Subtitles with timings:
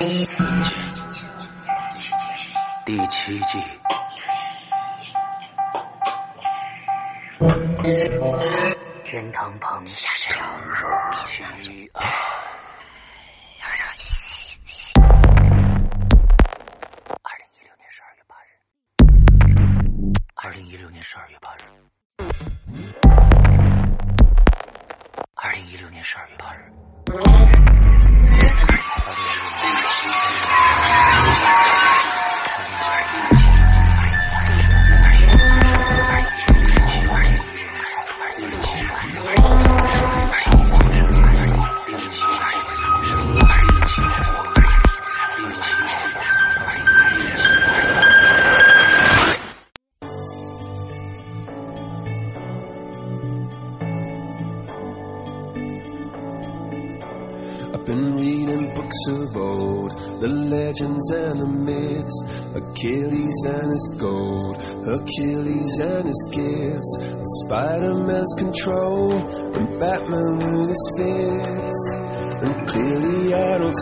[0.00, 0.26] 第
[3.08, 3.62] 七季，
[9.04, 9.84] 天堂旁。
[9.94, 10.08] 下
[11.68, 11.92] 雨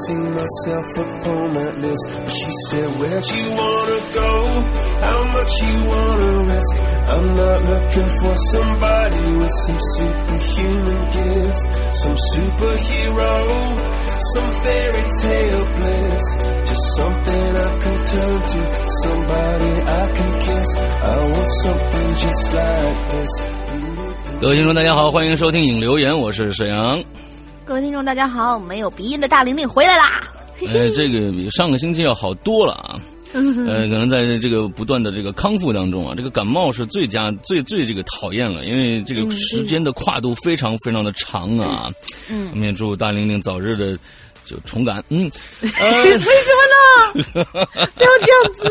[0.08, 2.04] see myself upon that list.
[2.24, 4.32] But she said, where'd you wanna go?
[5.04, 6.76] How much you wanna risk?
[7.04, 11.62] I'm not looking for somebody with some superhuman gifts,
[12.02, 13.34] some superhero,
[14.34, 16.26] some fairy tale bliss.
[16.64, 18.62] Just something I can turn to,
[19.04, 20.70] somebody I can kiss.
[20.78, 23.32] I want something just like this.
[24.42, 27.02] 各位听众，大家好，欢迎收听影留言，我是沈阳。
[27.81, 28.59] 听众，大家好！
[28.59, 30.23] 没有鼻音的大玲玲回来啦！
[30.73, 33.01] 呃， 这个比上个星期要好多了啊。
[33.35, 41.91] 呃，可能在这个不断的这个康复当中啊，这个感冒是最佳最最这个讨厌了，因为这个时间的跨度非常非常的长啊。
[42.31, 43.99] 嗯我们也祝大玲玲早日的
[44.49, 45.03] 就重感。
[45.09, 45.31] 嗯，
[45.63, 47.25] 为什么呢？
[47.95, 48.69] 不要这样子。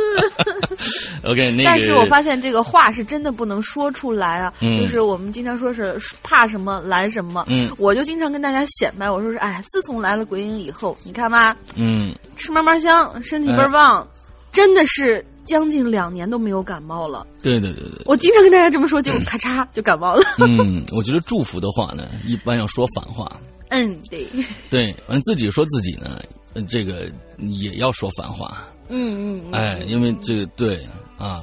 [1.23, 14.07] OK，那个，但是我发现这个话是真的不能说出来啊，嗯就是我们经常说是怕什么来什么，嗯我就经常跟大家显摆，我说是哎，自从来了鬼影以后，你看吧，嗯，吃嘛嘛香，身体倍儿棒，
[14.51, 17.25] 真的是将近两年都没有感冒了。
[17.41, 20.23] 对对对对，我经常跟大家这么说，结果咔嚓就感冒了。
[20.39, 23.39] 嗯，我觉得祝福的话呢，一般要说反话。
[23.69, 24.27] 嗯，对，
[24.69, 26.21] 对，完自己说自己呢，
[26.53, 28.57] 呃这个也要说反话。
[28.89, 30.85] 嗯嗯嗯，哎，因为这个对
[31.17, 31.41] 啊，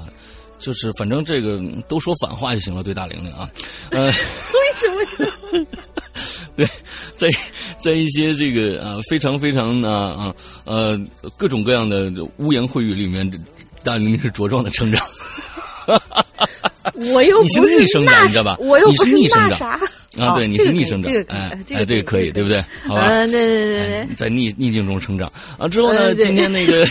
[0.59, 3.51] 就是反正这个都说反话就行了，对大玲玲啊，
[3.91, 4.15] 呃，为
[4.75, 4.89] 什
[5.61, 5.67] 么？
[6.57, 6.65] 对，
[7.17, 7.29] 在
[7.79, 10.35] 在一些这个啊非常非常啊啊
[10.65, 10.99] 呃
[11.37, 13.29] 各种各样的污言秽语里面，
[13.85, 15.01] 大玲玲是茁壮的成长。
[17.13, 19.81] 我又不是不逆生长那你知道吧我又不是逆生长那啥
[20.17, 22.61] 啊，对，哦你是逆生长，哎哎，这哎，个可以，对不对？
[22.87, 24.09] 好吧，嗯，对对对。
[24.17, 25.67] 在逆逆境中成长啊。
[25.69, 26.87] 之后呢，今天那个，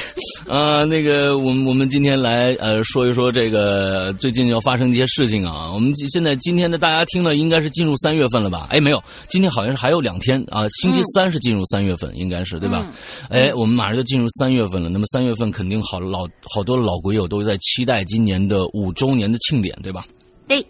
[0.47, 5.71] 呃，那个，我们我们今天来呃说一说这个最近要发生一些事情啊。
[5.73, 8.67] 我们现在今天的大家听了，应该是进入三月份了吧？
[8.69, 12.91] 哎，没有，今天好像是还有两天啊，星期三是进入三月份，应该是对吧？
[13.29, 14.89] 哎，我们马上就进入三月份了。
[14.89, 20.05] 那么三月份肯定好老好多老鬼友都在期待今年的五周年的庆典，对吧？
[20.47, 20.65] 对，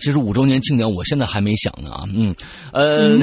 [0.00, 2.34] 其实五周年庆典，我现在还没想呢啊，嗯，
[2.72, 3.18] 呃，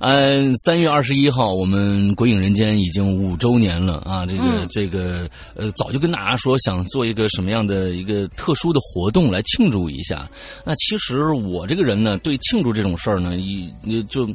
[0.00, 10.28] 嗯， 三月二十一号，我们《鬼影人间》已经五周年了啊，这个、嗯这个呃，早就跟大家说想做一个什么样的一个特殊的活动来庆祝一下。
[10.64, 13.72] 那其实我这个人呢，对庆祝这种事儿呢，一
[14.04, 14.28] 就。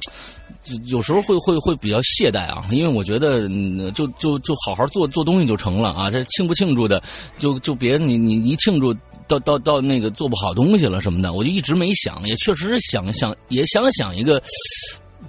[0.64, 6.12] 就有时候会会会比较懈怠啊，因为我觉得，嗯，就就就好好做做东西就成了啊。
[6.12, 7.02] 这庆不庆祝的，
[7.40, 8.94] 就就别你你一庆祝
[9.32, 14.42] 到到到那个做不好东西了什么的，我就一直没想，也确实是想想也想想一个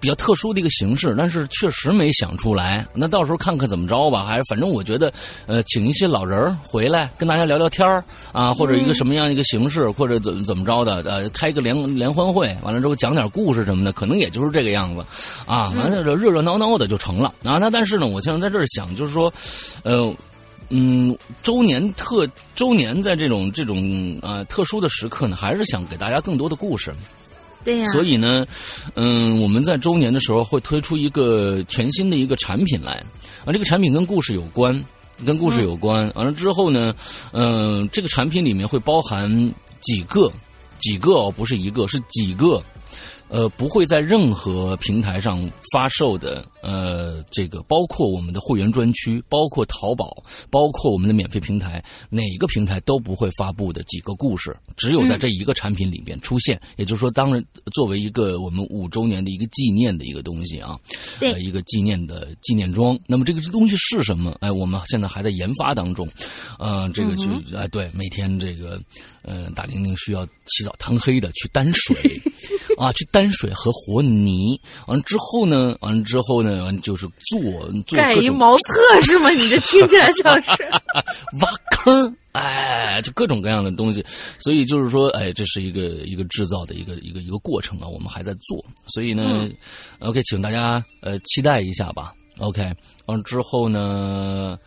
[0.00, 2.84] 比较特殊的一个形式，但是确实没想出来。
[2.94, 5.12] 那到时候看看怎么着吧，还是反正我觉得，
[5.46, 8.02] 呃，请一些老人儿回来跟大家聊聊天儿
[8.32, 15.04] 啊，或者一个什么样一个形式，或者怎么怎么着的，呃，开个联联欢会，完了之后讲点故事什么的，可能也就是这个样子
[15.46, 17.58] 啊，完了热热闹闹的就成了啊。
[17.58, 19.32] 那但是呢，我现在在这儿想，就是说，
[19.84, 20.12] 呃。
[20.74, 22.26] 嗯，周年特
[22.56, 26.90] 周年在这种这种呃特殊的时刻呢，还是想给大家更多的故事。
[27.62, 28.46] 对呀、所以呢，
[28.94, 32.94] 嗯，我们在周年的时候会推出一个全新的一个产品来，
[33.44, 34.82] 啊，这个产品跟故事有关，
[35.26, 36.10] 跟故事有关。
[36.14, 36.94] 完了之后呢，
[37.32, 39.30] 嗯、这个产品里面会包含
[39.80, 40.32] 几个，
[40.78, 42.62] 几个哦，不是一个，是几个。
[43.28, 56.60] 呃，不会在任何平台上发售的，呃，这个包括我们的会员专区，包括淘宝，包括我们的免费平台，哪个平台都不会发布的几个故事，只有在这一个产品里边出现。
[56.76, 60.78] 也就是说，当然作为一个我们五周年的一个纪念的一个东西啊，
[61.20, 62.98] 对呃一个纪念的纪念装。
[63.06, 64.36] 那么这个东西是什么？
[64.40, 66.08] 哎，我们现在还在研发当中。
[66.58, 67.24] 呃，这个就
[67.56, 68.80] 哎对，每天这个
[69.22, 71.96] 呃大玲玲需要起早贪黑的去担水
[72.78, 74.60] 啊，去担水和和泥。
[74.86, 79.30] 完了之后呢，完了之后呢，完就是做做盖一茅厕是吗？
[79.30, 80.50] 你这听起来像是。
[81.40, 84.04] 挖坑，哎，就各种各样的东西，
[84.38, 89.48] 所以就是说，哎，这是一个一个制造的一个一个一个过程啊，我们还在做，所以呢、
[90.00, 92.62] o k 请大家呃期待一下吧，OK，
[93.06, 94.58] 完了之后呢，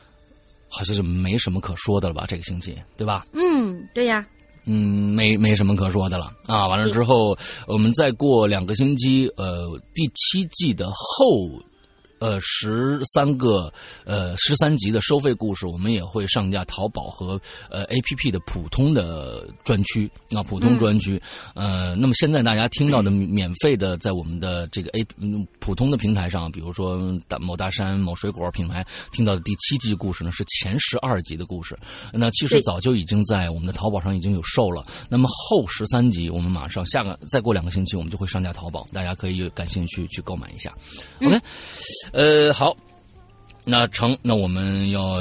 [0.68, 3.26] 好像是没什么可说的了吧，这个星期，对吧？
[3.34, 4.26] 嗯，对呀。
[4.68, 6.68] 嗯，没没什么可说的了啊。
[6.68, 7.38] 完了之后，
[7.68, 11.48] 我们再过两个星期，呃，第七季的后。
[12.25, 13.72] 呃，十三个
[14.04, 17.39] 呃十三集的收费故事，我们也会上架淘宝和
[17.69, 21.22] 呃 A P P 的普通的专区啊，普通专区。
[21.54, 31.77] 呃，那么现在大家听到的免费的，在我们的这个 A 嗯普通的平台上，比如说大某大山、某水果品牌听到的第七季故事呢，是前十二集的故事。
[32.12, 34.83] 那其实早就已经在我们的淘宝上已经有售了。
[35.10, 40.75] 那么后十三集，我们马上下个再过两个星期，我们就会上架淘宝，大家可以感兴趣去购买一下。
[41.22, 41.39] OK，
[42.16, 42.74] 呃，好，
[43.66, 45.18] 那成，那我们要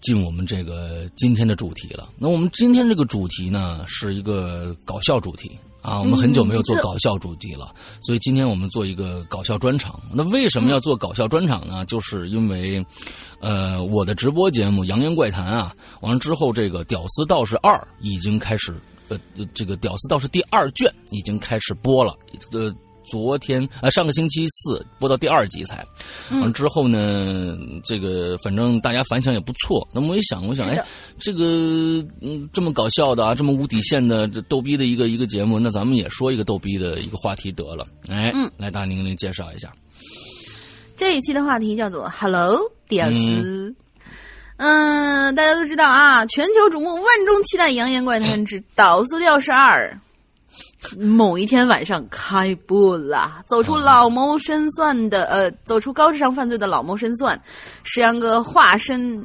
[0.00, 2.08] 进我们这个今天的主题了。
[2.18, 5.56] 那我们今天这个主题呢，是一个搞笑主题。
[5.80, 10.00] 啊，我们很久没有做搞笑主题了，所以今天我们做一个搞笑专场。
[10.12, 11.84] 那为什么要做搞笑专场呢？
[11.84, 12.84] 就是因为，
[13.40, 18.74] 呃，我的直播节目《扬言怪谈》啊，完了之后，这个《屌丝道士二》已经开始，
[19.06, 19.16] 呃，
[19.54, 22.12] 这个《屌丝道士》第二卷已经开始播了，
[22.50, 22.74] 呃。
[23.12, 25.86] 昨天呃上个星期四播到第二集才，
[26.30, 27.54] 完了之后呢，
[27.84, 29.86] 这个反正大家反响也不错。
[29.92, 30.82] 那么我一想，我想，哎
[31.20, 31.44] 这个
[32.22, 37.86] 嗯这么搞笑的啊，这么无底线的这逗逼的一个一个节目，那咱们也说一个逗逼的一个话题得了。
[38.08, 39.70] 哎，嗯来大玲玲介绍一下。
[40.96, 43.74] 这一期的话题叫做 “Hello，屌丝”。
[44.56, 49.90] 嗯，大家都知道啊，全球瞩目、万众期待《扬言怪谈之屌丝调十二》。
[50.98, 57.40] 某一天晚上开播了，走出老谋深算的呃，走出高智商犯罪的老谋深算，
[57.82, 59.24] 石阳哥化身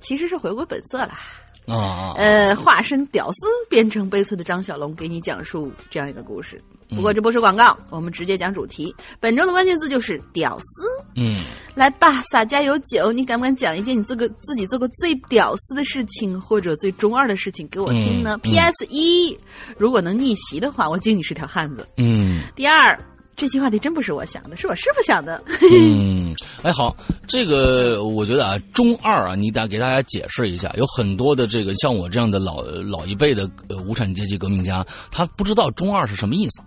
[0.00, 1.18] 其实是回归本色啦。
[1.66, 6.60] 啊啊，呃，化身屌丝变成悲催的张小龙，给你讲述这样一个故事。
[6.90, 8.94] 不过这不是广告，我们直接讲主题。
[9.20, 10.82] 本周的关键字就是“屌丝
[11.16, 11.42] 嗯”。
[11.74, 19.36] 来吧，洒家有酒，你敢不敢讲一件你自个自己做过最屌丝的事情，或者最中二的事情给我听呢、嗯 p s 一，
[19.76, 21.84] 如果能逆袭的话，我敬你是条汉子。
[21.96, 22.96] 嗯第二，
[23.34, 25.42] 这期话题真不是我想的，是我师傅想的。
[25.72, 26.32] 嗯，
[26.62, 26.94] 哎，好，
[27.26, 36.62] 这个我觉得啊，中二啊，你得给大家解释一下，有很多的这个像我这样的老老一辈的呃无产阶级革命家，他不知道中二是什么意思。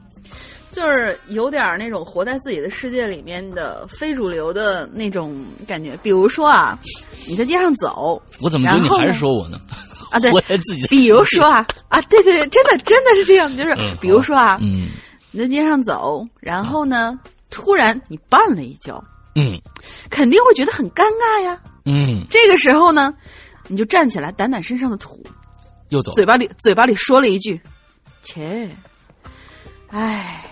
[0.77, 5.97] 就是有点儿那种活在自己的世界里面的非主流的那种感觉。
[6.03, 6.77] 比如说啊，
[7.27, 9.59] 你在街上走我怎么觉得你还是说我呢？
[10.11, 14.89] 啊，对 活，在自己的比如说啊啊，对对对，真的真的是这样，就是嗯比如说啊，嗯
[15.31, 17.19] 你在街上走，然后呢，
[17.49, 19.03] 突然你绊了一跤，
[19.33, 19.59] 嗯
[20.11, 21.59] 肯定会觉得很尴尬呀。
[21.85, 23.11] 嗯，这个时候呢，
[23.67, 25.25] 你就站起来掸掸身上的土，
[25.89, 27.59] 又走嘴巴里嘴巴里说了一句
[28.21, 28.69] ：“切，
[29.87, 30.43] 唉，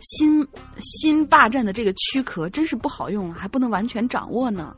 [0.00, 0.46] 新
[0.80, 4.74] 新霸占的这个躯壳真是不好用，还不能完全掌握呢。”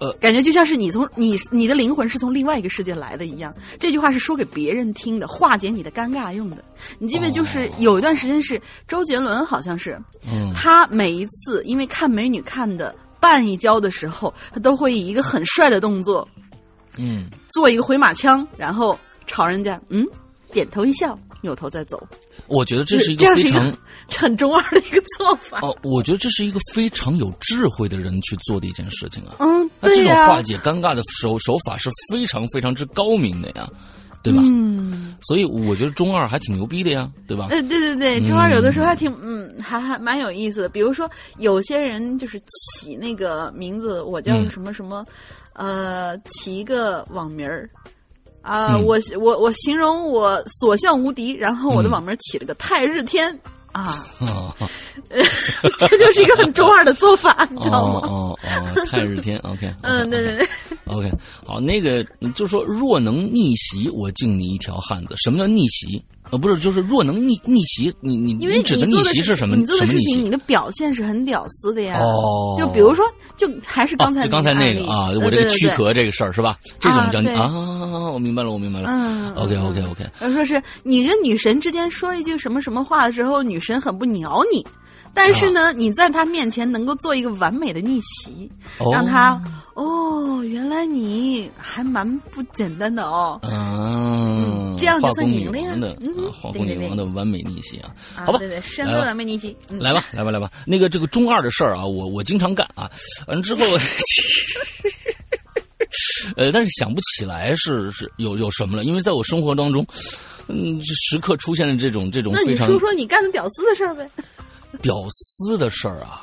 [0.00, 3.54] 呃感觉就像是你从你你的灵魂是从另外一个世界来的一样。
[3.78, 6.64] 这句话是说给别人听的，化解你的尴尬用的。
[6.98, 9.96] 你记不记得，就是有一段时间是周杰伦，好像是，
[10.28, 16.28] 嗯他每一次因为看美女看的绊一跤的时候，他都会以一个很帅的动作，
[16.98, 18.98] 嗯做一个回马枪，然后
[19.28, 20.04] 朝人家嗯
[20.52, 22.04] 点头一笑，扭头再走。
[22.46, 23.78] 我觉得这是一个非常个
[24.18, 25.60] 很中二的一个做法。
[25.62, 29.36] 哦，我觉得这是一个非常有智慧的人去做的一件事情啊。
[29.38, 33.68] 嗯，那这种对呀、化解尴尬的手手法是非常非常之高明的呀，
[34.22, 34.42] 对吧？
[34.44, 37.46] 嗯，所以我觉得中二还挺牛逼的呀，对吧？
[37.50, 40.68] 呃，对对对，中二有的时候还挺嗯，还还蛮有意思的。
[40.68, 45.04] 比如说，有些人就是起那个名字，我叫嗯什么什么，
[45.54, 47.68] 呃，起一个网名儿。
[48.44, 53.28] 啊、嗯我我我形容我所向无敌，然后我的嗯网名起了个太日天
[53.72, 54.54] 啊，啊，
[55.88, 58.00] 这就是一个很中二的做法，你知道吗？
[58.06, 58.38] 哦哦
[58.76, 60.48] 哦，太日天， OK，嗯，对对对，，
[60.94, 61.10] OK，
[61.46, 65.14] 好，那个就是说，若能逆袭，我敬你一条汉子。
[65.16, 66.04] 什么叫逆袭？
[66.34, 69.54] 呃，不是，就是若能逆逆袭，你你你指的逆做的事袭是什么？
[69.54, 70.24] 你做的事情？
[70.24, 72.00] 你的表现是很屌丝的呀。
[72.00, 73.04] 哦就比如说，
[73.36, 75.68] 就还是刚才刚才那那个啊，我这个躯。
[75.76, 76.56] 壳这个事儿是吧？
[76.80, 77.48] 这种叫对啊，
[78.12, 78.88] 我明白了，我明白了。
[78.90, 84.64] 嗯 OK 嗯 OK OK，呃，说是你跟女神之间说一句什么什么话的时候，女神很不鸟你，
[85.12, 89.40] 但是呢，你在她面前能够做一个完美的逆袭，哦让她
[89.74, 93.38] 哦，原来你还蛮不简单的哦。
[93.42, 99.56] 嗯，这样就算赢了呀王的嗯啊，化工女王的完美逆袭啊，啊，好吧对对，深度来吧完美逆袭。
[99.68, 100.50] 嗯来吧，来吧，来吧。
[100.66, 102.88] 那个这个中二的事儿啊，我我经常干啊，
[103.26, 103.64] 完了之后，
[106.36, 109.84] 呃，但是想不起来是是有有什么了，因为在我生活当中，
[110.48, 114.08] 嗯，时刻出现了这种这种那你说说你干的屌丝的事儿呗？
[114.82, 116.22] 屌丝的事儿啊。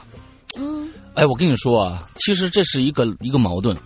[0.60, 3.78] 嗯，哎，我跟你说啊，其实这是一个一个矛盾，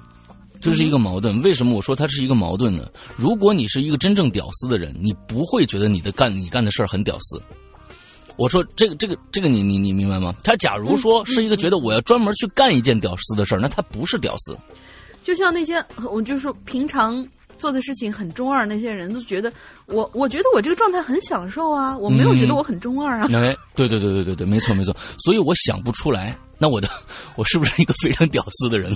[0.62, 1.42] 这是一个矛盾。
[1.42, 2.88] 为什么我说它是一个矛盾呢？
[3.18, 7.42] 如果你是一个真正屌丝的人，你不会觉得你的干你干的事儿很屌丝。
[8.38, 10.36] 我说这个这个这个你你你明白吗？
[10.44, 14.56] 他假如说是一个觉得我要专门去干一件屌丝的事儿，那他不是屌丝。
[15.24, 17.26] 就像那些我就说平常
[17.58, 19.52] 做的事情很中二，那些人都觉得
[19.88, 23.28] 我我觉得我这个状态很享受啊，我没有觉得我很中二啊。
[23.34, 24.96] 哎，对对对对对对，没错没错。
[25.20, 26.90] 所以我想不出来，那我的
[27.36, 28.94] 我是不是一个非常屌丝的人？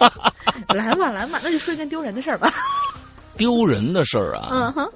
[0.68, 2.52] 来嘛来嘛，那就说一件丢人的事儿吧。
[3.36, 4.88] 丢人的事儿啊，嗯哼，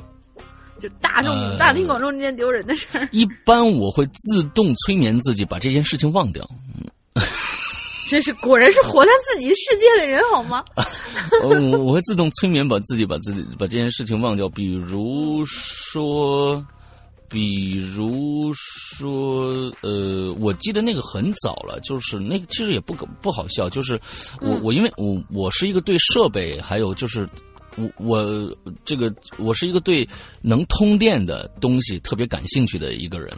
[0.79, 6.47] 就大众、呃大庭广众之间丢人的事儿，一般我会自动催眠自己把这件事情忘掉。
[8.08, 10.64] 真是果然是活在自己世界的人好吗？
[11.42, 14.49] 呃我我会自动催眠把自己把自己把这件事情忘掉。
[14.49, 16.64] 比如说，
[17.28, 23.94] 比如说，呃，我记得那个很早了，就是那个其实也不可不好笑，就是
[24.40, 27.28] 我、嗯我因为我我是一个对设备还有就是。
[27.76, 30.08] 我我这个我是一个对
[30.42, 33.37] 能通电的东西特别感兴趣的一个人，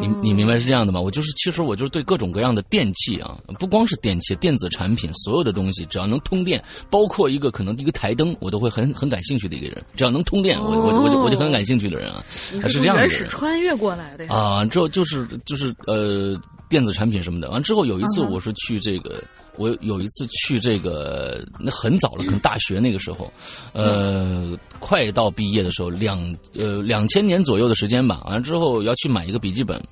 [0.00, 1.00] 你你明白是这样的吗？
[1.00, 9.82] 我就是，其实我就是对各种各样的电器啊，不光是电器，电子产品，所有的东西，只要能通电，包括一个可能一个台灯，我都会很很感兴趣的一个人。
[9.96, 14.34] 只要能通电，我我我就我就很感兴趣的人啊，你他是这样的人穿越过来的呀？
[14.34, 14.64] 啊。
[14.64, 17.48] 之后就是就是呃电子产品什么的。
[17.50, 19.22] 完之后有一次我是去这个。
[19.58, 23.32] 我有一次去这个，那很早了，可能大学那个时候，
[23.72, 28.22] 呃，快到毕业的时候，两呃两千年左右的时间吧。
[28.26, 29.82] 完了之后要去买一个笔记本，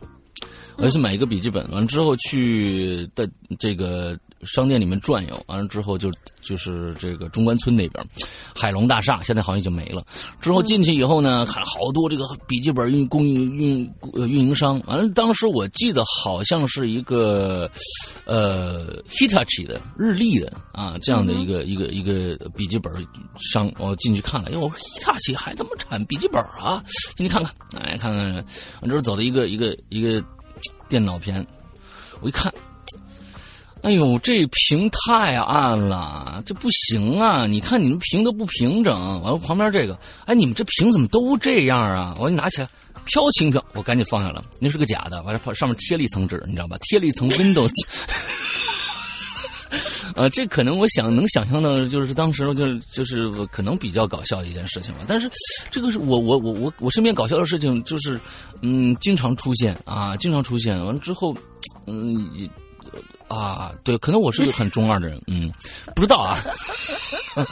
[0.77, 3.29] 我要去买一个笔记本，完了之后去的
[3.59, 6.11] 这个商店里面转悠，完了之后就
[6.41, 8.07] 就是这个中关村那边，
[8.55, 10.05] 海龙大厦现在好像已经没了。
[10.41, 17.71] 之后进去以后呢，还好多这个笔记本运供应运呃运营商，完了当时我记得好像是一个
[18.25, 22.93] 呃 Hitachi 的日立的啊这样的一个、一个一个笔记本
[23.39, 26.83] 商，我进去看了，因为，我说 Hitachi 还他妈产笔记本啊，
[27.17, 28.35] 进去看看，哎，看看，
[28.81, 30.23] 完之后走的一个一个一个
[30.89, 31.45] 电脑片，
[32.21, 32.53] 我一看。
[33.85, 37.47] 哎呦，这屏太暗了，这不行啊！
[37.47, 42.17] 你看你们屏都不平整，完了旁边这个，哎，你们这屏怎么都这样啊？
[42.19, 42.69] 我一拿起来，
[43.05, 46.79] 飘轻飘，我赶紧放下了，那是个假的，完了上面贴了一层纸，你知道吧？
[46.81, 47.71] 贴了一层 Windows。
[50.15, 55.01] 呃，这可能我想能想象到，就是当时就就是可能比较搞笑的一件事情吧。
[55.07, 55.29] 但是，
[55.71, 58.19] 这个是我我我我我身边搞笑的事情，就是
[58.63, 60.83] 嗯，经常出现啊，经常出现。
[60.85, 61.37] 完了之后，
[61.87, 62.49] 嗯，也
[63.29, 65.51] 啊，对，可能我是个很中二的人，嗯，
[65.95, 66.37] 不知道啊，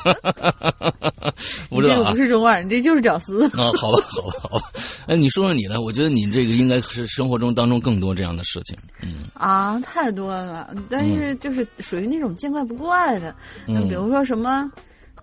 [1.68, 2.16] 不知道啊你这个不。
[2.16, 3.46] 是中二，你这就是屌丝。
[3.48, 4.70] 啊，好吧，好吧，好吧。
[5.06, 8.76] 哎，你说说你的，我觉得你这个应该是生活中当中更多这样的事情。
[9.00, 13.34] 嗯啊，太多了，但是就是属于那种见怪不怪的。
[13.66, 14.70] 那、嗯比如说什么，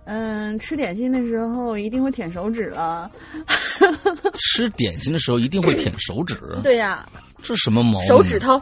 [0.05, 3.09] 嗯，吃点心的时候一定会舔手指了。
[4.39, 7.07] 吃点心的时候一定会舔手指，对呀、
[7.41, 8.07] 这什么毛病？
[8.07, 8.61] 手指头，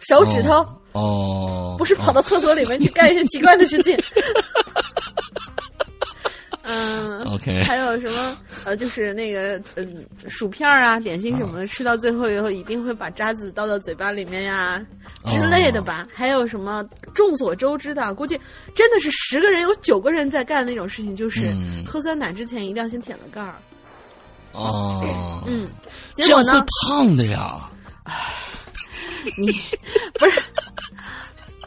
[0.00, 3.96] 手指头，哦，不是跑到厕所里面去干一些奇怪的事情。
[6.62, 7.22] 嗯。
[7.24, 14.84] OK，还有什么呃，就是那个嗯，薯片啊、点心什么的，吃到最后以后一定会把渣子倒到嘴巴里面呀
[15.30, 16.06] 之类的吧。
[16.12, 16.84] 还有什么
[17.14, 18.38] 众所周知的，估计
[18.74, 23.54] 真的是十个人有九个人在干的那种事情，就是嗯喝酸奶之前一定要先舔了盖儿。
[24.52, 25.68] 哦，嗯，
[26.14, 27.56] 结这样会果呢，胖的呀。
[29.38, 29.52] 你
[30.14, 30.42] 不是。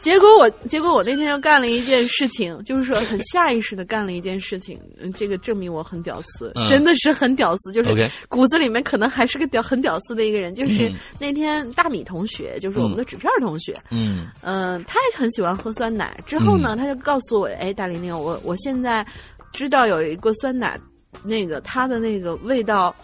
[0.02, 10.54] 结果我，结果我那天又干了一件事情，就是说很下意识的干了一件事情，嗯这个证明我很屌丝，嗯真的是很屌丝，就是骨子里面可能还是个屌很屌丝的一个人。
[10.54, 16.16] 就是嗯那天大米同学，就是我们的纸片儿同学，嗯嗯、他也很喜欢喝酸奶。
[16.24, 19.04] 之后呢，他就告诉我，哎，大玲玲，我我现在
[19.52, 20.78] 知道有一个酸奶，
[21.24, 22.94] 那个它的那个味道。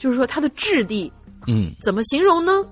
[0.00, 1.10] 就是说它的质地
[1.46, 2.62] 嗯怎么形容呢？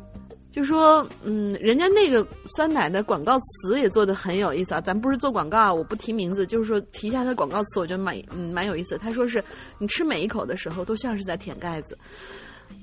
[0.53, 4.81] 就说，嗯，人家那个酸奶的广告词也做的很有意思啊。
[4.81, 8.99] 咱不是做广告啊，我不提名字，就是说提一下它的广告词，我觉得蛮嗯蛮有意思的。
[8.99, 9.43] 他说是
[9.79, 11.97] 你吃每一口的时候都像是在舔盖子。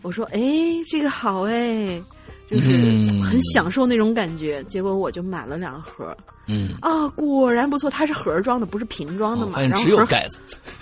[0.01, 0.41] 我说，哎，
[0.89, 2.01] 这个好哎，
[2.49, 4.63] 就是嗯很享受那种感觉。
[4.63, 6.15] 结果我就买了两盒
[6.47, 9.59] 嗯，啊，果然不错，它是盒装的，不是瓶装的嘛。
[9.61, 10.37] 然后盒只有盖子。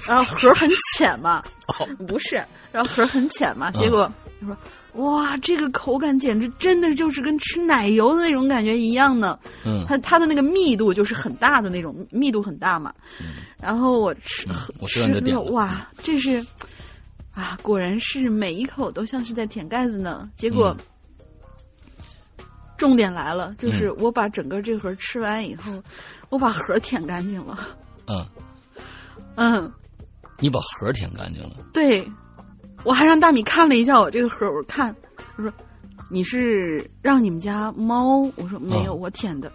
[0.08, 1.44] 然后盒很浅嘛，
[2.08, 2.42] 不是，
[2.72, 4.58] 然后盒很浅嘛，结果他说
[4.98, 9.40] 哇，这个口感简直真的就是跟吃奶油的那种感觉一样呢。
[9.66, 12.94] 嗯它它的那个密度就是很大的那种，密度很大嘛。
[13.62, 15.02] 然后我吃，嗯我吃
[15.52, 16.46] 哇，这是
[17.34, 20.30] 啊，果然是每一口都像是在舔盖子呢。
[20.36, 20.76] 结果。
[20.78, 20.86] 嗯
[22.78, 25.84] 重点来了，就是我把整个这盒吃完以后，
[26.30, 27.70] 我把盒舔干净了。
[28.06, 28.24] 嗯，
[29.34, 29.72] 嗯，
[30.38, 31.56] 你把盒舔干净了。
[31.74, 32.08] 对，
[32.88, 34.96] 我还让大米看了一下我这个盒，我看，
[35.36, 35.52] 我说
[36.10, 38.20] 你是让你们家猫？
[38.38, 39.52] 我说没有，嗯我舔的，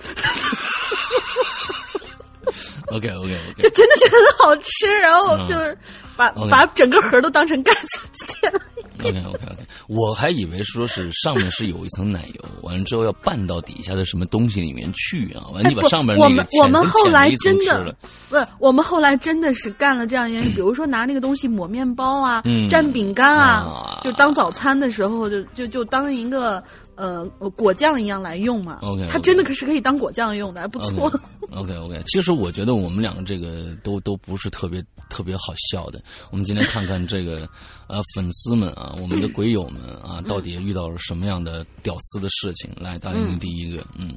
[2.92, 4.86] OK OK 就 OK，就真的是很好吃。
[5.00, 5.76] 然后嗯就是
[6.16, 8.60] 把、把整个盒都当成盖子。
[9.00, 17.94] OK OK OK，我还以为说是上面是有一层奶油，完了之后要拌到底下的什么东西里面去啊，完了你把上面那个们我们后来真的。
[18.28, 26.62] 不，我们后来真的是干了这样一件事，比如说拿那个东西抹面包啊，嗯蘸饼干啊，啊就当早餐的时候，就就就当一个
[27.02, 28.78] 呃果酱一样来用嘛。
[28.82, 31.12] OK，OK 它真的可是可以当果酱用的，还不错。
[31.50, 36.00] OK OK， 其实我觉得我们两个这个都都不是特别特别好笑的。
[36.30, 37.48] 我们今天看看这个
[37.88, 42.70] 呃粉丝们啊，我们的鬼友们啊，到底遇到了什么样的屌丝的事情？
[42.80, 44.14] 来，大林第一个，嗯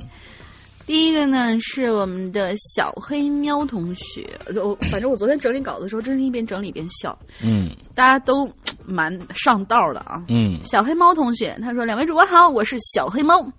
[0.86, 4.30] 第一个呢是我们的小黑喵同学，
[4.64, 8.48] 我反正我昨天整理稿子的时候，真是一边整理一边笑，嗯大家都
[8.86, 10.24] 蛮上道的啊。
[10.28, 13.52] 嗯小黑猫同学他说：“两位主播好，我是小黑猫。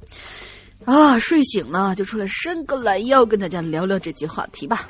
[0.84, 4.88] 啊，睡醒了就出来伸个懒腰，跟大家聊聊这期话题吧。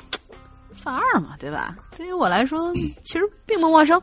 [0.75, 1.75] 犯二嘛，对吧？
[1.97, 2.71] 对于我来说，
[3.03, 3.99] 其实并不陌生。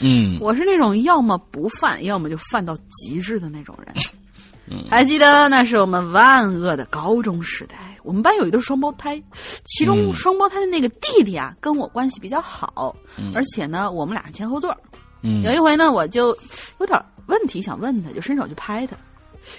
[0.00, 3.94] 嗯我是那种要么不犯，要么就犯到极致的那种人。
[4.90, 9.22] 还记得那是我们万恶的高中时代，我们班有一对双胞胎，
[9.64, 12.94] 其中嗯双胞胎的那个弟弟啊，跟我关系比较好，
[13.34, 14.76] 而且呢，我们俩是前后座。
[15.22, 16.28] 嗯有一回呢，我就
[16.78, 18.96] 有点问题想问他，就伸手去拍他。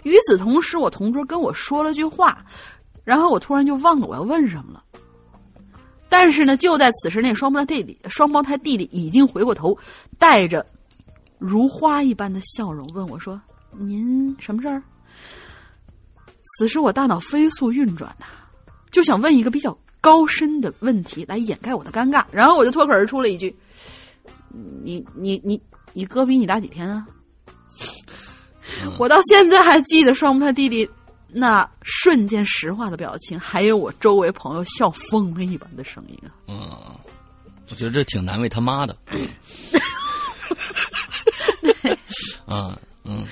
[0.03, 2.45] 与此同时，我同桌跟我说了句话，
[3.03, 4.83] 然后我突然就忘了我要问什么了。
[6.07, 9.77] 但是呢，就在此时，那双胞胎弟弟，双胞胎弟弟已经回过头，
[10.17, 10.65] 带着
[11.37, 13.39] 如花一般的笑容问我说
[13.77, 14.81] ：“您什么事儿？”
[16.57, 18.25] 此时我大脑飞速运转呐、
[18.91, 23.55] 就想问一个比较高深的问题来掩盖我的尴尬，然后我就脱口而出了一句
[24.83, 25.61] ：“你你你
[25.93, 27.05] 你哥比你大几天啊？”
[28.97, 30.89] 我到现在还记得双胞胎弟弟
[31.27, 36.31] 那瞬间石化的表情，还有我周围朋友笑疯了一般的声音啊！
[36.47, 36.69] 嗯，
[37.69, 38.95] 我觉得这挺难为他妈的。
[42.45, 43.25] 啊 嗯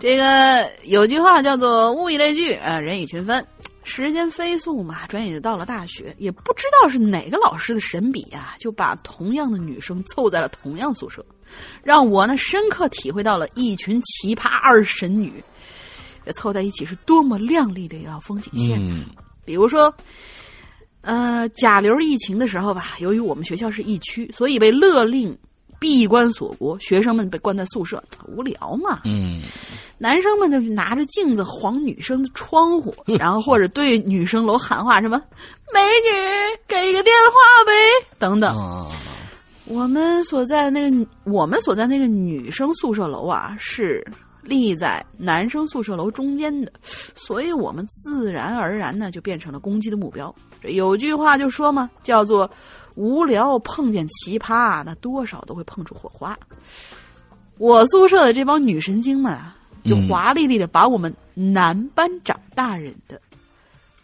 [0.00, 3.46] 这个有句话叫做“物以类聚，呃，人以群分”。
[3.84, 11.24] 时间飞速嘛，转眼就到了大学，也不知道是哪个老师的神笔啊，就把同样的女生凑在了同样宿舍，
[11.82, 15.42] 让我呢深刻体会到了一群奇葩二神女，
[16.24, 18.78] 这凑在一起是多么亮丽的一道风景线。
[18.80, 19.04] 嗯
[19.44, 19.92] 比如说，
[21.00, 25.36] 呃，甲流疫情的时候吧，由于我们学校是疫区，所以被勒令
[25.80, 29.00] 闭关锁国，学生们被关在宿舍，无聊嘛。
[29.04, 29.40] 嗯
[29.98, 35.20] 男生们就是拿着镜子晃女生的窗户， 然后或者对女生楼喊话什么
[35.74, 37.72] “美女，给个电话呗”
[38.18, 38.56] 等等。
[38.56, 38.86] 啊
[39.66, 44.04] 我们所在的那个女我们所在那个女生宿舍楼啊，是
[44.42, 46.72] 立在男生宿舍楼中间的，
[47.14, 50.34] 所以我们自然而然呢就变成了攻击的目标。
[50.60, 52.50] 这有句话就说嘛，叫做
[52.94, 56.38] “无聊碰见奇葩，那多少都会碰出火花”。
[57.58, 63.20] 我宿舍的这帮女神经们啊，就嗯华丽丽的把我们男班长大人的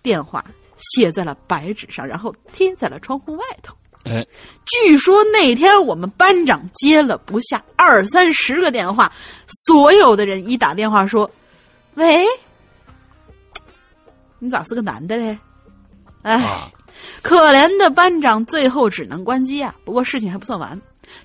[0.03, 0.45] 电话
[0.77, 3.75] 写在了白纸上，然后贴在了窗户外头。
[4.05, 4.25] 哎
[4.67, 9.11] 据说那天我们班长接了不下二三十个电话，
[9.67, 11.29] 所有的人一打电话说
[11.95, 12.25] ：“喂，
[14.39, 15.37] 你咋是个男的嘞？”
[16.23, 16.71] 哎，啊
[17.23, 19.75] 可怜的班长最后只能关机啊。
[19.85, 20.81] 不过事情还不算完，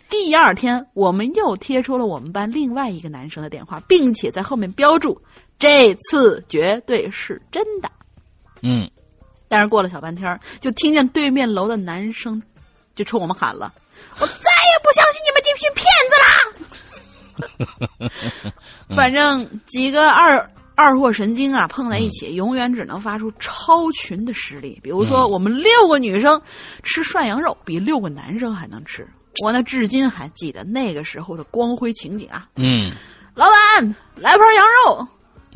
[0.09, 5.21] 第二天我们又贴出了我们班另外一个男生的电话，并且在后面标注
[5.59, 7.89] 这次绝对是真的。
[8.61, 8.89] 嗯
[9.47, 12.41] 但是过了小半天儿，就听见对面楼的男生
[12.95, 13.73] 就冲我们喊了
[14.17, 16.27] ：“我再也不相信你们这群骗子啦！”
[18.95, 20.49] 反正几个二
[20.81, 24.79] 二货神经啊碰在一起，永远只能发出超群的实力。
[24.83, 26.41] 比如说，我们六个女生
[26.81, 29.07] 吃涮羊肉，比六个男生还能吃。
[29.43, 32.49] 我呢至今还记得那个时候的光辉情景啊！
[32.55, 32.91] 嗯，
[33.35, 35.07] 老板来盘羊肉。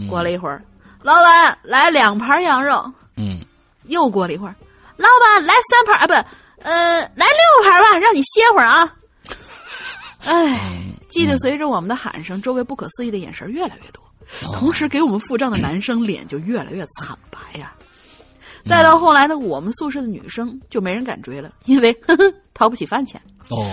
[0.07, 0.63] 过了一会儿，
[1.01, 2.89] 老板来两盘羊肉。
[3.17, 3.41] 嗯，
[3.87, 4.55] 又过了一会儿，
[4.95, 6.13] 老板来三盘啊，不，
[6.61, 8.95] 呃，来六盘吧，让你歇会儿啊。
[10.23, 14.01] 哎，记得随着我们的喊声，周围不可思议的眼神越来越多，
[14.53, 17.73] 同时给我们付账的男生脸就越来越惨白呀。
[18.65, 23.21] 再到后来呢，我们宿舍的女生就没人敢追了，因为呵呵掏不起饭钱。
[23.49, 23.71] 哦，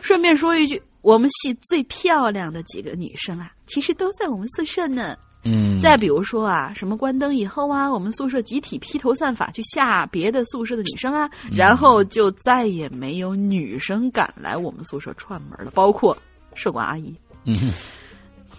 [0.00, 5.16] 顺便说一句，我们系最漂亮的几个女生啊，其实都在我们宿舍呢。
[5.46, 16.16] 嗯，再比如说啊，什么关灯以后啊，我们宿舍集体披头散发去吓别的宿舍的女生啊，然后就再也没有女生敢来我们宿舍串门了，包括
[16.54, 17.14] 舍管阿姨。
[17.44, 17.72] 嗯，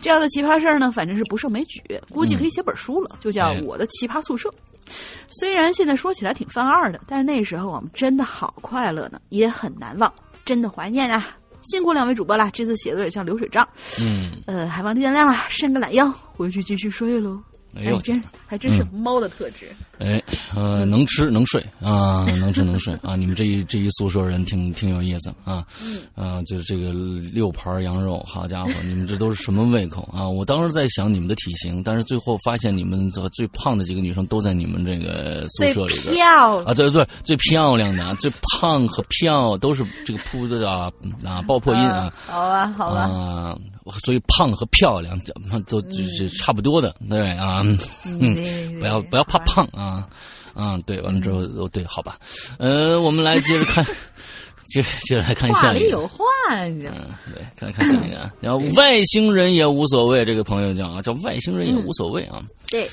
[0.06, 4.48] 这样的奇葩事儿呢，反正是不胜枚举，估计可以写本书了，就叫哎《我的奇葩宿舍》。
[5.32, 10.14] 虽然现在说起来挺犯二的，但是那时候我们真的好快乐呢，也很难忘，
[10.46, 11.36] 真的怀念啊！
[11.64, 13.68] 辛苦两位主播了，这次写的有点像流水账，
[14.00, 17.42] 嗯，呃，还望见谅啦，伸个懒腰，回去继续睡喽。
[17.76, 19.66] 哎呦，真还真是猫的特质。
[20.00, 20.22] 哎，
[20.56, 23.16] 呃，能吃能睡啊， 能吃能睡啊！
[23.16, 26.92] 你们这一这一宿舍人挺挺有意思啊，嗯啊，就是这个
[27.34, 30.28] 六盘羊肉，好家伙， 你们这都是什么胃口啊？
[30.28, 36.16] 我当时在想你们的体型，但是最后发现你们这最胖的几个女生都在你们这个宿舍里边。
[36.16, 40.92] 漂亮啊，对对，最漂亮的、最胖和漂都是这个铺的啊
[41.24, 43.58] 啊爆破音啊好吧，好吧，啊，
[44.04, 45.34] 所以胖和漂亮这
[45.68, 47.62] 都就是差不多的，对啊，
[48.06, 48.36] 嗯，
[48.80, 49.85] 不要不要怕胖啊，
[50.54, 52.18] 啊，对，完了之后哦对，好吧，
[52.60, 53.84] 呃，我们来接着看，
[54.68, 56.26] 接着接着来看一个，里有话，
[56.66, 56.94] 你知道。
[56.98, 58.18] 嗯，对，看看下一个。
[58.20, 62.90] 啊，然后外星人也无所谓，这个朋友叫啊，叫外星人也无所谓啊，对，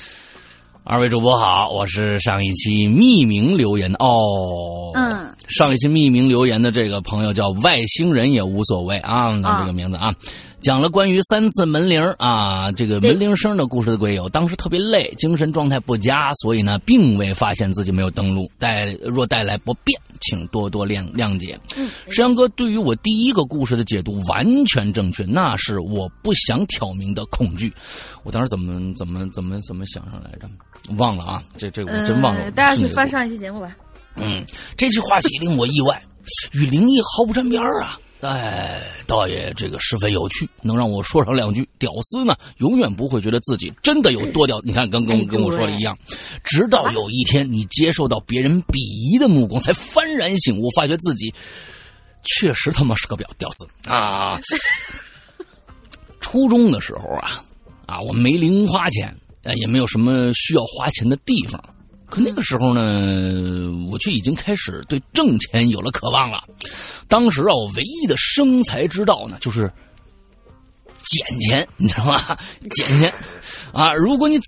[0.85, 10.13] 二位主播好，我是上一期匿名留言的哦，嗯，上一期匿名留言的这个朋友叫外星人也无所谓啊，那这个名字啊，
[10.59, 21.59] 讲了关于三次门铃啊，这个门铃声的故事的鬼友，当时特别累，精神状态不佳，所以呢，并未发现自己没有登录，带若带来不便，请多多谅谅解。
[22.11, 27.71] 山羊哥对于我第一个故事的解读完全正确，那是我不想挑明的恐惧。
[28.23, 30.49] 我当时怎么怎么怎么怎么想上来着？
[30.97, 32.41] 忘了啊，这这我真忘了。
[32.41, 33.75] 呃大家去翻上一期节目吧。
[34.15, 34.43] 嗯，
[34.77, 36.01] 这期话题令我意外，
[36.51, 37.97] 与灵异毫不沾边儿啊！
[38.23, 41.67] 哎，倒也这个十分有趣，能让我说上两句。
[41.77, 44.61] 屌丝呢，永远不会觉得自己真的有多屌。
[44.63, 45.97] 你看，跟跟哎跟我说的一样，
[46.43, 51.33] 直到有一天你接受到别人鄙夷的目光，才幡然醒悟，发觉自己
[52.23, 54.39] 确实他妈是个屌屌丝啊！
[56.21, 57.43] 初中的时候啊，
[57.85, 61.61] 啊，我没零花钱，呃，也没有什么需要花钱的地方。
[62.13, 66.43] 可那个时候呢，我却已经开始对挣钱有了渴望了。
[67.07, 69.61] 当时啊，我唯一的生财之道呢，就是
[71.03, 72.37] 捡钱，你知道吗？
[72.69, 73.11] 捡钱
[73.73, 73.95] 啊！
[73.95, 74.45] 如果你仔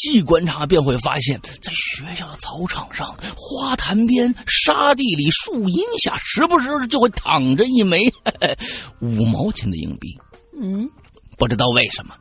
[0.00, 8.56] 细观察，便会发现，在学校的操场上、花坛边、沙地里、树荫下，时不时就会躺着一枚嘿嘿
[9.00, 10.16] 五毛钱的硬币。
[10.56, 10.88] 嗯，
[11.36, 12.14] 不知道为什么，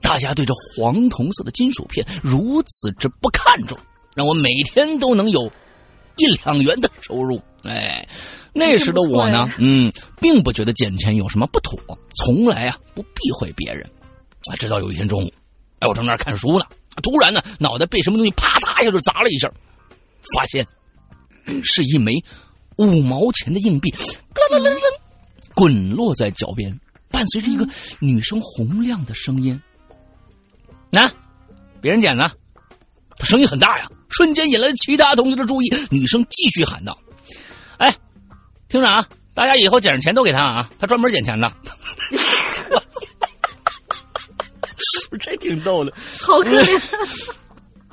[0.00, 3.76] 大家对这黄铜色的金属片如此之不看重，
[4.14, 5.50] 让我每天都能有
[6.16, 7.40] 一两元的收入。
[7.64, 8.06] 哎，
[8.52, 11.78] 那时的我呢，嗯，并不觉得捡钱有什么不妥，
[12.16, 13.88] 从来啊不避讳别人。
[14.50, 15.30] 啊，直到有一天中午，
[15.78, 16.64] 哎，我正在那儿看书呢，
[17.02, 19.48] 突然呢，脑袋被什么东西啪嗒一下就砸了一下，
[20.34, 20.66] 发现
[21.62, 22.12] 是一枚
[22.76, 24.76] 五毛钱的硬币，啦啦啦啦，
[25.54, 26.76] 滚落在脚边。
[27.08, 27.68] 伴随着一个
[28.00, 29.60] 女生洪亮的声音
[30.88, 31.12] ：“那、
[31.78, 32.32] 别人捡的。”
[33.18, 35.72] 他声音很大呀，瞬间引来其他同学的注意。
[35.90, 36.96] 女生继续喊道
[37.78, 37.92] ：“哎，
[38.68, 41.52] 听着啊，大家以后捡着钱都给他啊，他专门捡钱的。
[45.20, 45.92] ”这挺逗的。
[46.20, 46.82] 好可怜。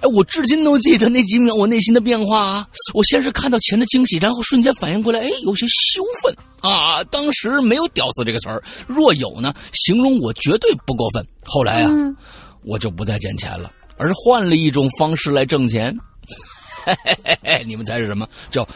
[0.02, 2.66] 哎，我至今都记得那几秒我内心的变化啊！
[2.94, 7.04] 我先是看到钱的惊喜，然后瞬间反应过来，哎，有些羞愤啊！
[7.12, 11.22] 当时没有“屌丝”这个词儿，若有呢，形容我绝对不过分。
[11.44, 12.16] 后来啊，嗯
[12.64, 15.94] 我就不再捡钱了，而换了一种方式来挣钱。
[16.86, 18.28] 嘿嘿嘿嘿，你们猜是什么？
[18.50, 18.68] 叫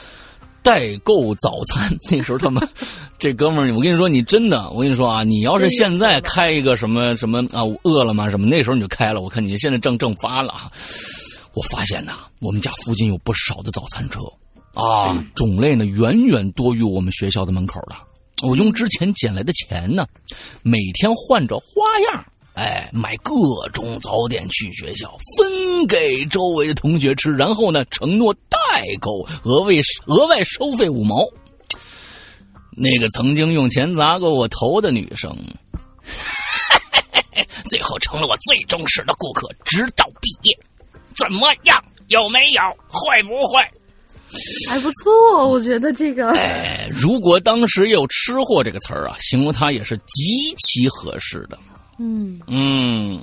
[0.61, 1.89] 代购早餐。
[2.11, 2.67] 那时候他们
[3.19, 9.21] 这哥们儿，我跟你说，你真的，我跟你说啊，你要是现在开一个什么什么啊，饿了么什么，那时候你就开了。
[9.21, 10.71] 我看你现在正正发了啊。
[11.55, 14.21] 我发现呐，我们家附近有不少的早餐车
[14.73, 17.95] 啊，种类呢远远多于我们学校的门口的。
[18.47, 20.05] 我用之前捡来的钱呢，
[20.63, 23.33] 每天换着花样，哎，买各
[23.73, 28.59] 种早点去学校，分给周围的同学吃，然后呢，承诺代
[29.01, 29.73] 购，额外
[30.05, 31.27] 额外收费五毛。
[32.75, 35.35] 那个曾经用钱砸过我头的女生，
[37.65, 40.57] 最后成了我最忠实的顾客，直到毕业。
[41.15, 41.83] 怎么样？
[42.07, 42.61] 有没有？
[42.87, 43.61] 会不会？
[44.69, 46.31] 还不错，我觉得这个。
[46.31, 51.57] 哎，如果当时有“吃货”这个词儿啊，形容他也是极其合适的。
[51.99, 53.21] 嗯嗯，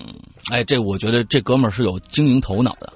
[0.51, 2.93] 哎，这我觉得这哥们儿是有经营头脑的。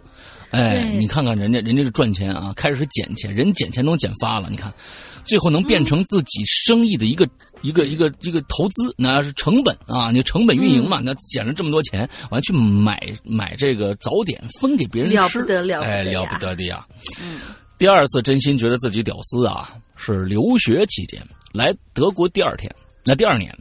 [0.51, 4.49] 哎，你看看人家，人家是赚钱啊，开始是捡钱，人捡钱都捡发了。
[4.49, 4.73] 你看，
[5.25, 7.29] 最后能变成自己生意的一个、
[7.63, 16.87] 一个一个一个投资，那是成本啊，你成本运营嘛，那捡了这么多钱，完去买买这个早点分给别人吃，了不得了哎，了不得的呀。
[17.21, 17.41] 嗯
[17.77, 21.21] 第二次真心觉得自己屌丝啊，是留学期间
[21.53, 22.73] 来德国第二天，
[23.05, 23.53] 那第二年，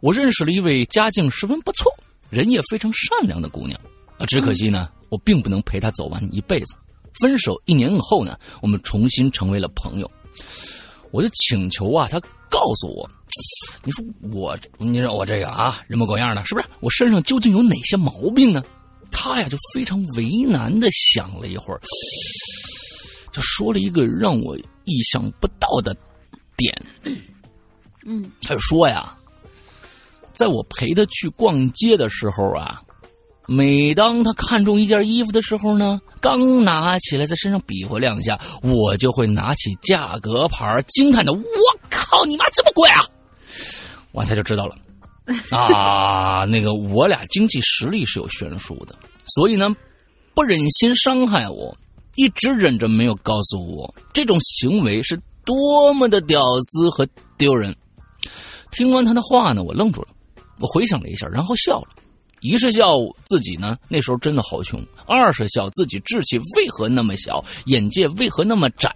[0.00, 1.92] 我认识了一位家境十分不错、
[2.30, 3.78] 人也非常善良的姑娘
[4.18, 6.74] 啊，只可惜呢，我并不能陪她走完一辈子。
[7.20, 10.10] 分手一年以后呢，我们重新成为了朋友。
[11.10, 13.10] 我就请求啊，她告诉我，
[13.82, 16.66] 你说我，你说我这个啊，人模狗样的，是不是？
[16.80, 18.62] 我身上究竟有哪些毛病呢？
[19.10, 21.80] 她呀，就非常为难的想了一会儿。
[23.32, 25.96] 就说了一个让我意想不到的
[26.56, 26.86] 点，
[28.04, 29.17] 嗯他就说呀，
[30.38, 32.80] 在我陪他去逛街的时候啊，
[33.48, 41.40] 每当他看中一件衣服的时候呢，刚拿起来在身上比划两下，我就会拿起价格牌，惊叹的：“我
[41.90, 43.02] 靠，你妈这么贵啊！”
[44.12, 44.76] 完他就知道了
[45.50, 48.94] 啊，那个我俩经济实力是有悬殊的，
[49.26, 49.74] 所以呢，
[50.34, 51.76] 不忍心伤害我，
[52.14, 57.04] 一直忍着没有告诉我这种行为是多么的屌丝和
[57.36, 57.74] 丢人。
[58.70, 60.08] 听完他的话呢，我愣住了，
[60.60, 61.88] 我回想了一下，然后笑了。
[62.40, 62.94] 一是笑
[63.24, 68.92] 自己呢那时候真的好穷，二是笑自己志气为何那么小，眼界为何那么窄。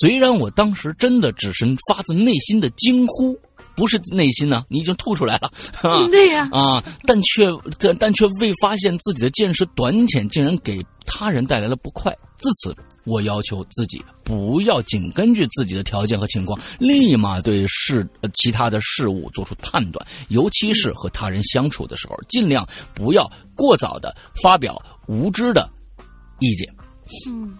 [0.00, 3.38] 虽然我当时真的只是发自内心的惊呼，
[3.76, 5.52] 不是内心呢、你已经吐出来了，
[6.10, 12.16] 对呀，啊，但却但但却未发现自己的见识短浅，竟然给他人带来了不快。
[12.38, 25.68] 自此，我要求自己不要仅根据自己的条件和情况，立马对事其他的事物做出判断，尤其是和他人相处的时候，尽量不要过早的发表无知的
[26.38, 26.68] 意见。
[27.28, 27.56] 嗯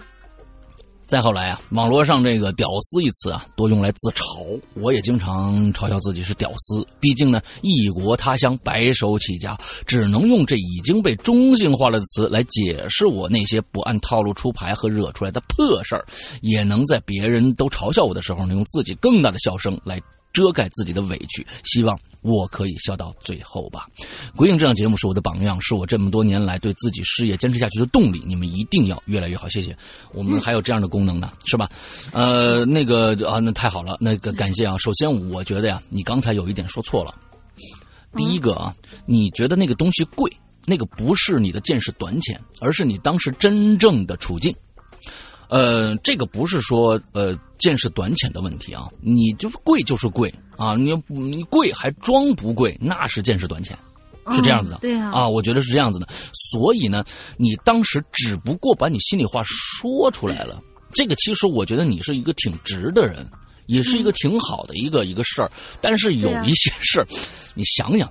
[1.11, 4.57] 再后来啊，网络上这个“屌丝”一词啊，多用来自嘲。
[4.75, 16.07] 我也经常嘲笑自己是屌丝，毕竟呢，异国他乡白手起家，只能用这已经被中性化了的词来解释我那些不按套路出牌和惹出来的破事儿，
[16.43, 20.01] 也能在别人都嘲笑我的时候呢，用自己更大的笑声来
[20.33, 21.47] 遮盖自己的委屈。
[21.65, 23.87] 希望我可以笑到最后吧。
[24.37, 28.23] 鬼影这档节目是我的榜样，是我这么多年来对自己事业坚持下去的动力。
[28.27, 29.77] 你们一定要越来越好，谢谢。
[30.13, 31.69] 我们还有这样的功能呢，是吧？
[32.13, 34.77] 呃，那个啊，那太好了，那个感谢啊。
[34.79, 37.15] 首先，我觉得呀，你刚才有一点说错了。
[38.17, 38.75] 第一个啊，
[39.07, 40.31] 你觉得那个东西贵，
[40.67, 44.55] 那个不是你的见识短浅，而是你当时真正的处境。
[45.51, 53.77] 呃，这个不是说呃见识短浅的问题啊，你就是贵就是贵啊，你你贵还装不贵，那是见识短浅，
[54.33, 54.77] 是这样子的。
[54.79, 56.09] 嗯对呀啊，我觉得是这样子的。
[56.53, 57.05] 所以呢，
[57.37, 60.63] 你当时只不过把你心里话说出来了，
[60.95, 63.27] 这个其实我觉得你是一个挺直的人，
[63.67, 65.51] 也是一个挺好的一个、一个事儿。
[65.81, 67.07] 但是有一些事儿，
[67.55, 68.09] 你想想。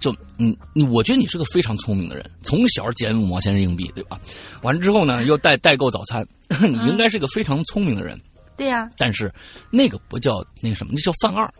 [0.00, 4.18] 就你你，我觉得你是个非常聪明的人，从小捡五毛钱硬币，对吧？
[4.62, 8.18] 完了之后呢，又代代购早餐， 你应该是个非常聪明的人。
[8.56, 9.32] 对呀，但是
[9.70, 11.50] 那个不叫那个什么，那叫犯二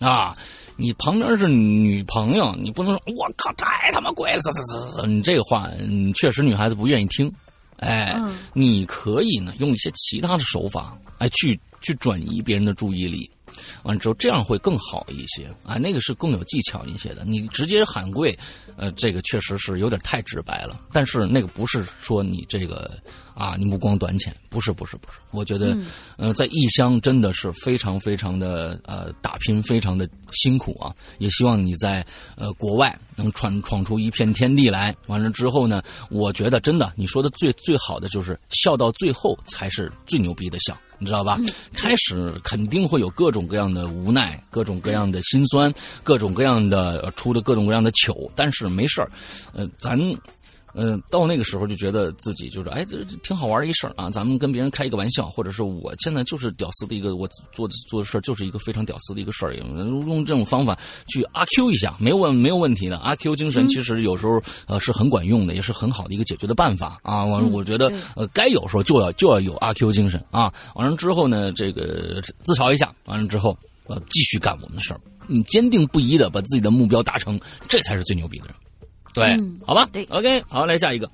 [0.00, 0.36] 啊！
[0.76, 7.32] 你旁边是女朋友，你不能说我靠太他妈贵了，这这这这，你这个话，嗯，确实女孩子不愿意听。
[7.76, 13.30] 哎，嗯你可以呢用一些其他的手法，哎，去去转移别人的注意力。
[13.82, 17.24] 完了之后，这样会更好一些啊，那个是更有技巧一些的。
[17.24, 18.38] 你直接喊跪，
[18.76, 20.80] 呃，这个确实是有点太直白了。
[20.92, 22.90] 但是那个不是说你这个
[23.34, 25.18] 啊，你目光短浅，不是，不是，不是。
[25.30, 25.76] 我觉得，
[26.16, 30.94] 呃，在异乡真的是非常非常的呃打拼，非常的辛苦啊。
[31.18, 32.04] 也希望你在
[32.36, 34.94] 呃国外能闯闯出一片天地来。
[35.06, 40.76] 完了之后呢，我觉得真的你说的最最好的就是笑到最后才是最牛逼的笑。
[41.02, 41.36] 你知道吧？
[41.74, 49.10] 开始肯定会有各种各样的无奈，各种各样的心酸，各种各样的呃出的各种各样的糗，但是没事儿，
[49.52, 49.98] 呃，咱
[50.74, 62.98] 嗯、到那个时候就觉得自己就是哎，这这挺好玩的一事儿啊，咱们跟别人开一个玩笑，或者是我现在就是屌丝的一个，我做做的事儿就是一个非常屌丝的一个事儿，用用这种方法去阿 Q 一下，没有问没有问题的。
[62.98, 67.24] 阿 Q 精神其实有时候呃是很管用的，也是很好的一个解决的办法啊。
[67.24, 70.52] 我我觉得呃该有时候就要就要有阿 Q 精神啊。
[70.74, 73.56] 完了之后呢，这个自嘲一下，完了之后
[73.86, 78.54] 呃继续干我们的事儿，你坚定不移的把自己的目标达成，这才是最牛逼的人。
[79.14, 81.08] 对，嗯好吧对，OK，好，来下一个。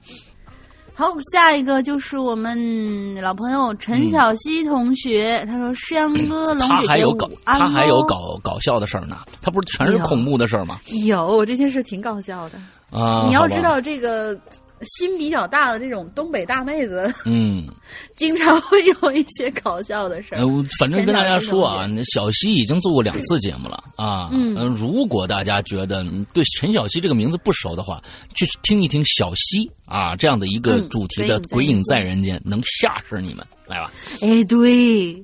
[0.94, 9.18] 好，下一个就是我们老朋友陈小希同学，他说：“诗阳哥，龙他姐姐午还有搞，他还有搞搞笑的事儿呢。
[9.40, 10.80] 他不是全是恐怖的事儿吗？
[11.06, 12.58] 有这些事挺搞笑的。
[12.90, 14.36] 啊，你要知，道，这个
[14.82, 17.66] 心比较大的这种东北大妹子，嗯，
[18.16, 20.46] 经常会有一些搞笑的事儿呃，。
[20.46, 24.28] 我反正跟大家说啊，那小西已经做过两次节目了啊。
[24.32, 28.02] 嗯呃如果大家觉得对陈小西这个名字不熟的话，
[28.34, 33.44] 去听一听小西啊这样的一个嗯主题的《鬼影在人间》，能吓死你们。
[33.66, 35.22] 来吧，哎，对。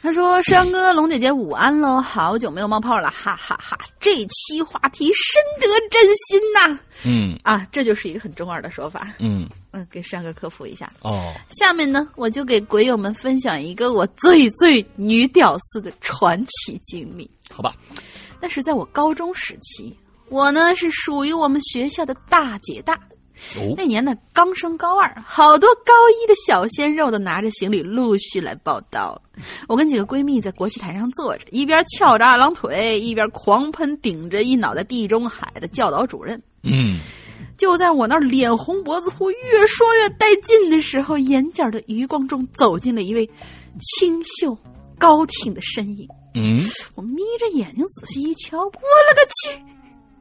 [0.00, 7.66] 他说：“山哥，龙姐姐午安喽，好久没有冒泡了，哈哈哈这期话题深得真心呐、嗯啊！
[7.72, 9.12] 这就是一个很中二的说法。
[9.18, 10.92] 嗯， 嗯，给山哥科普一下。
[11.02, 17.28] 哦，下面呢，我就给鬼友们分享一个我最最女屌丝的传奇经历。
[17.50, 17.74] 好吧，
[18.40, 19.92] 那是在我高中时期，
[20.28, 22.96] 我呢是属于我们学校的大姐大。
[23.56, 29.20] 哦，那年呢刚升高二，好多高一的小鲜肉都拿着行李陆续来报道。
[29.68, 36.40] 我跟几个闺蜜在国旗台上坐着，一边翘着二郎腿，一边狂喷顶着一脑袋地中海的教导主任。
[36.64, 36.98] 嗯，
[37.56, 43.28] 就在我那脸红脖子粗、越说越带劲的时候，眼角的余光中走进了一位
[43.80, 44.58] 清秀
[44.98, 46.08] 高挺的身影。
[46.34, 46.60] 嗯，
[46.96, 49.62] 我眯着眼睛仔细一瞧，我勒个去！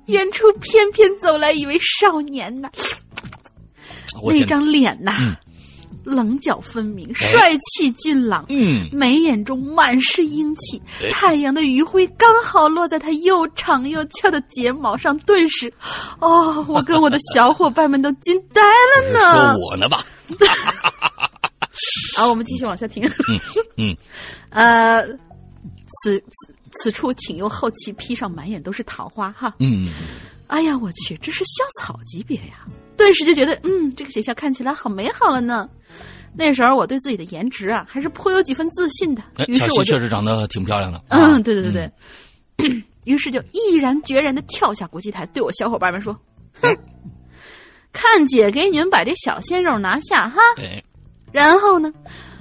[0.06, 2.70] 远处翩翩走来一位少年呐，
[4.24, 5.36] 那张脸呐，嗯
[6.04, 11.10] 棱角分明，帅气俊朗，嗯，眉眼中满是英气哎。
[11.12, 15.72] 太阳的余晖刚好落在他又长又翘的睫毛上，顿时，
[16.20, 19.20] 哦，我跟我的小伙伴们都惊呆了呢。
[19.58, 20.02] 说我呢吧，
[22.16, 23.04] 好，我们继续往下听。
[23.76, 23.96] 嗯，
[24.52, 25.06] 呃，
[26.04, 29.54] 此此此处请用后期披上满眼都是桃花哈。
[29.60, 29.90] 嗯，
[30.48, 32.66] 哎呀，我去，这是校草级别呀！
[32.98, 35.70] 顿时就觉得，嗯，这个学校看起来好美好了呢。
[36.36, 39.24] 那时候我对自己的颜值啊，还是颇有几分自信的。
[39.48, 41.02] 于是我就确实长得挺漂亮的。
[41.10, 41.72] 嗯，啊对对对
[42.58, 42.84] 对。
[43.06, 46.14] 于是就毅然决然的跳下国际台，对我小伙伴们说：
[46.62, 46.76] “哼，
[47.94, 50.84] 看姐给你们把这小鲜肉拿下哈！”哎，
[51.32, 51.92] 然后呢，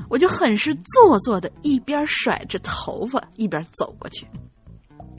[0.08, 4.26] 我就很是做作的，一边甩着头发，一边走过去。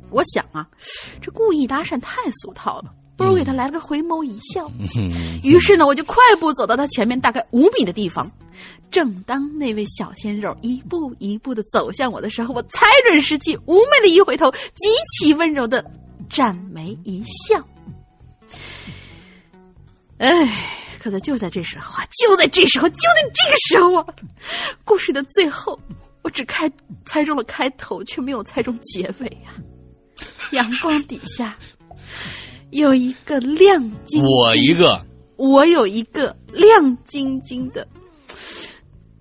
[0.09, 0.67] 我想啊，
[1.21, 4.71] 这故意搭讪太俗套了，不如给他来个回眸一笑。
[4.95, 5.11] 嗯
[5.43, 8.31] 于是呢，我就快步走到他前面大概五米的地方。
[8.89, 15.83] 正当那位小鲜肉一步一步的走向我的时候，我踩准时机，妩媚的一回头，极其温柔的
[16.29, 17.61] 展眉一笑。
[20.19, 20.49] 哎，
[20.99, 24.05] 可在就在这时候啊，就在这时候，就在这个时候啊，
[24.85, 25.77] 故事的最后，
[26.21, 26.71] 我只开
[27.05, 29.53] 猜中了开头，却没有猜中结尾呀、
[30.51, 31.57] 阳光底下
[32.71, 37.87] 有一个亮晶晶，我一个，我有一个亮晶晶的。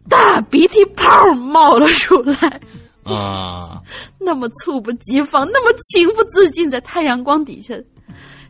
[0.09, 2.61] 大鼻涕泡冒了出来，
[3.05, 3.83] 啊，
[4.19, 7.75] 那么猝不及防，那么情不自禁，在太阳光底下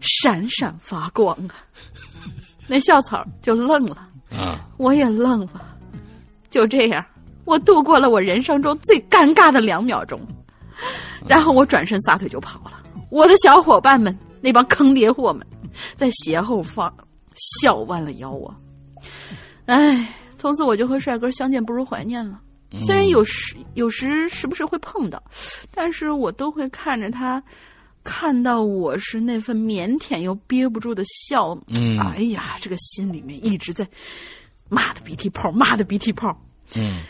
[0.00, 1.56] 闪闪发光啊！
[2.68, 5.76] 那校草就愣了，啊，我也愣了。
[6.50, 7.04] 就这样，
[7.44, 10.20] 我度过了我人生中最尴尬的两秒钟，
[11.26, 12.82] 然后我转身撒腿就跑了。
[13.10, 15.44] 我的小伙伴们，那帮坑爹货们，
[15.96, 16.94] 在斜后方
[17.34, 18.54] 笑弯了腰啊！
[19.64, 22.40] 哎，从此我就和帅哥相见不如怀念了。
[22.80, 25.20] 虽然有时有时时不时会碰到，
[25.74, 27.42] 但是我都会看着他，
[28.04, 31.58] 看到我是那份腼腆又憋不住的笑。
[31.66, 33.84] 嗯哎呀，这个心里面一直在
[34.68, 36.40] 骂的鼻涕泡，骂的鼻涕泡。
[36.76, 37.00] 嗯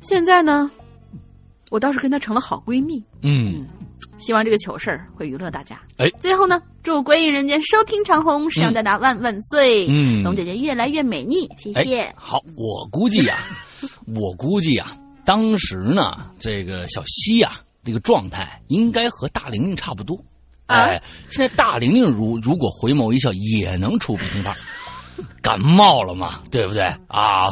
[0.00, 0.70] 现在呢，
[1.68, 3.04] 我倒是跟她成了好闺蜜。
[3.20, 3.66] 嗯，
[4.20, 5.80] 希望这个糗事儿会娱乐大家。
[5.96, 9.86] 哎最后呢，祝鬼影人间收听长虹，石阳大大万万岁！
[9.88, 12.12] 嗯龙姐姐越来越美丽，谢哎谢。
[12.14, 13.38] 好，我估计呀、
[14.14, 14.86] 我估计呀、
[15.24, 17.52] 当时呢，这个小西呀、
[17.82, 20.14] 这个状态应该和大玲玲差不多。
[20.66, 24.52] 啊哎，现在大玲玲如如果回眸一笑，也能出鼻涕泡。
[25.42, 27.48] 感冒了嘛，对不对啊？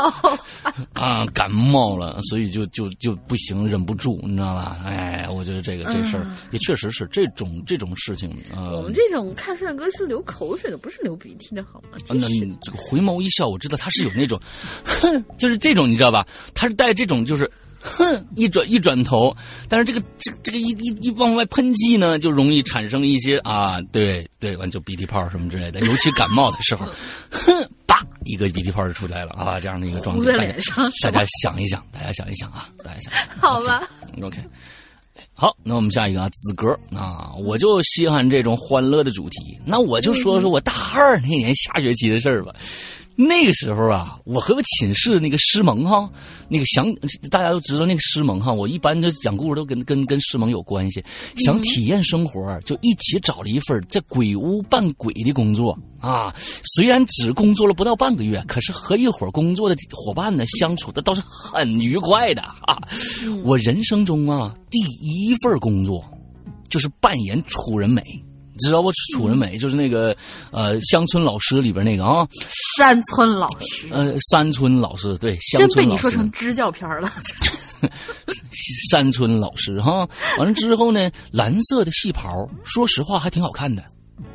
[0.94, 4.78] 啊，感冒了，所以就就就不行，忍不住，你知道吧？
[4.84, 8.76] 哎，我觉得这个这事儿也确实是这种这种事情呃。
[8.76, 11.98] 我们这种看帅哥是流口水的，不是流鼻涕的，好吗？
[12.08, 14.40] 那你这个回眸一笑，我知道他是有那种，
[14.84, 16.26] 哼， 就是这种，你知道吧？
[16.54, 17.50] 他是带这种，就是
[17.80, 19.34] 哼， 一转一转头，
[19.68, 26.86] 但是这个这这个一一一往外喷气呢，就容易产生一些啊，对对，完就鼻涕泡什么之类的，尤其感冒的时候，
[27.30, 27.68] 哼。
[27.86, 29.58] 叭，一个鼻涕泡就出来了啊！
[29.58, 33.12] 这样的一个状态，大家大家想一想，大家想一想啊，大家想。
[33.40, 33.82] 好吧。
[34.22, 34.38] OK，
[35.34, 42.54] 好，那我们下一个啊，子格啊，我就稀罕这种欢乐的主题，那我就说说我大二那年下学期的事儿吧。
[43.28, 46.10] 那个时候啊，我和我寝室的那个师萌哈，
[46.48, 46.90] 那个想
[47.30, 51.04] 大家都知道那个师萌哈，我一般就讲故事都跟跟跟师萌有关系。
[51.36, 56.34] 想体验生活，就一起找了一份在鬼屋扮鬼的工作啊。
[56.64, 62.78] 虽然只工作了不到半个月，可是和一伙工作的伙伴呢相处的倒是很愉快的啊。
[63.44, 66.02] 我人生中啊第一份工作，
[66.70, 68.02] 就是扮演楚人美。
[68.60, 68.90] 知道不？
[69.16, 70.16] 楚人美就是那个，
[70.52, 72.26] 呃，乡村老师里边那个啊。
[72.78, 73.88] 山村老师。
[73.90, 75.36] 呃，山村老师对。
[75.58, 77.12] 真被你说成支教片了。
[78.90, 80.08] 山村老师哈，
[80.38, 83.82] 完了之后呢，蓝色的戏袍，说实话还挺好看的。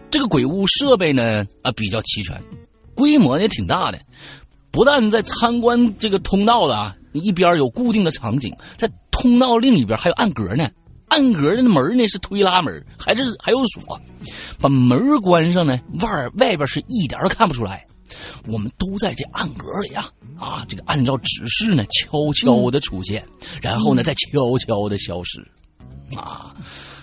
[0.09, 2.41] 这个鬼屋设备呢啊比较齐全，
[2.95, 3.99] 规模也挺大的。
[4.71, 10.67] 不但在参观这个通道的啊，一边有固定的场景，在通道另一边还有暗格呢。
[11.07, 13.99] 暗格的门呢是推拉门，还是还有锁？
[14.59, 17.85] 把门关上呢，外外边是一点都看不出来。
[18.47, 23.25] 我们都在这暗格里呀，啊，这个按照指示呢，悄悄的出现，
[23.61, 25.41] 然后呢再悄悄的消失。
[26.15, 26.55] 啊，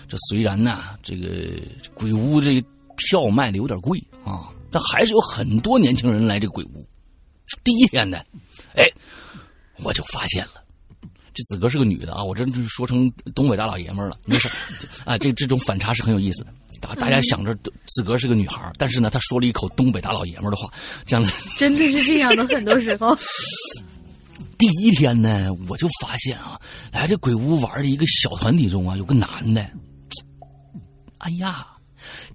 [0.07, 1.27] 这虽然呢，这个
[1.93, 2.63] 鬼屋这
[2.95, 6.87] 票卖的有点贵啊，但还是有很多年轻人来这鬼屋。
[7.65, 8.17] 第一天呢，
[8.75, 8.83] 哎，
[9.83, 10.62] 我就发现了。
[11.33, 14.47] 这子哥是个女的啊，我这说成东北大老爷们了，没事
[15.03, 15.17] 啊。
[15.17, 16.53] 这这种反差是很有意思的。
[16.79, 17.55] 大大家想着
[17.87, 20.71] 子哥是个女孩，但是呢，她说了一口东北大老爷们的话，
[21.05, 21.25] 这样
[21.57, 22.45] 真的是这样的。
[22.47, 23.17] 很多时候，
[24.57, 26.59] 第一天呢，我就发现啊，
[26.91, 29.61] 来这鬼屋玩的一个小团体中啊，有个男的，
[31.19, 31.65] 哎呀，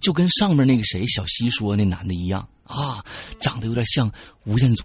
[0.01, 3.05] 就跟上面那个谁小西说那男的一样啊，
[3.38, 4.11] 长得有点像
[4.44, 4.82] 吴彦祖。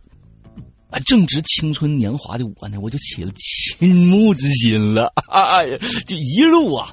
[1.02, 5.12] 正值青春年华的我呢，我就起了倾慕之心了。
[5.30, 6.90] 哎呀，就一路啊，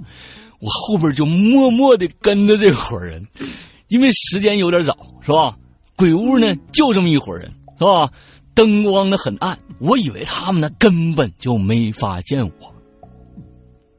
[0.60, 3.26] 我后边就默默的跟着这伙人，
[3.88, 5.56] 因为时间有点早，是吧？
[5.96, 8.10] 鬼屋呢就这么一伙人，是吧？
[8.54, 12.74] 灯光呢很暗，我以为他们呢根本就没发现我。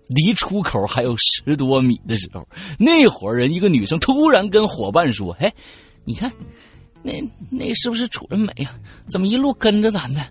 [0.07, 2.45] 离出口还有十多米的时候，
[2.77, 5.53] 那伙人一个女生突然跟伙伴说：“哎，
[6.03, 6.31] 你看。”
[7.03, 7.13] 那
[7.49, 8.71] 那是不是楚人美呀？
[9.09, 10.25] 怎么一路跟着咱呢？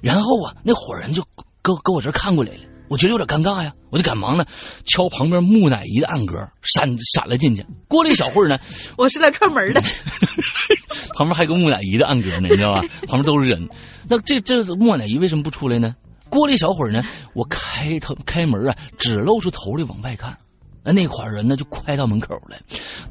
[0.00, 1.22] 然后啊，那伙人就
[1.60, 4.44] 搁搁我这看过来了，我觉得有点尴尬呀，我就赶忙呢
[4.84, 7.64] 敲旁边木乃伊的暗格，闪闪了进去。
[7.86, 8.58] 过了一小会儿呢，
[8.96, 9.80] 我是来串门的。
[11.14, 12.82] 旁边还有个木乃伊的暗格呢，你知道吧？
[13.06, 13.68] 旁边都是人。
[14.08, 15.94] 那这这木乃伊为什么不出来呢？
[16.28, 20.36] 过了一小会儿呢，我开头开门啊，只露出头来往外看。
[20.84, 22.56] 那那伙人呢，就快到门口了。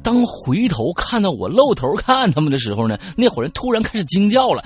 [0.02, 4.62] 当回头看到我露头看他们的时候呢，那伙人突然开始惊叫了，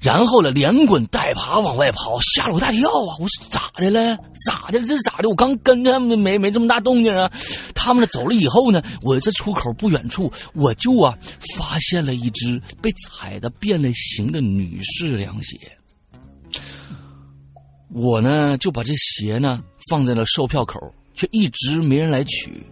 [0.00, 3.14] 然后呢，连滚带爬往外跑，吓了我一大跳啊！
[3.20, 4.16] 我说咋的了？
[4.46, 4.80] 咋的？
[4.80, 5.28] 这是咋的？
[5.28, 7.30] 我刚跟他们没没这么大动静啊！
[7.74, 11.16] 他们呢走了以后呢，我这出口不远处，我就啊
[11.56, 15.56] 发现了一只被踩的变了形的女士凉鞋。
[17.94, 20.76] 我呢就把这鞋呢放在了售票口。
[21.18, 22.64] 却一直没人来取，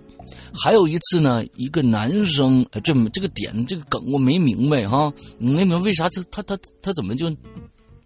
[0.54, 7.28] 还有一次呢，一个男生，这这个点这个梗我没明白哈，没明白为啥他他他他怎么就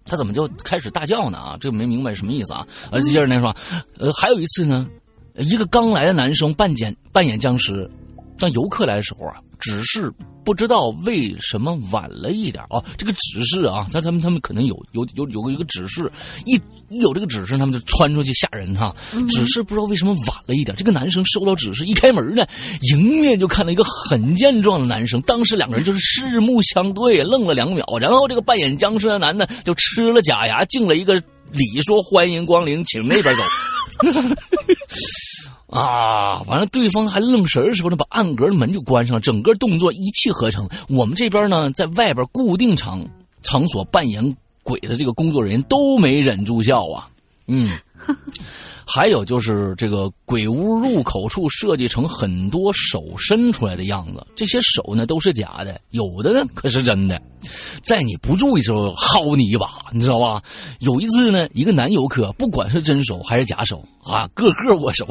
[0.02, 1.58] 他怎么就开始大叫呢啊？
[1.60, 2.66] 这没明白什么意思啊？
[2.90, 3.54] 呃，接着那说，
[3.98, 4.88] 呃，还有一次呢，
[5.36, 7.90] 一个刚来的男生扮演扮演僵尸，
[8.38, 9.36] 当游客来的时候啊。
[9.60, 10.12] 只是
[10.44, 12.82] 不知道为什么晚了一点啊！
[12.96, 16.10] 这个指示啊，他他们他们可能有有有有个一个指示，
[16.46, 16.54] 一
[16.88, 18.94] 一有这个指示，他们就窜出去吓人哈。
[19.28, 20.76] 只是不知道为什么晚了一点。
[20.76, 22.46] 这个男生收到指示一开门呢，
[22.92, 25.20] 迎面就看到一个很健壮的男生。
[25.22, 31.14] 当时两个人就是四目相对，愣了两秒，然后这个扮演僵尸的男的就吃了假牙，敬了一个
[31.52, 33.42] 礼，说欢迎光临，请那边走。
[35.70, 36.42] 啊！
[36.42, 40.68] 完了，对方还愣神的时候呢，把暗格的门就关上了，整个动作一气呵成。
[40.88, 43.06] 我们这边呢，在外边固定场
[43.42, 47.08] 场所扮演鬼的这个工作人员都没忍住笑啊。
[47.46, 47.68] 嗯，
[48.92, 57.22] 还有就是这个鬼屋入口处设计成很多手伸出来的样子，这些手呢都是假的，有的呢可是真的，
[57.84, 60.42] 在你不注意时候薅你一把，你知道吧？
[60.80, 65.06] 有一次呢，一个男游客不管是真手还是假手啊，个个握手。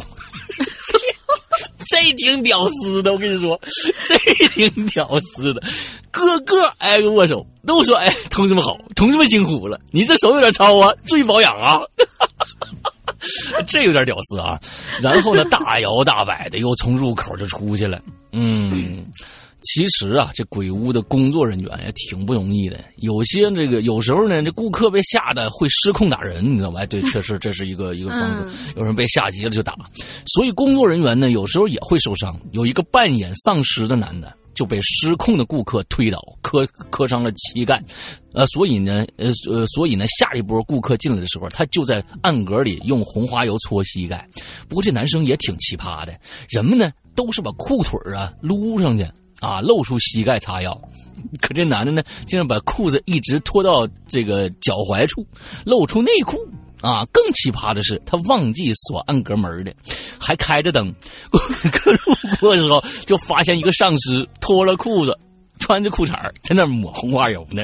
[1.87, 3.59] 这挺屌丝的，我跟你说，
[4.05, 4.17] 这
[4.49, 5.63] 挺屌丝的，
[6.11, 11.79] 个个挨个握手，都说：“哎，同志们好，同志们辛苦了，你这手有点糙啊，注意保养啊。”
[13.67, 14.59] 这有点屌丝啊。
[15.01, 18.01] 然后呢，大摇大摆的又从入口就出去了。
[18.31, 19.05] 嗯，
[19.61, 22.79] 其实啊，这鬼屋的工作人员也挺不容易的。
[22.97, 26.85] 有些这个有时候呢，这顾客被吓得会失控打人，你知道吧？
[26.85, 28.73] 对，确实这是一个一个方式。
[28.75, 29.75] 有人被吓急了就打，
[30.27, 32.39] 所以工作人员呢有时候也会受伤。
[32.51, 37.81] 有一个扮演丧尸的男的就被失控的顾客推倒，磕磕伤了膝盖。
[38.33, 44.27] 呃，所以呢，呃呃，所以呢，下一波顾客进来的时候，他就在暗格里用红花油搓膝盖。
[44.67, 49.07] 不过这男生也挺奇葩的，人们呢都是把裤腿啊撸上去
[49.39, 50.77] 啊，露出膝盖擦药。
[51.39, 55.25] 可这男的呢，竟然把裤子一直拖到这个脚踝处，
[55.63, 56.37] 露出内裤
[56.81, 57.05] 啊！
[57.11, 59.73] 更奇葩的是，他忘记锁暗格门的，
[60.19, 60.93] 还开着灯。
[61.29, 61.37] 顾
[61.71, 61.99] 客路
[62.39, 65.17] 过的时候，就发现一个丧尸脱了裤子，
[65.59, 67.63] 穿着裤衩在那抹红花油呢。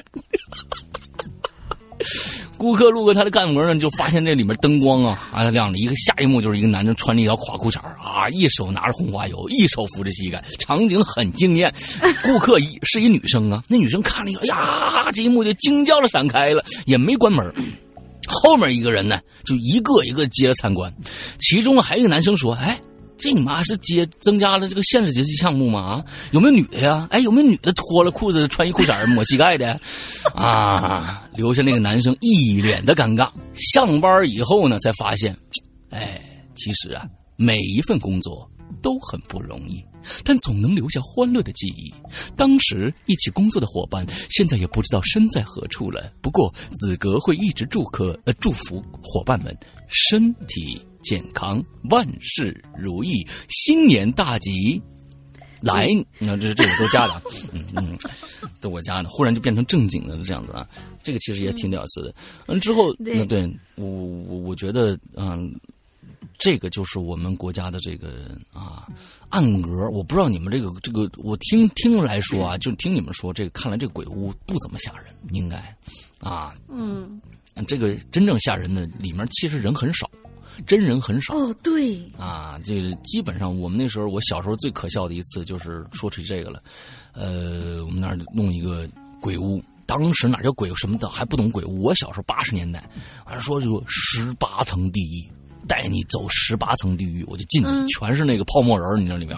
[2.57, 5.77] 顾客路过他的干门呢，就发现这里面灯光啊啊亮了。
[5.77, 11.73] 一个下一幕就是一个男的穿着一条垮裤衩啊，一手拿着红花油，一手扶着膝盖，场景很惊艳。
[12.23, 17.53] 顾客一是一女生啊，那女生看了一个，哎呀，这一幕就惊叫了，闪开了，也没关门。
[18.27, 20.93] 后面一个人呢，就一个一个接着参观，
[21.39, 22.79] 其中还有一个男生说：“哎。”
[23.17, 25.79] 这你妈是接增加了这个限制级项目吗？
[25.79, 27.07] 啊，有没有女的呀？
[27.09, 29.79] 哎，有没有女的脱了裤子穿一裤衩抹膝盖的？
[30.35, 33.29] 啊，留下那个男生一脸的尴尬。
[33.53, 35.33] 上班以后呢，才发现，
[35.91, 36.21] 哎，
[36.55, 37.05] 其实啊，
[37.37, 38.45] 每一份工作
[38.81, 39.81] 都很不容易，
[40.23, 41.93] 但总能留下欢乐的记忆。
[42.35, 46.11] 当时一起工作的伙伴，现在也不知道身在何处了。
[46.21, 50.81] 不过子格会一直祝贺呃祝福伙伴们身体。
[51.05, 54.81] 健康，万事如意，新年大吉！
[55.61, 55.85] 来，
[56.17, 57.21] 你看，这这我都加的，
[57.53, 57.95] 嗯嗯，
[58.59, 60.67] 都我加的，忽然就变成正经的这样子啊，
[61.03, 62.15] 这个其实也挺屌丝的。
[62.47, 65.53] 嗯，之后那对我我我觉得，嗯，
[66.37, 68.87] 这个就是我们国家的这个啊
[69.29, 69.89] 暗格。
[69.89, 75.57] 我不知道你们这个这个，我听听来说啊，就听你们说，这个看来这鬼屋不怎么吓人，应该
[76.19, 77.21] 啊，嗯，
[77.67, 80.09] 这个真正吓人的里面其实人很少。
[80.65, 86.61] 真人很少哦，对啊，这基本上我们那时候，我小时候最可笑的一次就是说起这个了，
[87.11, 88.87] 呃，我们那儿弄一个
[89.19, 92.89] 鬼屋，当时哪叫鬼什么的还不懂鬼屋，我小时候八十年代，
[93.25, 95.29] 完了说就十八层地狱。
[95.67, 99.37] 带你走十八层地狱，我就进去，全是那个泡沫人你知道里面，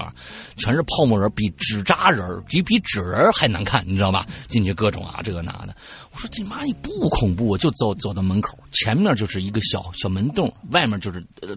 [0.58, 4.26] 全是泡沫人，比纸扎人比比纸人还难看，你知道吧？
[4.48, 5.76] 进去各种啊，这个那的。
[6.12, 11.56] 我说这妈你不恐怖，就走走到门口，前面就是一个小小门洞，外面就是呃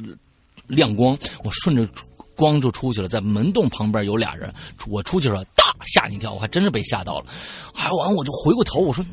[0.67, 1.89] 亮光，我顺着
[2.37, 4.53] 光就出去了，在门洞旁边有俩人，
[4.87, 7.27] 我出去了，大吓你一跳，我还真是被吓到了。
[7.75, 9.05] 还完我就回过头，我说。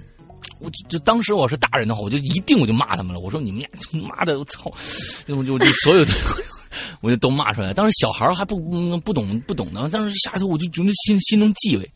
[0.59, 3.19] 我就当时我是大人的话，我就一定我就骂他们了。
[3.19, 3.69] 我说你们俩
[4.09, 4.71] 妈的，我操！
[5.25, 6.11] 就就就所有的，
[7.01, 7.73] 我就都骂出来。
[7.73, 8.57] 当时小孩还不
[9.01, 11.89] 不懂不懂呢，当时下头我就觉得心心中忌讳。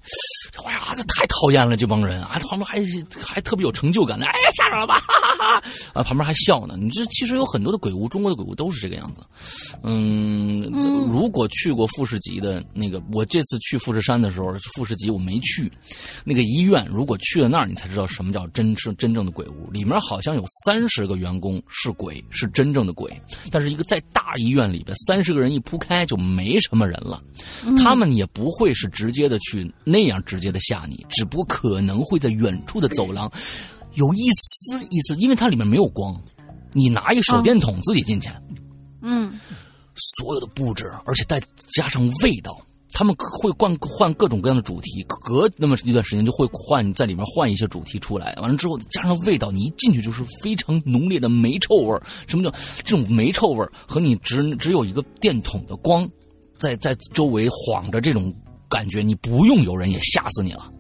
[0.66, 2.38] 哎呀，这太讨厌了，这帮人啊！
[2.40, 2.78] 旁边还
[3.22, 4.96] 还特别有成就感的，哎呀，吓着了吧？
[5.00, 5.64] 哈哈哈！
[5.94, 6.76] 啊，旁边还笑呢。
[6.78, 9.22] 你这其实有很多的鬼屋，中国的鬼屋都是这个样子。
[9.84, 10.64] 嗯，
[11.10, 15.72] 如果去过富士急的那个，我这次去富士山的时候，富士急我没去。
[16.24, 19.72] 那个医院，如果去了那儿，你才知道什么叫真正真正的鬼屋。
[19.72, 23.20] 里面好像有三十个员工是鬼，是真正的鬼。
[23.50, 27.24] 但是一个在大医院里边，三十个人一铺开就没什么人了。
[27.82, 30.42] 他们也不会是直接的去那样直。
[30.42, 33.32] 接的吓你，只不过可能会在远处的走廊
[33.94, 36.20] 有一丝一丝，因为它里面没有光。
[36.74, 38.28] 你拿一个手电筒自己进去，
[39.04, 39.40] 嗯，
[39.94, 41.40] 所有的布置，而且再
[41.76, 42.60] 加上味道，
[42.92, 48.34] 他们会换换各种各样的主题，隔那么一段时间就会换在里面换一些主题出来。
[48.42, 52.52] 完了之后加上味道，你一进去就是非常浓烈的霉臭味什么叫
[52.84, 56.08] 这种霉臭味和你只只有一个电筒的光
[56.58, 58.34] 在在周围晃着这种。
[58.72, 60.72] 感觉你不用有人也吓死你了，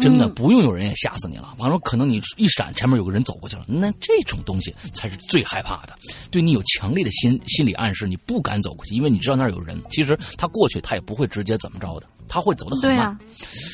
[0.00, 1.54] 真的不用有人也吓死你了。
[1.58, 5.94] 完了，可能你一闪，前面有个人走过去了，那这种东西才是最害怕的，
[6.30, 9.80] 对你有强烈的心心理暗示，你不敢走过去，因为你知道那儿有人。
[9.90, 13.18] 其实他过去，他也不会直接怎么着的，他会走得很慢。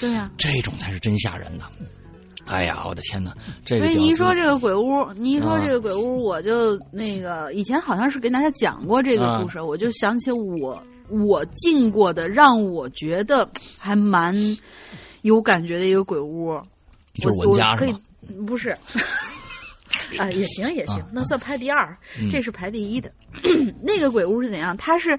[0.01, 1.65] 对呀，这种才是真吓人的。
[2.47, 3.37] 哎呀，我的天哪！
[3.65, 14.33] 这个所以你一说这个鬼屋，你一说啊这个鬼屋，我就那个以前好像是给大家讲过这个故事，我就想起我我进过的，让我觉得还蛮
[15.27, 16.59] 有感觉的一个鬼屋。
[17.15, 18.01] 就是我我可以文家是吗？
[18.47, 18.71] 不是，
[20.19, 23.11] 啊，也行也行，那算排第二，嗯这是排第一的。
[23.83, 24.77] 那个鬼屋是怎样？
[24.77, 25.19] 它是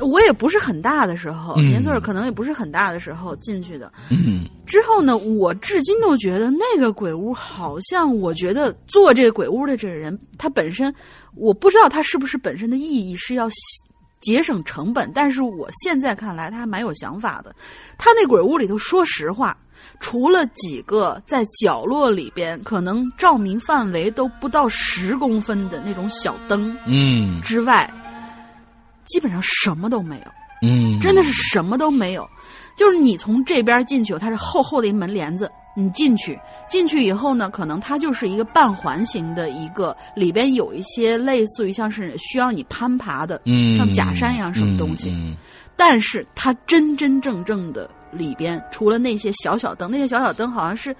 [0.00, 3.90] 我也不是很大的时候，嗯年岁儿可能也不是很大的时候进去的。
[4.10, 10.92] 嗯之后呢，我至今都觉得那个鬼屋好像，我觉得做这个鬼屋的这个人，他本身
[11.34, 13.48] 我不知道他是不是本身的意义是要
[14.26, 17.54] 节省成本，但是我现在看来他还蛮有想法的。
[17.96, 19.56] 他那鬼屋里头，说实话，
[20.00, 27.88] 除了几个在角落里边可能照明范围都不到十公分的那种小灯嗯之外，
[29.04, 30.26] 基本上什么都没有。
[30.60, 32.28] 嗯，真的是什么都没有，
[32.76, 35.48] 就是你从这边进去，它是厚厚的一门帘子，
[35.78, 36.38] 你进去，
[36.70, 45.36] 进去以后呢，可能它就是一个半环形的一个，里边有一些类似于像是需要你攀爬的，嗯像假山一样什么东西，嗯
[45.76, 50.96] 但是它真真正正的里边，除了那些小小灯，那些小小灯好像是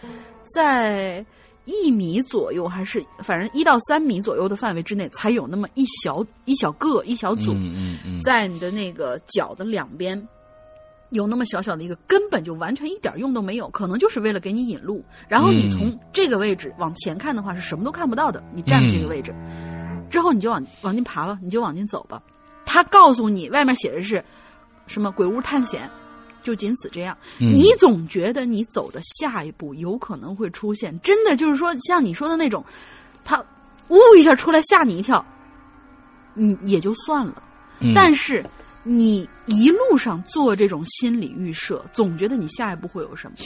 [0.55, 1.25] 在
[1.65, 7.53] 一米左右，还是反正一到三米左右的范围之内，才有那么一小一小个一小组。
[7.55, 10.23] 嗯嗯嗯，在你的那个脚的两边，
[11.11, 15.05] 有那么小小的一个，根本就完全一点用都没有，可能就是为了给你引路。
[15.29, 18.43] 然后你嗯从这个位置往前看的话，是什么都看不到的。
[18.53, 19.35] 你站在这个位置，
[20.11, 22.23] 之后你就往往进爬吧，你就往进走吧。
[22.65, 24.23] 他告诉你，外面写的是
[24.87, 25.89] 什么鬼屋探险。
[26.43, 32.65] 就仅此这样，嗯你总觉得你走的下一步有可能会出现，真的就是说像你说的那种，
[33.25, 33.45] 他
[33.89, 35.27] 呜一下出来吓你一跳，
[36.35, 37.43] 你，也就算了。
[37.81, 38.49] 嗯但是
[38.87, 43.37] 你一路上做这种心理预设，总觉得你下一步会有什么，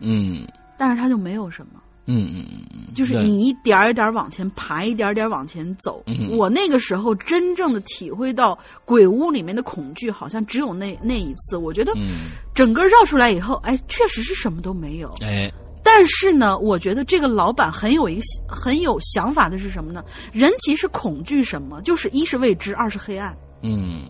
[0.00, 6.02] 嗯但是它就没有什么，嗯嗯嗯，就是你一点儿一点儿往前爬，一点儿点儿往前走。
[6.06, 11.56] 嗯我那个时候真正的体会到鬼屋里面的恐惧，好像只有那那一次。
[11.56, 15.14] 我觉得嗯，整个绕出来以后，哎，确实是什么都没有。
[15.22, 15.50] 哎，
[15.82, 20.04] 但是呢，我觉得这个老板很有一个很有想法的是什么呢？
[20.32, 21.80] 人其实恐惧什么？
[21.82, 23.34] 就是一是未知，二是黑暗。
[23.62, 24.02] 嗯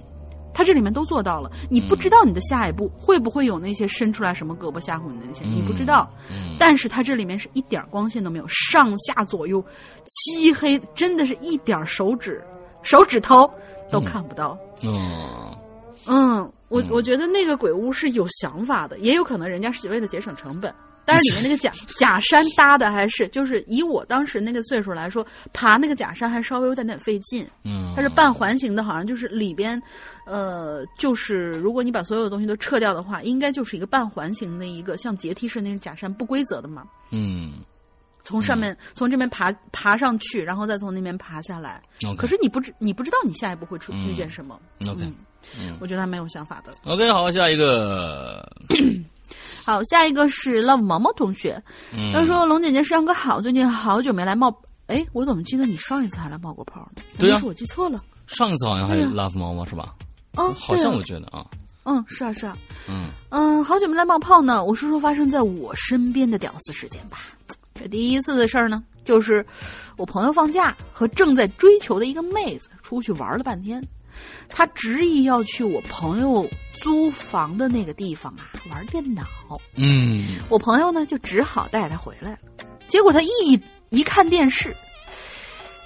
[0.55, 6.09] 他这里面都做到了，你不知道你的下一步会不会有那些伸出来什么胳膊吓唬你的那些，你不知道。
[6.31, 9.63] 嗯但是它这里面是一点光线都没有，上下左右
[10.07, 12.41] 漆黑，真的是一点手指
[12.83, 13.53] 手指头
[13.91, 14.57] 都看不到。
[14.83, 15.57] 嗯
[16.07, 20.73] 嗯，我嗯我觉得那个鬼屋是有想法的，也有可能人家是为了节省成本。
[21.07, 27.47] 但是里面那个假 假山搭的还是就是以我当时那个岁数来说，爬那个假山还稍微有点点费劲。
[27.63, 29.83] 嗯，它是半环形的，好像就是里边，
[30.27, 36.85] 呃，就是如果你把所有的东西都撤掉的话，应该就是一个半环形的一个像阶梯式那种假山，不规则的嘛。
[37.11, 37.55] 嗯
[38.27, 41.83] 从上面、从这边爬爬上去，然后再从那边爬下来。
[42.07, 44.59] ，OK，可是你不知你不知道你下一步会出嗯遇见什么。
[44.89, 45.15] OK 嗯
[45.61, 46.73] 嗯我觉得还蛮有想法的。
[46.91, 48.43] OK，好，下一个，
[49.63, 51.63] 好，下一个是 Love 毛毛同学，
[51.93, 54.51] 嗯，他说：“龙姐姐，上哥好，最近好久没来冒，
[54.87, 57.03] 哎，我怎么记得你上一次还来冒过泡呢？
[57.19, 58.03] 对呀是我记错了。
[58.27, 59.95] 上一次好像还对呀 Love 毛毛是吧？
[60.37, 61.47] 哦，好像我觉得啊，
[61.85, 62.57] 嗯，是啊，是啊，
[62.89, 64.65] 嗯嗯，好久没来冒泡呢。
[64.65, 67.19] 我说说发生在我身边的屌丝事件吧。
[67.75, 69.45] 这第一次的事儿呢，就是
[69.97, 73.85] 我朋友放假和正在追求的一个妹子出去玩了半天，
[74.49, 79.25] 他执意要去我朋友租房的那个地方啊玩电脑。
[79.75, 82.39] 嗯我朋友呢就只好带他回来了。
[82.87, 83.61] 结果他一
[83.91, 84.75] 一看电视，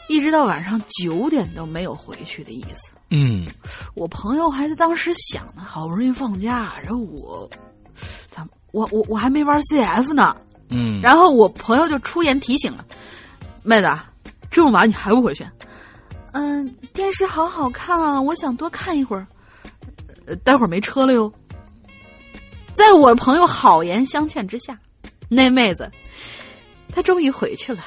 [0.09, 2.93] 一直到晚上九点都没有回去的意思。
[3.11, 3.47] 嗯
[3.95, 7.49] 我朋友还在当时想呢，好不容易放假，然后我，
[8.31, 10.37] 咱我我我还没玩 CF 呢，
[10.69, 12.85] 嗯，然后我朋友就出言提醒了，
[13.63, 14.11] 妹子啊，
[14.51, 15.47] 这么晚你还不回去？
[16.33, 19.27] 嗯，电视好好看啊，我想多看一会儿。
[20.27, 21.33] 呃，待会儿没车了哟。
[22.75, 24.79] 在我朋友好言相劝之下，
[25.29, 25.91] 那妹子，
[26.91, 27.83] 她终于回去了。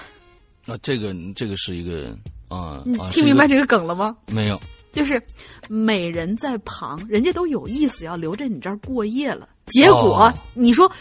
[0.65, 2.17] 啊，这个这个是一个
[2.47, 4.17] 啊你听明白这个梗了吗？
[4.27, 4.59] 没有？
[4.91, 5.21] 就是
[5.69, 10.91] 美人在旁，人家都有意思要留在你这儿过夜了，结果、哦你说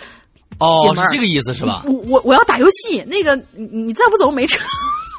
[0.59, 1.83] 哦是这个意思是吧？
[1.87, 4.63] 我我我要打游戏，那个你你再不走没车，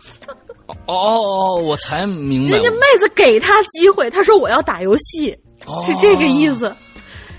[0.67, 6.73] 哦哦哦，我才明白人家妹子给他机会，他说我要打游戏，哦是这个意思。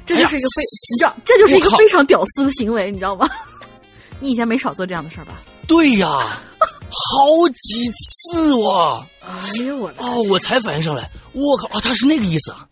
[0.04, 0.62] 这就是一个非，
[0.92, 3.30] 你知道，这就是一个非常屌丝的行为，你知道吗？
[4.18, 5.40] 你以前没少做这样的事儿吧？
[5.68, 6.08] 对呀，
[6.92, 9.06] 好几次哇！
[9.20, 12.66] 哎呦我，哦，我才反应上来，我靠啊，他是那个意思啊！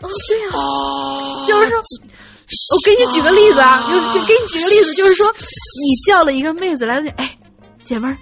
[0.00, 7.38] 哦对呀、啊，就是说我给你举个例子啊，就就给你举个例子，就是说，你叫了一个妹子来，哎，
[7.84, 8.16] 姐们儿，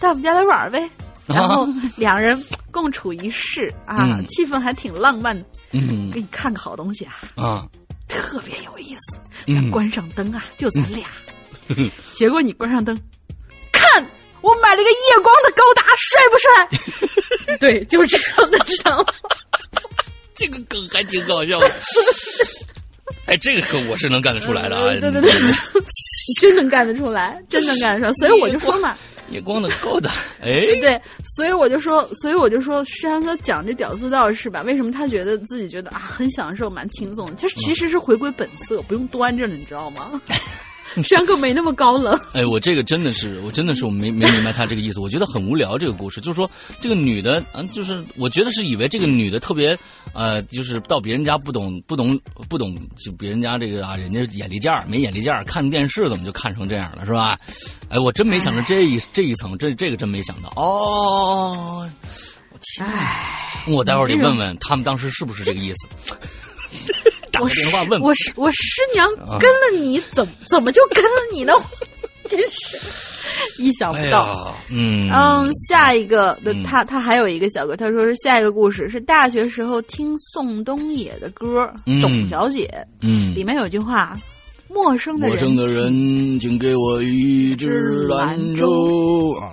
[0.00, 0.88] 到我们家来玩呗。
[1.24, 1.66] 然后
[1.96, 2.40] 两人
[2.70, 5.44] 共处一室啊，嗯气氛还挺浪漫的。
[5.70, 7.66] 嗯给你看个好东西啊，啊，
[8.08, 9.70] 特别有意思。
[9.70, 11.06] 关上灯啊，就咱俩。
[12.14, 12.98] 结果你关上灯，
[13.72, 14.04] 看
[14.42, 17.56] 我买了个夜光的高达，帅不帅？
[17.58, 19.06] 对，就是这样的，知道吗？
[20.34, 21.70] 这个梗还挺搞笑的。
[23.26, 24.88] 哎，这个梗我是能干得出来的啊！
[25.00, 25.30] 对对对，
[26.40, 28.12] 真能干得出来，真能干得出来。
[28.14, 28.96] 所以我就说嘛，
[29.30, 30.10] 夜光的高达，
[30.42, 31.00] 哎，对，
[31.36, 34.62] 所以我就说，所以我就说，石阳哥讲这屌丝道是吧？
[34.62, 37.34] 为什么他觉得自己觉得啊很享受，蛮轻松？
[37.36, 40.20] 就是其实是回归本色，不用端着了，你知道吗？
[41.02, 42.18] 石阳哥没那么高冷。
[42.32, 45.00] 哎，我这个真的是，我真的是我没没明白他这个意思。
[45.00, 49.78] 我觉得很无聊，这个故事就是说，这个女的，嗯、就是我觉得是以为这个女的特别，
[50.12, 52.18] 呃，就是到别人家不懂不懂
[52.48, 57.38] 不懂，就别人家这个啊，人家眼力见儿没眼力见儿，看电视怎么就看成这样了，是吧？
[57.88, 61.88] 哎，我真没想到这一这一层，这这个真没想到哦。
[62.50, 62.86] 我天，
[63.74, 65.88] 我待会儿得问问他们当时是不是这个意思。
[67.32, 69.08] 打个我师电话问问我师我师娘
[69.40, 71.52] 跟了你，怎么怎么就跟了你呢？
[72.28, 72.78] 真是
[73.60, 74.26] 意想哎不到。
[74.28, 84.16] 呀，嗯嗯，下一个的嗯他他还有一个小哥，他说是下一个故事是大学时候听宋冬野的歌《嗯董小姐》，嗯里面有句话
[84.70, 89.50] ：“陌生的人，陌生的人，请给我一支兰州啊！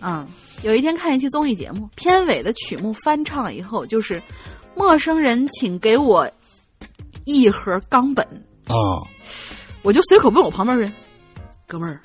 [0.00, 0.26] 嗯，
[0.62, 4.20] 有一天看一期综艺节目，片尾的曲目翻唱以后，就是
[4.74, 6.28] “陌生人，请给我
[7.28, 8.24] 一盒冈本。
[8.66, 8.74] 啊，”，
[9.82, 10.92] 我就随口问我旁边人
[11.66, 12.00] ：“哥们儿，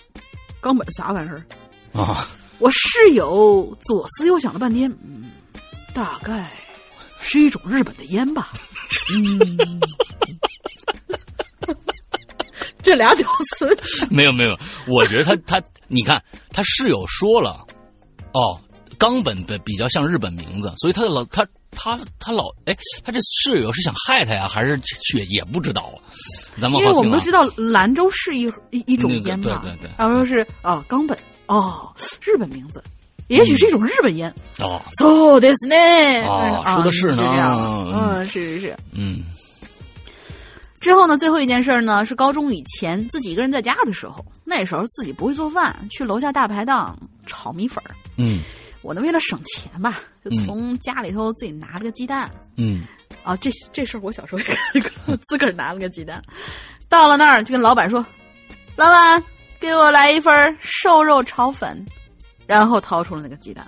[0.59, 1.45] 冈本啥玩意儿？
[1.93, 2.27] 啊，？”
[2.59, 5.31] 我室友左思右想了半天，嗯，
[5.93, 6.51] 大概
[7.19, 8.51] 是一种日本的烟吧。
[9.15, 9.79] 嗯，
[12.81, 13.77] 这俩屌丝，
[14.09, 14.57] 没有没有，
[14.87, 17.65] 我觉得他他，你看他室友说了，
[18.33, 18.59] 哦，
[18.97, 21.45] 冈本的比较像日本名字，所以他的老他
[21.75, 24.79] 他他老哎，他这室友是想害他呀，还是
[25.15, 25.97] 也也不知道啊？
[26.61, 31.17] 咱们因为我们都知道兰州是一一一种那个烟嘛，对对对然后说是啊冈本
[31.47, 32.83] 哦，日本名字，
[33.27, 34.33] 也许是一种日本烟。
[34.59, 35.75] 哦，so this 呢？
[36.27, 38.77] 哦啊说的是呢嗯嗯，是是是。
[38.91, 39.23] 嗯
[40.79, 47.95] 之后呢，最后一件事儿呢是高中以前自己一个人在家的时候，那时候自己不会做饭，去楼下大排档炒米粉儿。
[48.17, 48.41] 嗯
[48.83, 52.29] 我呢为了省钱吧，就嗯从家里头自己拿了个鸡蛋。
[52.57, 52.83] 嗯
[53.23, 54.41] 啊，这这事儿我小时候
[55.29, 56.21] 自个儿拿了个鸡蛋，
[56.89, 58.05] 到了那儿就跟老板说
[58.75, 59.23] ：“老板，
[59.59, 61.85] 给我来一份瘦肉炒粉。”
[62.45, 63.65] 然后掏出了那个鸡蛋。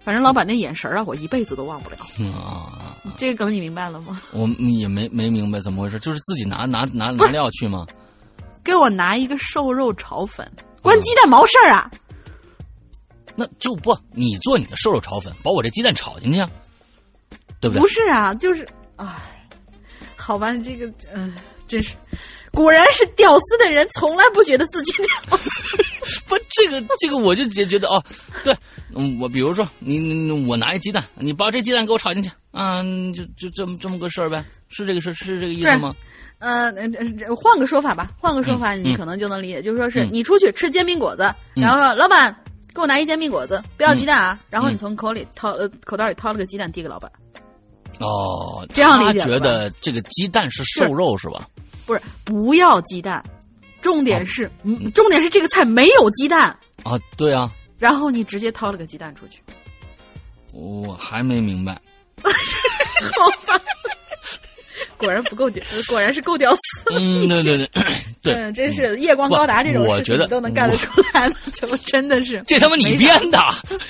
[0.00, 1.96] 反正老板那眼神儿啊，我一辈子都忘不了。
[2.18, 4.20] 嗯啊，这个梗你明白了吗？
[4.34, 4.48] 我
[4.80, 7.86] 也没没明白怎么回事，就是自己拿拿拿拿料去吗？
[8.64, 10.50] 给我拿一个瘦肉炒粉，
[10.82, 11.88] 关鸡蛋毛事儿啊！
[13.40, 16.50] 那就不，你做你的瘦肉炒粉，把我这鸡蛋炒进去啊，
[17.60, 17.86] 对不对不？
[17.86, 18.66] 是啊，就是，
[18.96, 19.06] 哎，
[20.16, 21.32] 好吧，这个，嗯、
[21.68, 21.94] 真是，
[22.50, 25.48] 果然是屌丝的人从来不觉得自己屌丝。
[26.26, 28.02] 不，这个这个我就觉觉得哦，
[28.42, 28.52] 对，
[28.92, 32.82] 嗯，我比如说你你我拿一鸡蛋，你把这鸡蛋给我炒进去啊，
[33.14, 35.94] 就就这么这么个事儿呗，是这个事是这个意思吗？
[36.40, 36.72] 呃，
[37.36, 41.22] 换个说法吧，换个说法，嗯你可能就能理解，就是说是嗯你出去吃煎饼果子，
[41.54, 42.34] 嗯然后说老板
[42.74, 47.10] 给我拿一煎饼果子，不要鸡蛋啊，然后你嗯从口里掏呃口袋里掏了个鸡蛋递给老板，
[48.00, 51.48] 哦，这样理解他觉得这个鸡蛋是瘦肉是吧？
[51.86, 53.24] 不是不要鸡蛋，
[53.80, 54.50] 重点是、
[54.94, 59.42] 重点是这个菜没有鸡蛋，啊，对啊，然后你直接掏了个鸡蛋出去，
[60.52, 61.80] 我还没明白。
[64.98, 66.94] 果然不够屌， 果然是够屌丝。
[66.94, 67.84] 嗯，对对对，
[68.22, 73.38] 对，嗯，真是夜光高达这种我觉得事情你都能干得出来，就真的是这他妈你编的。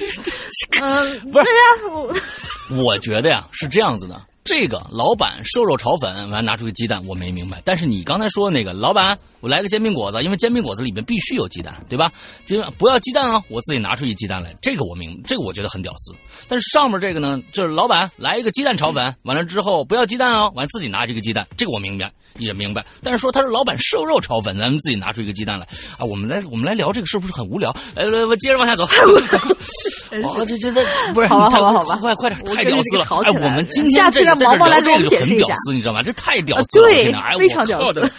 [0.81, 7.61] 嗯，不是对呀、我我觉得呀是这样子的，这个老板瘦肉炒粉完拿出个鸡蛋，我没明白。
[7.65, 12.11] 但是你刚才说的那个老板，我来个煎饼果子，因为煎饼果子里面必须有鸡蛋，对吧？
[12.47, 16.15] 鸡不要鸡蛋啊，我自己拿出一鸡蛋来，这个我明，这个我觉得很屌丝。
[16.49, 22.85] 但是上面这个呢，就是老板来一个鸡蛋炒粉，完了之后不要鸡蛋啊，完自己拿这个鸡蛋，这个我明白也明白。
[23.03, 25.67] 但是说他是老板瘦肉炒粉，咱们自己拿出一个鸡蛋来
[25.99, 27.75] 啊，我们来我们来聊这个是不是很无聊？
[27.95, 28.87] 来来，我接着往下走。
[30.11, 30.83] 真哦，这这这
[31.13, 33.05] 不是好吧好吧好吧快快点，太屌丝了！
[33.25, 36.03] 哎，我们今天这个在这让毛毛来这个很屌丝，你知道吗？
[36.03, 36.89] 这太屌丝了！
[36.89, 38.11] 对哎，非常屌丝我。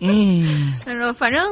[0.00, 1.42] 嗯， 他说，反正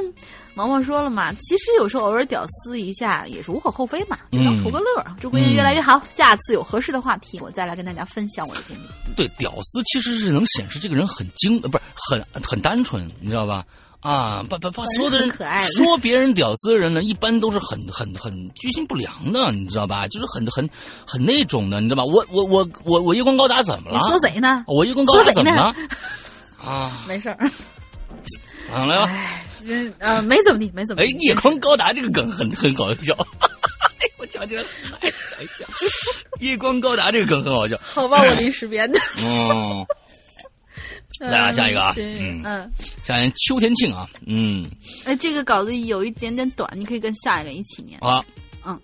[0.55, 5.15] 毛毛说了嘛，其实有时候偶尔屌丝一下也是无可厚非嘛，就当图个乐儿。
[5.21, 9.15] 祝闺女越来越好，下次有合适的话题，我再来跟大家分享我的经历。
[9.15, 13.65] 对，屌丝其实是能显示这个人很精，呃，不是很很单纯，你知道吧？
[14.01, 20.07] 啊，把把把所有的人可爱说别人屌丝的人呢，一般都是很很很居心不良的，你知道吧？
[20.07, 20.69] 就是很很
[21.05, 22.13] 很那种的，你知道吧？
[22.13, 24.03] 我我我我我夜光高达怎么你了？
[24.09, 24.65] 说谁呢？
[24.69, 25.75] 我夜光高达怎么了？
[26.65, 27.51] 啊， 没事儿，
[28.73, 29.05] 啊来吧。
[29.07, 33.13] 哎，嗯呃，没怎么地，没怎么哎。，夜光高达这个梗很很搞笑，
[34.01, 34.63] 哎 我想起来，
[35.01, 35.69] 哎想一想，
[36.41, 37.79] 夜光高达这个梗很好笑。
[37.83, 38.99] 好吧，我临时编的。
[39.19, 39.85] 嗯，
[41.21, 42.71] 来啊下一个啊嗯嗯，
[43.03, 44.71] 下一秋天庆啊，嗯
[45.05, 47.99] 哎，这个稿子有一点点短，你可以跟下一个一起念。
[48.01, 48.25] 啊，
[48.65, 48.79] 嗯，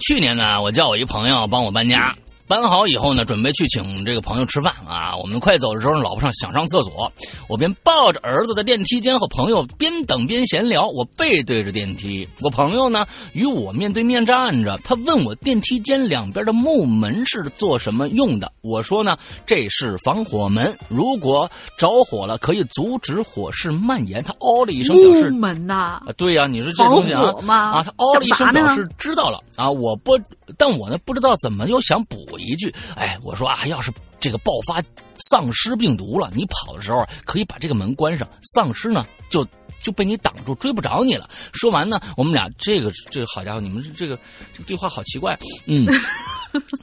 [0.00, 2.14] 去年呢，我叫我一朋友帮我搬家。
[2.46, 5.16] 搬好以后呢，准备去请这个朋友吃饭啊。
[5.16, 7.10] 我们快走的时候，老婆上想上厕所，
[7.48, 10.86] 我便抱着儿子在电梯间和朋友边等边闲聊。
[10.86, 14.78] 我背对着电梯，我朋友呢与我面对面站着。
[14.84, 18.52] 他问我电梯间两边的木门是做什么用的？
[18.62, 24.22] 我说呢，这是防火门，如果着火了可以阻止火势蔓延。
[24.22, 30.12] 他哦了一声表示木门呐，啊，对呀、你说这东西啊啊，他哦了一声表示知道了啊，我不，
[30.56, 34.82] 但我呢不知道怎么又想补一句，哎，我说啊，要是这个爆发
[35.14, 39.46] 丧尸病毒了，你跑的时候可以把这个门关上，丧尸呢就
[39.82, 41.28] 就被你挡住，追不着你了。
[41.52, 44.18] 说完呢，我们俩这个这个好家伙，你们这个
[44.52, 45.86] 这个对话好奇怪，嗯。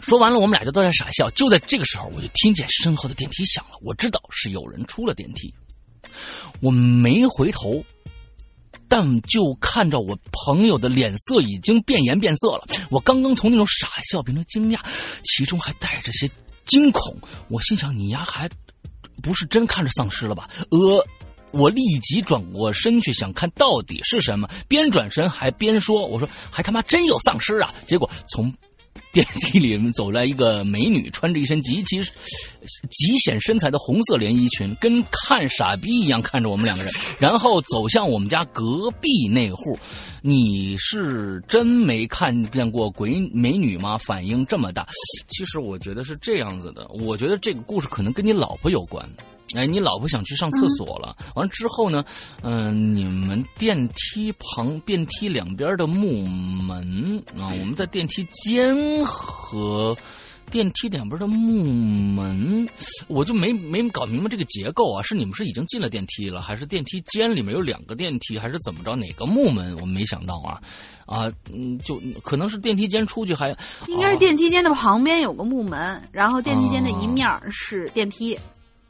[0.02, 1.28] 说完了，我们俩就都在傻笑。
[1.32, 5.52] 就在这个时候，我就听见身后的电梯响了，我知道是有人出了电梯。
[6.62, 7.84] 我没回头，
[8.94, 12.68] 但就看着我朋友的脸色已经变颜变色了。
[12.92, 14.78] 我刚刚从那种傻笑变成惊讶，
[15.24, 16.30] 其中还带着些
[16.64, 17.18] 惊恐。
[17.50, 18.48] 我心想：你丫还
[19.24, 20.48] 不是真看着丧尸了吧？
[20.70, 21.04] 呃。
[21.54, 24.50] 我立即转过身去，想看到底是什么。
[24.68, 28.52] 边转身还边说：“我说还他妈真有丧尸啊！”结果从
[29.14, 32.02] 电梯里面走来一个美女，穿着一身极其
[32.90, 39.78] 极显身材的红色连衣裙，跟看傻逼一样看着我们两个人，然后走向我们家隔壁那户。
[40.26, 43.98] 你是真没看见过鬼美女吗？
[43.98, 44.88] 反应这么大？
[45.28, 49.08] 其实我觉得是这样子的，我觉得这个故事可能跟你老婆有关。
[49.56, 52.04] 哎，你老婆想去上厕所了，完了之后呢，
[52.42, 58.76] 嗯、你们电梯旁电梯两边的木门啊，我们在电梯间
[59.06, 59.96] 和
[60.50, 62.68] 电梯两边的木门，
[63.08, 68.96] 我就没没搞明白这个结构啊，是你们是已经进了电梯了，还是电梯间里面有两个电梯，还是怎么着？
[68.96, 69.78] 哪个木门？
[69.80, 70.60] 我没想到啊，
[71.06, 73.50] 啊，嗯，就可能是电梯间出去还
[73.88, 78.34] 应该是啊电梯间的旁边有个木门，然后电梯间的一面是电梯。
[78.36, 78.42] 啊，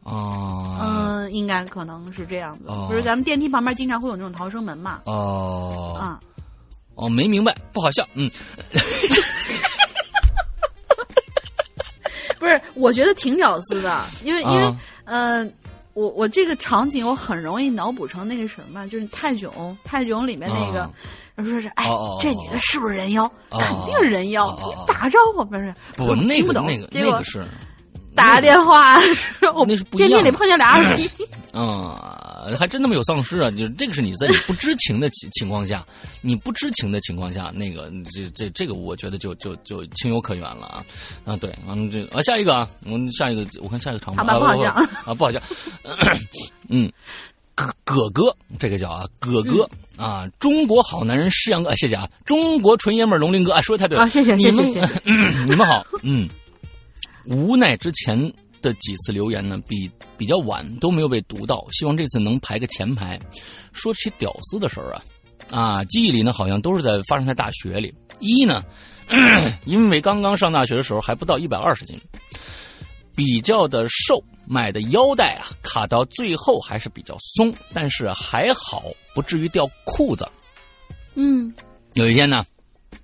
[0.06, 2.66] 嗯，应该可能是这样子。
[2.68, 5.02] 哦不是咱们电梯旁边经常会有那种逃生门嘛？
[5.06, 6.20] 哦，啊，
[6.96, 8.30] 哦，没明白，不好笑，嗯，
[12.40, 14.76] 不是，我觉得挺屌丝的，因为因为
[15.06, 15.54] 嗯呃，
[15.94, 20.82] 我我这个场景我很容易脑补成那个什么，就是泰囧，泰囧里面那个。
[20.84, 20.92] 啊
[21.36, 23.24] 然后说是，哎，哦哦哦这女的是不是人妖？
[23.50, 24.56] 哦肯定是人妖。
[24.86, 25.74] 打招呼不是？
[25.98, 27.44] 不，我那听不懂个那个那个是，
[28.16, 28.98] 打电话，
[29.56, 31.10] 我 那是不一样的电梯里碰见俩二逼。
[31.56, 31.96] 嗯，
[32.58, 33.52] 还真他妈有丧尸啊！
[33.52, 35.86] 就是这个是你在你不知情的情 情况下，
[36.22, 40.84] 你不知情的情况下，那个这这这个，我觉得就就就情有可原了啊
[41.26, 41.38] 啊！
[41.38, 44.70] 对，嗯，这啊下一个啊，我们下一个，我看下一个长好吧，啊不好笑
[45.06, 45.40] 啊，不好笑，
[46.70, 46.92] 嗯。
[47.56, 56.28] 葛葛哥，这个叫啊，葛哥、啊，中国好男人施阳哥，啊谢谢啊，中国纯爷们儿龙鳞哥，啊，说的太对了，啊谢谢谢谢谢嗯 你们好，嗯，
[57.26, 58.18] 无奈之前
[58.62, 63.20] 的几次留言呢，比比较晚都没有被读到，希望这次能排个前排。
[63.72, 65.04] 说起屌丝的事儿啊，
[65.50, 67.94] 啊，记忆里呢好像都是在发生在大学里。
[68.20, 68.64] 一呢，
[69.66, 72.00] 因为刚刚上大学的时候还不到一百二十斤，
[73.16, 80.26] 比较的瘦，买的腰带啊卡到最后还是比较松，但是还好不至于掉裤子。
[81.16, 81.54] 嗯，
[81.94, 82.46] 有一天呢，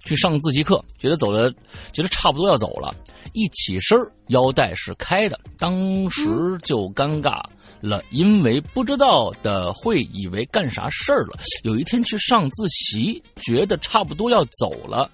[0.09, 1.53] 去上自习课，觉得走的
[1.93, 2.91] 觉得差不多要走了，
[3.33, 3.95] 一起身
[4.29, 6.23] 腰带是开的，当时
[6.63, 7.43] 就尴尬
[7.79, 11.37] 了，因为不知道的会以为干啥事儿了。
[11.63, 15.07] 有一天去上自习，觉得差不多要走了，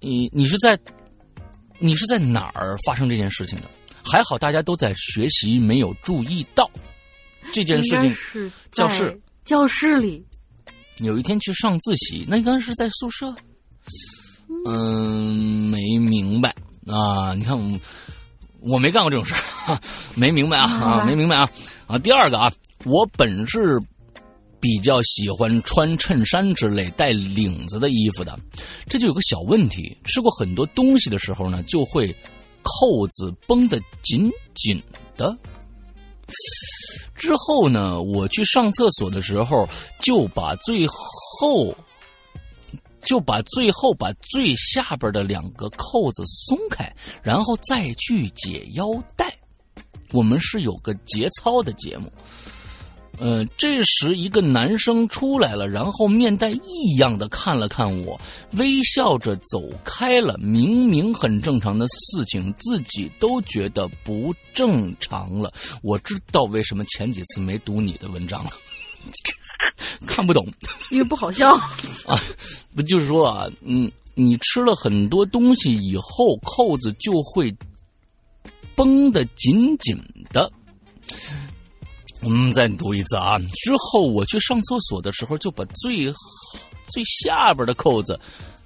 [0.00, 0.76] 你你是在
[1.78, 3.70] 你是在哪儿发生这件事情的？
[4.02, 6.68] 还好大家都在学习，没有注意到
[7.52, 8.12] 这件事情。
[8.12, 10.26] 是教室教室里。
[10.98, 13.34] 有一天去上自习，那应该是在宿舍。
[14.66, 16.54] 嗯，没明白
[16.86, 17.34] 啊！
[17.34, 17.80] 你看我，
[18.60, 19.80] 我没干过这种事儿，
[20.14, 21.50] 没明白啊啊，没明白啊
[21.86, 21.98] 啊！
[21.98, 22.52] 第二个啊，
[22.84, 23.78] 我本是
[24.60, 28.38] 比较喜欢穿衬衫之类带领子的衣服的。
[28.86, 32.14] 这就有个小问题，吃过很多东西的时候呢，就会
[32.62, 34.80] 扣子绷得紧紧
[35.16, 35.36] 的。
[37.14, 39.68] 之后呢，我去上厕所的时候，
[40.00, 41.74] 就把最后
[43.02, 49.32] 就把最后把最下边的两个扣子松开，然后再去解腰带。
[50.12, 52.12] 我们是有个节操的节目。
[53.18, 58.20] 呃，这时一个男生出来了，然后面带异样的看了看我，
[58.52, 60.36] 微笑着走开了。
[60.38, 65.52] 明明很正常的事情，自己都觉得不正常了。
[65.82, 68.50] 我知道为什么前几次没读你的文章了，
[70.06, 70.46] 看不懂。
[70.90, 71.54] 因为不好笑
[72.06, 72.18] 啊，
[72.74, 77.54] 不就是说啊，嗯，你吃了很多东西以后，扣子就会
[78.74, 80.13] 绷得紧紧的。
[82.24, 83.38] 我们再读一次啊！
[83.38, 86.06] 之后我去上厕所的时候，就把最
[86.86, 88.18] 最下边的扣子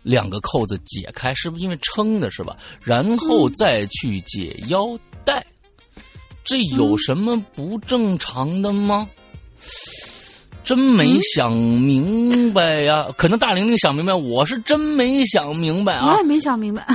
[0.05, 2.57] 两个扣子解开，是不是因为撑的，是吧？
[2.81, 5.45] 然后再去解腰带，
[6.45, 9.09] 这有什么不正常的吗？
[10.63, 13.09] 真没想明白呀！
[13.17, 16.13] 可能大玲玲想明白，我是真没想明白啊！
[16.13, 16.87] 我也没想明白。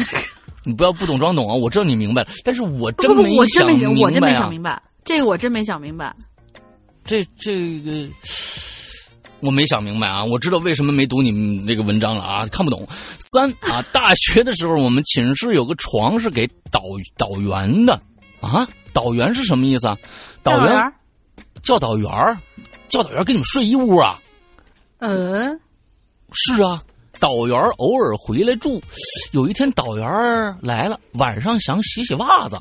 [0.63, 1.53] 你不要不懂装懂啊！
[1.53, 6.15] 我知道你明白了，但是我真没想，我真没想明白，这个我真没想明白。
[7.05, 8.07] 这这个
[9.39, 10.23] 我没想明白啊！
[10.23, 12.87] 我知道为什么没读你们这个文章了啊，看不懂。
[13.19, 16.81] 三啊，大学的时候我们寝室有个床是给导
[17.17, 18.01] 导员的
[18.39, 19.97] 啊，导员是什么意思啊？
[20.43, 20.93] 导员
[21.61, 22.09] 教导员
[22.87, 24.17] 教导员跟你们睡一屋啊？
[24.99, 25.59] 嗯，
[26.31, 26.81] 是啊，
[27.19, 28.81] 导员偶尔回来住。
[29.31, 30.07] 有一天导员
[30.61, 32.57] 来了，晚上想洗洗袜子。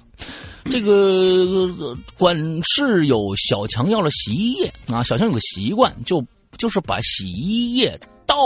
[0.71, 6.25] 这个管事有小强要了洗衣液啊，小强有个习惯，就
[6.57, 8.37] 就是把洗衣液倒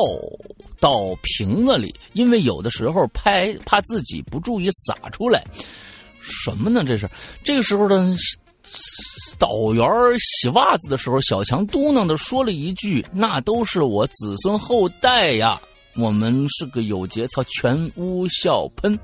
[0.80, 5.44] 到瓶子里，因为有的时候拍怕自己不注意洒出来。
[6.20, 6.82] 什么呢？
[6.84, 7.08] 这是
[7.44, 8.16] 这个时候呢，
[9.38, 9.86] 导员
[10.18, 15.60] 洗袜子的时候，小强嘟囔的说了一句：“那都是我子孙后代呀，
[15.94, 18.98] 我们是个有节操。”全屋笑喷。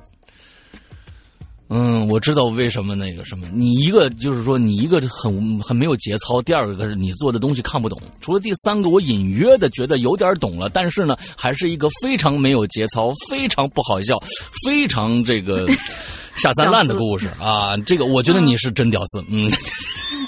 [1.74, 14.22] 嗯，我知道为什么那个什么，你一个就是说你一个很很没有节操，第二个是你做的东西看不懂，除了第三个我隐约的觉得有点懂了，但是呢，还是一个非常没有节操、非常不好笑、
[14.66, 15.66] 非常这个
[16.36, 17.74] 下三滥的故事啊！
[17.86, 19.50] 这个我觉得你是真屌丝， 嗯，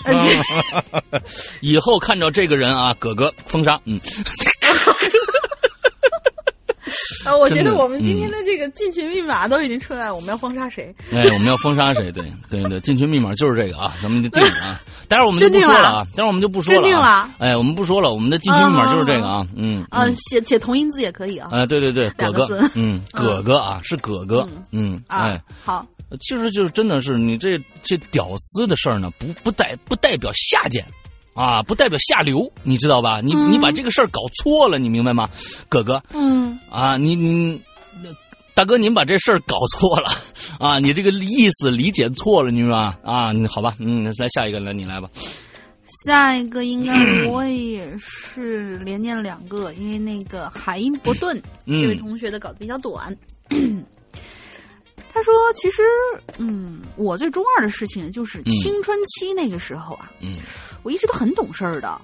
[1.61, 4.01] 以后看着这个人啊，哥哥封杀，嗯。
[7.25, 10.95] 啊， 我觉得我们今天的这个进群密码都已经出来了，我们要封杀谁？
[11.13, 12.11] 哎，我们要封杀谁？
[12.13, 14.81] 对对对，进群密码就是这个啊，咱们就定了啊。
[15.09, 16.83] 待会儿我们就不说了啊，待会儿我们就不说了。
[16.83, 17.31] 定了。
[17.39, 19.85] 哎，我们不说了，我们的进群密码就是这个啊，嗯。
[19.91, 21.49] 嗯，写写同音字也可以啊。
[21.53, 25.87] 哎，对对对，哥哥，嗯，哥哥啊，是哥哥，嗯，哎，好。
[26.21, 30.85] 其实就是真的是你这这屌丝的事儿呢，不不代不代表下贱。
[31.35, 33.21] 啊，不代表下流，你知道吧？
[33.21, 35.29] 你你把这个事儿搞错了，你明白吗，
[35.69, 36.03] 哥哥？
[36.13, 36.59] 嗯。
[36.71, 37.61] 啊，你你，
[38.55, 40.09] 大哥，您把这事儿搞错了
[40.59, 40.79] 啊！
[40.79, 42.97] 你这个意思理解错了，你说啊？
[43.51, 45.11] 好吧，嗯，来下一个，来你来吧。
[46.07, 46.95] 下一个应该
[47.29, 53.17] 我也是连念了两个，因为那个海因伯顿这位同学的稿子比较短。
[55.13, 55.83] 他说：“其实，
[56.39, 60.39] 嗯，我最中二的事情就是青春期那个时候啊，嗯，
[60.85, 62.01] 我一直都很懂事儿的。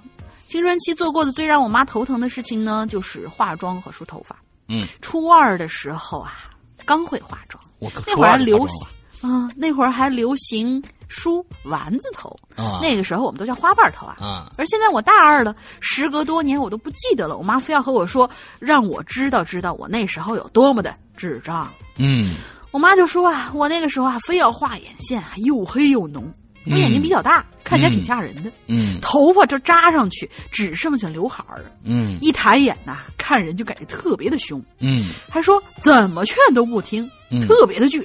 [0.49, 4.35] 青春期做过的最让我妈头疼的事情呢，就是化妆和梳头发。
[4.67, 6.51] 嗯，初二的时候啊，
[6.85, 7.63] 刚会化妆，
[8.07, 14.17] 那会儿流行啊，那会儿还流行梳丸子头啊，那个时候我们都叫花瓣头啊。
[14.21, 17.37] 啊，而现在我大二了，时隔多年，我都不记得了。
[17.37, 18.29] 我妈非要和我说，
[18.59, 21.73] 让我知道知道我那时候有多么的智障。
[21.97, 22.35] 嗯。”
[22.73, 26.33] 我妈就说啊，我那个时候啊，非要画眼线，又黑又浓。
[26.71, 28.51] 我眼睛比较大，看起来挺吓人的。
[28.67, 31.65] 嗯，头发就扎上去，只剩下刘海儿。
[31.83, 34.63] 嗯，一抬眼呐，看人就感觉特别的凶。
[34.79, 37.09] 嗯，还说怎么劝都不听，
[37.47, 38.05] 特别的倔，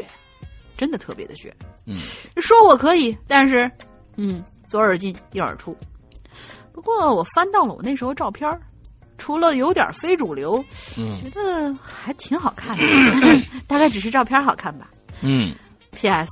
[0.78, 1.52] 真的特别的倔。
[1.86, 1.98] 嗯，
[2.42, 3.70] 说我可以，但是，
[4.18, 5.78] 嗯，左耳进右耳出。
[6.74, 8.60] 不过我翻到了我那时候照片儿。
[9.18, 10.62] 除了有点非主流，
[10.98, 12.84] 嗯，觉得还挺好看的，
[13.66, 14.90] 大概只是照片好看吧。
[15.22, 15.56] 嗯
[15.92, 16.28] ，P.S.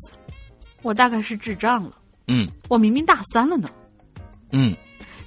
[0.82, 1.92] 我大概是智障了。
[2.28, 3.70] 嗯，我明明大三了呢。
[4.52, 4.76] 嗯，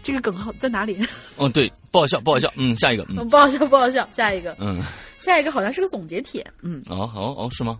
[0.02, 0.98] 这个梗号在哪里？
[1.36, 2.52] 哦，对，不好笑，不好笑。
[2.56, 3.04] 嗯，下一个。
[3.08, 4.08] 嗯不好笑，不好笑。
[4.12, 4.56] 下一个。
[4.60, 4.82] 嗯，
[5.20, 6.44] 下一个好像是个总结帖。
[6.62, 6.82] 嗯。
[6.88, 7.78] 哦，哦，哦，是吗？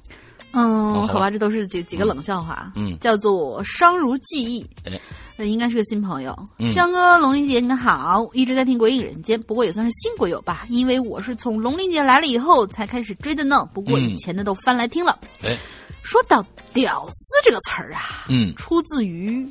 [0.53, 4.65] 嗯，好吧这都是几几个冷笑话，嗯叫做伤如记忆。
[4.85, 4.99] 哎，
[5.37, 6.35] 那应该是个新朋友。
[6.59, 13.69] 嗯香哥，龙鳞姐，你们好，一直在听《鬼影人间》，不过也算是新鬼友吧，因为我是从龙鳞姐来了以后才开始追的呢。
[13.75, 15.19] 不过嗯以前的都翻来听了。
[15.45, 15.59] 哎，
[16.07, 16.41] 说到
[16.73, 19.45] “屌丝”这个词儿啊，嗯出自于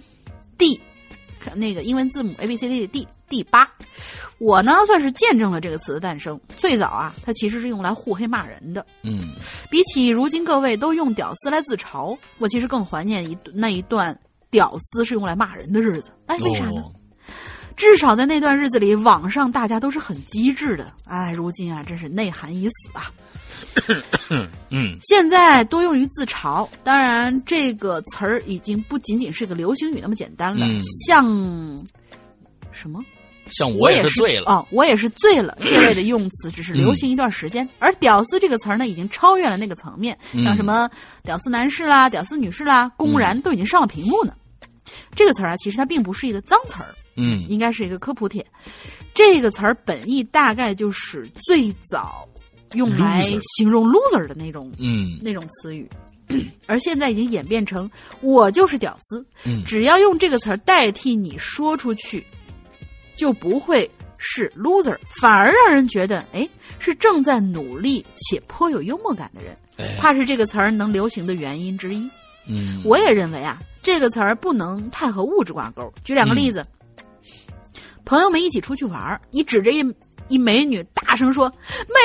[0.58, 0.80] D，
[1.53, 3.70] 那个英文字母 A B C D 的 D 第八。
[4.38, 6.39] 我呢算是见证了这个词的诞生。
[6.56, 8.86] 最早啊，它其实是用来互黑骂人的。
[9.03, 9.34] 嗯
[9.70, 14.18] 比起如今各位都用“屌丝”来自嘲，我其实更怀念一那一段
[14.49, 16.10] “屌丝”是用来骂人的日子。
[16.28, 16.80] 哎，为啥呢？
[16.80, 16.91] 哦
[17.76, 20.93] 至少在那段日子里，网上大家都是很机智的。
[21.03, 23.12] 哎，如今啊，真是内涵已死啊！
[24.69, 30.65] 嗯 现在多用于自嘲，当然这个词儿已经不仅仅是个流行语那么简单了。
[30.65, 31.26] 嗯像
[32.71, 33.03] 什么？
[33.51, 35.55] 像我也也是醉了，哦，我也是醉了。
[35.61, 40.89] 这类的用词只是流行一段时间，而“屌丝”这个词儿呢，已经超越了那个层面，嗯像什么
[41.23, 44.34] “屌丝男士”啦、“屌丝女士”啦，公然都已经上了屏幕呢。
[45.15, 48.43] 这个词儿啊，其实它并不是一个脏词儿，嗯应该是一个科普帖。
[49.13, 52.28] 这个词儿本意大概就是最早
[52.74, 53.22] 用来
[53.57, 55.20] 形容 loser 的那种嗯。
[55.22, 55.89] 那种词语，
[56.68, 57.89] 而现在已经演变成
[58.22, 59.63] 我就是屌丝，嗯。
[59.66, 62.26] 只要用这个词儿代替你说出去，
[63.16, 66.47] 就不会是 loser，反而让人觉得哎
[66.80, 69.97] 是正在努力且颇有幽默感的人，哎。
[69.99, 72.09] 怕是这个词儿能流行的原因之一。
[72.47, 75.91] 嗯，我也认为啊，这个词儿不能太和物质挂钩。
[76.03, 76.63] 举两个例子，
[78.05, 79.84] 朋友们一起出去玩儿，你指着一
[80.28, 81.47] 一美女大声说
[81.88, 81.95] “美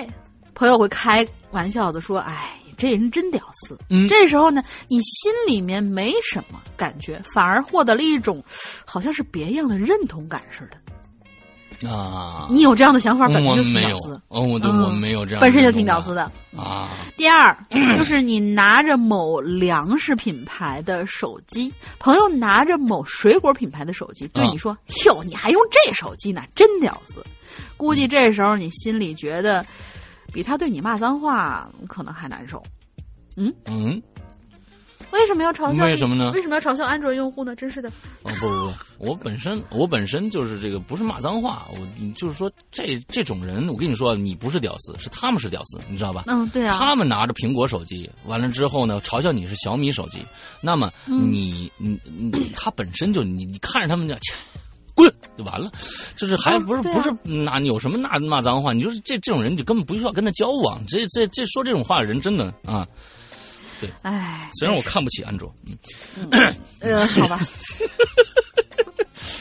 [0.00, 0.14] 女哎”，
[0.54, 8.42] 朋友会开玩笑的说：“哎，这人真屌丝。”嗯这时候呢，你心里面没什么感觉，反而获得了一种
[8.84, 10.76] 好像是别样的认同感似的。
[11.86, 16.22] 啊，你有这样的想法，本身就挺没有屌丝，，哦，我对嗯我没有这样，本身就挺屌丝的。
[16.56, 16.88] 啊，
[17.18, 17.54] 第二，
[17.98, 24.74] 就是你拿着某粮食品牌的手机，朋友拿着某水果品牌的手机，对嗯你说
[25.04, 27.22] ：“哟，你还用这手机呢，真屌丝。”
[27.76, 29.64] 估计这时候你心里觉得，
[30.32, 32.62] 比他对你骂脏话可能还难受。
[33.36, 34.02] 嗯嗯，
[35.12, 35.84] 为什么要嘲笑？
[35.84, 37.54] 为什么呢为什么要嘲笑安卓用户呢？
[37.54, 37.88] 真是的。
[38.22, 46.24] 哦不不不，我本身我本身就是这个不是骂脏话，我就是说这这种人，我跟你说，你不是屌丝，是他们是屌丝，你知道吧？
[46.26, 46.78] 嗯，对啊。
[46.78, 50.18] 他们拿着苹果手机，完了之后呢，嘲笑你是小米手机，
[50.62, 54.16] 那么嗯你你你他本身就你你看着他们家。
[54.96, 55.70] 切滚就完了，
[56.16, 58.72] 就是还不是、不是那你有什么那骂脏话？
[58.72, 60.82] 你就是这这种人，你就根本不需要跟他交往。
[60.88, 62.86] 这这这说这种话的人真的啊，
[63.80, 65.78] 对哎，虽然我看不起安卓，嗯，
[66.80, 67.38] 呃，好吧。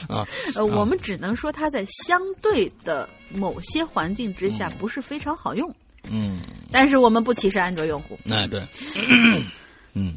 [0.08, 5.74] 啊，呃，我们只能说它在相对的某些环境之下不是非常好用，
[6.10, 6.42] 嗯，
[6.72, 8.18] 但是我们不歧视安卓用户。
[8.30, 8.62] 哎对，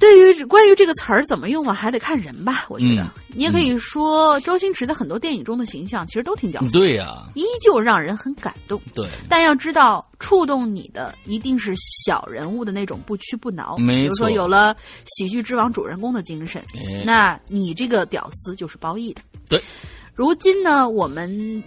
[0.00, 2.66] 对于关于这个词儿怎么用啊，还得看人吧。
[2.68, 8.80] 我觉得、嗯你也可以说，周星驰的很多电影中的形象其实都挺屌丝，对呀、依旧让人很感动。
[8.92, 13.76] 对，但要知道，触动你的一定是小人物的那种不屈不挠。
[13.76, 14.74] 没比如说，错有了
[15.04, 19.20] 喜剧之王主人公的精神，哎那你这个屌丝就是褒义的。
[19.48, 19.62] 对，
[20.14, 21.62] 如今呢，我们，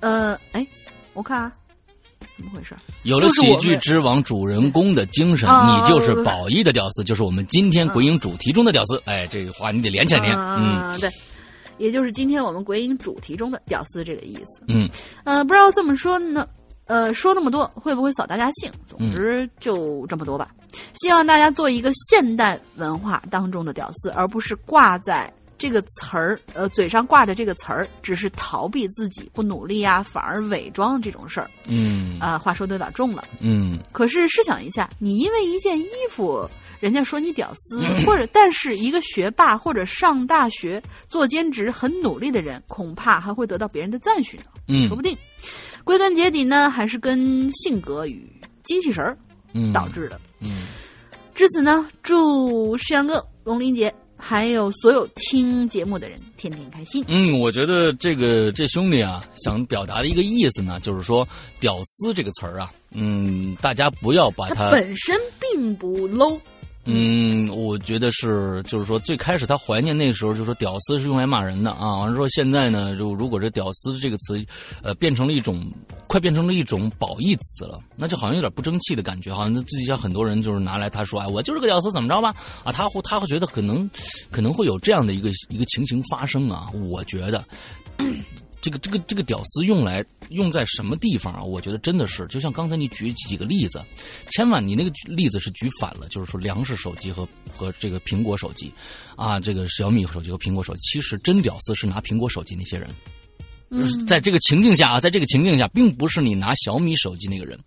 [0.00, 0.66] 呃，哎，
[1.12, 1.52] 我看啊，
[2.36, 2.74] 怎么回事？
[3.04, 9.00] 有了喜剧之王主人公的精神，啊你就是褒义的屌丝，就是我们今天鬼影主题中的屌丝。
[9.04, 10.36] 哎，这个话你得连起来念。
[10.36, 11.08] 嗯嗯，对，
[11.78, 14.62] 也就是今天我们鬼影主题中的屌丝这个意思。
[14.68, 14.88] 嗯
[15.24, 16.46] 呃，不知道这么说呢，
[16.86, 18.70] 呃，说那么多会不会扫大家兴？
[18.88, 20.48] 总嗯之就这么多吧。
[20.94, 33.24] 希望大家做一个现代文化当中的屌丝，而不是挂在这个词儿，呃，嘴上挂着这个词儿，只是逃避自己不努力啊，反而伪装这种事儿嗯啊、话说的有点重了。
[33.40, 36.48] 嗯可是试想一下，你因为一件衣服，
[36.80, 45.16] 人家说你屌丝，或者但是一个学霸或者上大学做兼职很努力的人，恐怕还会得到别人的赞许呢，嗯说不定。
[45.84, 48.26] 归根结底呢，还是跟性格与
[48.64, 49.16] 精气神儿
[49.52, 50.20] 嗯，导致的。
[50.40, 50.66] 嗯
[51.34, 53.92] 至此呢，祝世阳哥、龙鳞姐
[54.26, 57.04] 还有所有听节目的人天天开心。
[57.08, 61.28] 嗯，我觉得这个这兄弟啊，想表达的一个意思呢，就是说
[61.60, 66.40] “屌丝”这个词儿啊，嗯，大家不要把它，本身并不 low，
[66.86, 71.98] 嗯，我觉得是，就是说最开始他怀念那个时候，就是说“屌丝”是用来骂人的啊。
[71.98, 74.44] 完了说，现在呢，就如果这“屌丝”这个词，
[74.82, 75.66] 呃，变成了一种，
[76.06, 82.34] 快变成了一种褒义词了，那就好像有点不争气的感觉，好像自己像很多人就是拿来他说，哎，我就是个屌丝，怎么着吧？
[82.64, 83.88] 啊，他会他会觉得可能
[84.30, 86.68] 可能会有这样的一个一个情形发生啊。
[86.90, 87.42] 我觉得。
[88.64, 91.42] 这个这个这个屌丝用来用在什么地方啊？
[91.42, 93.84] 我觉得真的是，就像刚才你举几个例子，
[94.30, 98.72] 千万你那个例子是举反了，就是说粮食手机和和这个苹果手机，
[99.16, 102.88] 啊，这个小米手机和苹果手机，其实真屌丝是拿苹果手机那些人。
[103.74, 107.58] 就是在这个情境下啊，在这个情境下，并不是你拿小米手机那个人，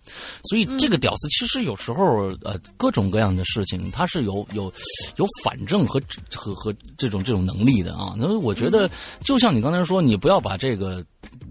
[0.43, 4.71] 所以这个屌丝其实有时候呃各种各样的事情，他是有有
[5.17, 6.01] 有反正和
[6.33, 8.13] 和和这种这种能力的啊。
[8.17, 8.89] 那我觉得，
[9.23, 11.03] 就像你刚才说，你不要把这个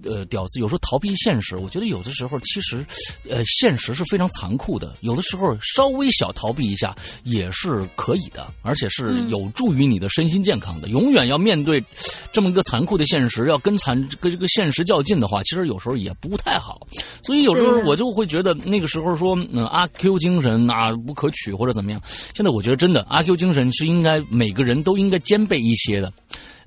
[0.02, 2.84] 呃屌丝有时候逃避现实，我觉得有的时候其实
[3.28, 10.88] 呃现实是非常残酷的，有的时候稍微小逃避一下也是可以的，而且是有助于你的身心健康的。
[10.88, 11.84] 永远要面对
[12.32, 14.44] 这么一个残酷的现实，要跟残跟这个。
[14.56, 16.80] 现实较劲的话，其实有时候也不太好，
[17.24, 22.00] 所以有时候我就会觉得那个时候说，嗯，阿 Q 精神啊不可取或者怎么样。
[22.32, 26.10] 现在我觉得真的阿 Q 精神是应该每个人都应该兼备一些的，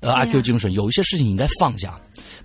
[0.00, 1.98] 呃，阿 Q 精神有一些事情你应该放下。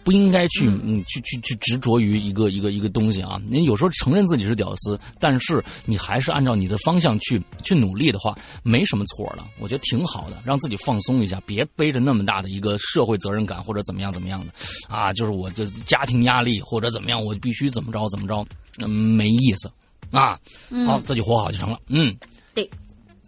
[0.06, 3.42] 不应该去嗯去去去执着于一个一个一个东西啊！
[3.50, 9.48] 你有时候承认自己是屌丝，但是你还是按照你的方向去去努力的话，没什么错了。
[9.60, 14.54] 我觉得挺好的，让自己放松一下，别背着那么大的一个社会责任感或者怎么样怎么样的
[14.88, 15.12] 啊！
[15.14, 18.46] 就是我这家庭压力或者怎么样，我必须怎么着怎么着，
[18.80, 19.72] 嗯，没意思
[20.12, 20.40] 啊！
[20.86, 21.80] 好，自己活好就成了。
[21.88, 22.16] 嗯，
[22.54, 22.70] 对。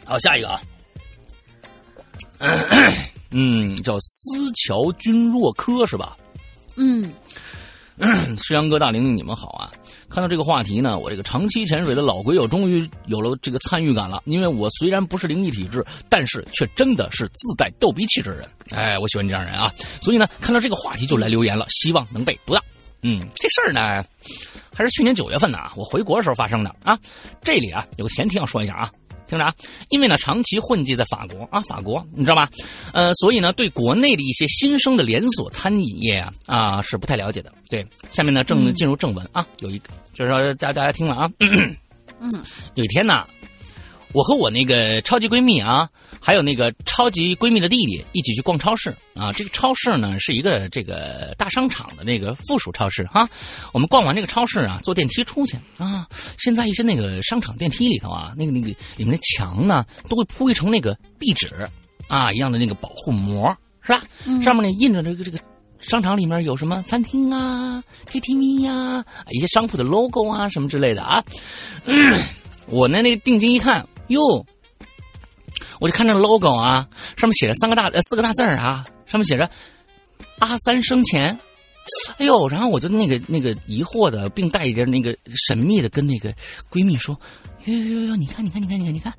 [0.05, 0.61] 好，下一个啊，
[3.31, 6.15] 嗯，叫思乔君若科是吧？
[6.77, 7.11] 嗯，
[8.37, 9.71] 石阳哥、大玲玲，你们好啊！
[10.09, 14.21] 看到这个话题呢，我这个长期潜水的老鬼友终于有了这个参与感了。
[14.25, 18.47] 因为我虽然不是灵异体质，但是却真的是自带逗逼气质的人。
[18.71, 19.73] 哎，我喜欢你这样人啊！
[20.01, 22.63] 所以呢，看到这个话题就来留言了，希望能被读到。
[23.01, 24.03] 嗯，这事儿呢，
[24.73, 26.97] 还是去年九月份呢，我回国的时候发生的啊。
[27.41, 28.91] 这里啊，有个前提要说一下啊。
[29.27, 29.53] 听着啊，
[29.89, 32.49] 因为呢长期混迹在法国啊，法国你知道吧？
[32.93, 37.53] 呃，所以呢对国内的一些新生的连锁餐饮业啊啊是不太了解的。
[37.69, 41.75] 对，下面呢正进入正文啊，有一个就是说大大家听了啊，嗯，
[42.75, 43.27] 有一天呢。
[44.17, 45.87] 我和我那个超级闺蜜啊，
[46.19, 49.31] 还有那个超级闺蜜的弟弟一起去逛超市啊。
[49.31, 53.29] 这个超市呢是一个这个大商场的那个附属超市哈。
[53.73, 56.07] 我们逛完这个超市啊，坐电梯出去啊。
[56.39, 58.65] 现在一些那个商场电梯里头啊，那个那个
[58.95, 61.69] 里面的墙呢都会铺一层那个壁纸
[62.07, 64.01] 啊一样的那个保护膜是吧？
[64.41, 65.37] 上面呢印着这个这个
[65.79, 71.23] 商场里面有什么餐厅啊、KTV 呀、一些商铺的 logo 啊什么之类的啊。
[72.65, 73.87] 我呢那个定睛一看。
[74.07, 74.45] 哟，
[75.79, 79.49] 我就看那 logo 啊，上面写着三个大呃四个大字儿啊，上面写着
[80.39, 81.37] “阿三生前”。
[82.17, 85.17] 哎呦，然后我就那个那个疑惑的，并带着那个
[85.47, 86.33] 神秘的跟那个
[86.69, 87.17] 闺蜜说
[87.63, 89.13] ：“哟哟哟哟，你看你看你看你看你看，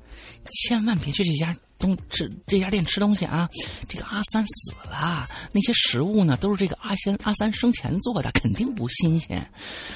[0.47, 3.49] 千万别去这家东吃这家店吃东西啊！
[3.87, 9.49] 这个阿三死了，那些食物呢都是这个阿仙阿三生前做的，肯定不新鲜。”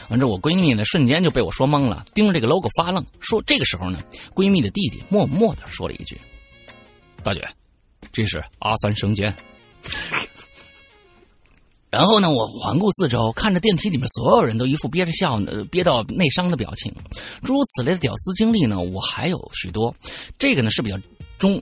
[0.09, 3.05] 完之后，我闺蜜呢瞬间就被我说懵了，盯着这个 logo 发愣。
[3.19, 3.99] 说这个时候呢，
[4.33, 6.17] 闺蜜的弟弟默默的说了一句
[7.21, 7.45] ：“大姐，
[8.11, 9.35] 这是阿三生前。”
[11.91, 15.39] 然后呢，我环顾四周，看着电梯里面所有人都一副憋着笑、
[15.69, 16.91] 憋到内伤的表情。
[17.43, 19.93] 诸如此类的屌丝经历呢，我还有许多。
[20.39, 20.97] 这个呢是比较
[21.37, 21.61] 中，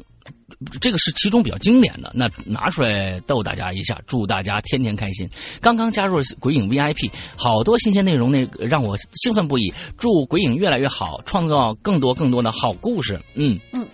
[0.79, 2.11] 这个是其中比较经典的。
[2.13, 5.29] 那拿出来逗大家一下，祝大家天天开心。
[5.59, 9.73] 刚刚加入鬼影 VIP，好多新鲜内容，那让我兴奋不已。
[9.97, 13.19] 祝鬼影越来越好，创造更多更多的好故事。
[13.33, 13.87] 嗯嗯，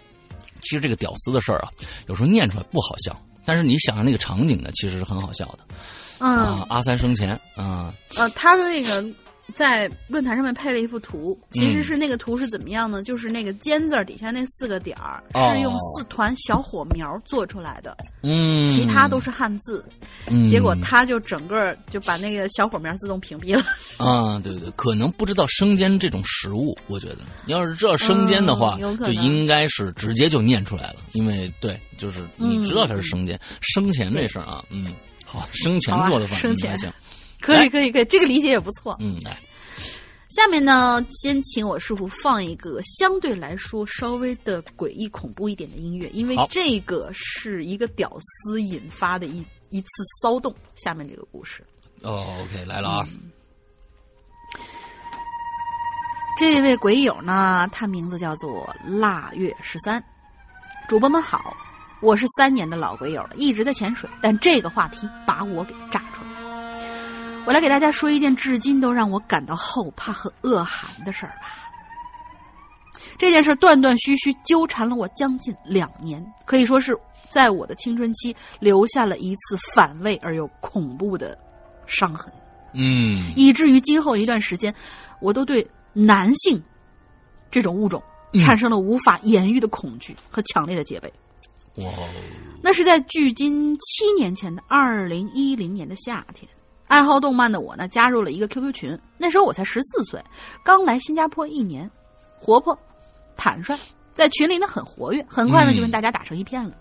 [0.62, 1.70] 其实这个屌丝的事儿啊，
[2.08, 5.60] 有时候念出来不好笑，但是你想想那个场景呢，其实是很好笑的。
[6.20, 9.06] 嗯，阿三生前啊，呃，他的那个
[9.56, 13.02] 在论坛上面配了一幅图，其实是那个图是怎么样呢？
[13.02, 19.84] 就是那个“尖”字底下那四个点儿是用四团小火苗做出来的，嗯，其他都是汉字，
[20.50, 23.64] 结果他就整个就把那个小火苗自动屏蔽了。
[23.98, 27.20] 啊，对对，可能不知道生煎这种食物，我觉得。
[27.48, 34.94] 要是知道生煎的话，就应该是直接就念出来了，因为对，就是你知道它是生煎，生前这事儿啊，嗯。
[35.30, 36.78] 好，生前做的饭，生前。
[36.78, 36.90] 行，
[37.42, 38.96] 可以可以可以，这个理解也不错。
[39.00, 39.38] 嗯，来，
[40.30, 49.88] 下面呢，先请我师傅放一个相对来说稍微的诡异恐怖一点的音乐，因为这个是一个屌丝引发的一一次
[50.22, 50.54] 骚动。
[50.76, 51.64] 下面这个故事，
[52.02, 53.08] 哦，OK，来了啊。
[56.40, 60.04] 这位鬼友呢，他名字叫做腊月十三，
[60.88, 61.56] 主播们好。
[62.00, 66.37] 我是三年的老鬼友了，一直在潜水，但这个话题把我给炸出来。
[67.48, 71.72] 我来给大家说一件至今都让我感到后怕和恶寒的事儿吧。
[73.18, 76.94] 这件事断断续续纠缠了我将近两年，可以说是
[77.30, 81.40] 在我的青春期留下了一次反胃而又恐怖的
[81.86, 82.30] 伤痕，
[82.74, 84.76] 嗯以至于今后一段时间，
[85.22, 86.62] 我都对男性
[87.50, 88.04] 这种物种
[88.34, 91.12] 嗯产生了无法言喻的恐惧和强烈的戒备。
[91.78, 92.10] 哇哦
[92.62, 96.46] 那是在距今七年前的二零一零年的夏天，
[96.88, 99.00] 爱好动漫的我呢，加入了一个 QQ 群。
[99.18, 100.24] 那时候我才十四岁，
[100.64, 101.90] 刚来新加坡一年，
[102.40, 102.78] 活泼、
[103.36, 103.78] 坦率，
[104.14, 106.72] 在群里呢很活跃，很快呢嗯就跟大家打成一片了。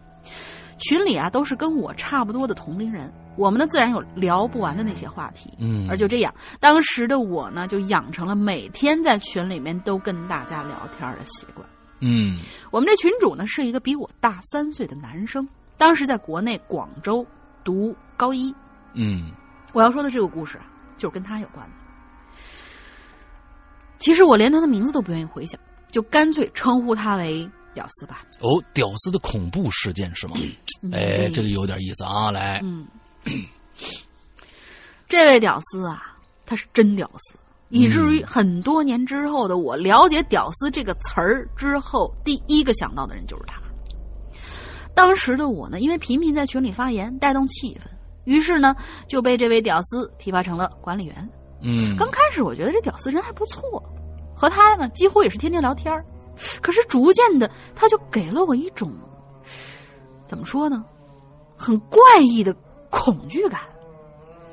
[0.79, 5.51] 群里啊都是跟我差不多的同龄人，我们呢自然有聊不完的那些话题。
[5.59, 11.67] 嗯，而就这样，当时的我呢就养成了每天在群里面都跟大家聊天的习惯。
[12.01, 12.39] 嗯
[12.71, 17.27] 我们这群主呢是一个比我大三岁的男生，当时在国内广州
[17.65, 18.55] 读高一。
[18.93, 19.31] 嗯
[19.73, 20.67] 我要说的这个故事啊，
[20.97, 21.73] 就是跟他有关的。
[23.99, 25.59] 其实我连他的名字都不愿意回想，
[25.91, 28.23] 就干脆称呼他为屌丝吧。
[28.41, 30.35] 哦，屌丝的恐怖事件是吗？
[30.93, 32.31] 哎，嗯这个有点意思啊！
[32.31, 32.87] 来，嗯，
[35.09, 37.35] 这位屌丝啊，他是真屌丝，
[37.71, 43.61] 以至于很多年之后的我了解“屌丝”这个词儿之后，第一个想到的人就是他。
[44.95, 47.87] 当时的我呢，因为频频在群里发言带动气氛，
[48.27, 48.77] 于是呢
[49.09, 51.29] 就被这位屌丝提拔成了管理员。
[51.63, 53.83] 嗯，刚开始我觉得这屌丝人还不错，
[54.37, 56.05] 和他呢几乎也是天天聊天儿
[56.61, 58.93] 可是逐渐的，他就给了我一种
[60.27, 60.85] 怎么说呢，
[61.57, 62.55] 很怪异的
[62.91, 63.63] 恐惧感。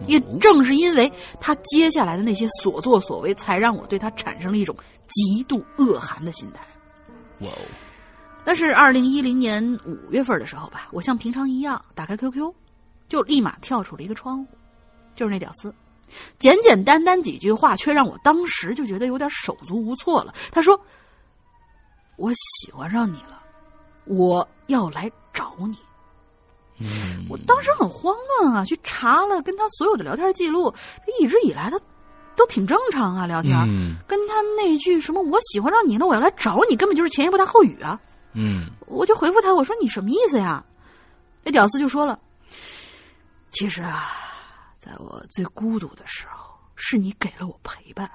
[0.07, 4.75] 也正是因为他接下来的那些所作所为，才让我对他产生了一种
[5.07, 6.61] 极度恶寒的心态。
[7.39, 7.61] 哇哦，
[8.43, 12.51] 那是二零一零年五月份的时候吧，我像平常一样打开 QQ，
[13.13, 14.57] 就立马跳出了一个窗户，
[15.15, 15.71] 就是那屌丝。
[16.39, 20.33] 简简单单几句话，却让我当时就觉得有点手足无措了。
[20.51, 20.79] 他说
[22.17, 23.39] ：“我喜欢上你了，
[24.05, 25.77] 我要来找你。”
[26.81, 30.73] 嗯，我当时很慌乱啊，去查了跟他所有的聊天记录，
[31.21, 31.79] 一直以来他
[32.35, 33.55] 都挺正常啊，聊天。
[33.67, 37.99] 嗯跟他那句什么“我喜欢上你了，我要来找你”，根本就是前言不搭后语啊。
[38.33, 40.65] 嗯我就回复他，我说你什么意思呀？
[41.43, 42.19] 那屌丝就说了，
[43.53, 44.11] 其实啊，
[44.79, 48.09] 在我最孤独的时候，是你给了我陪伴，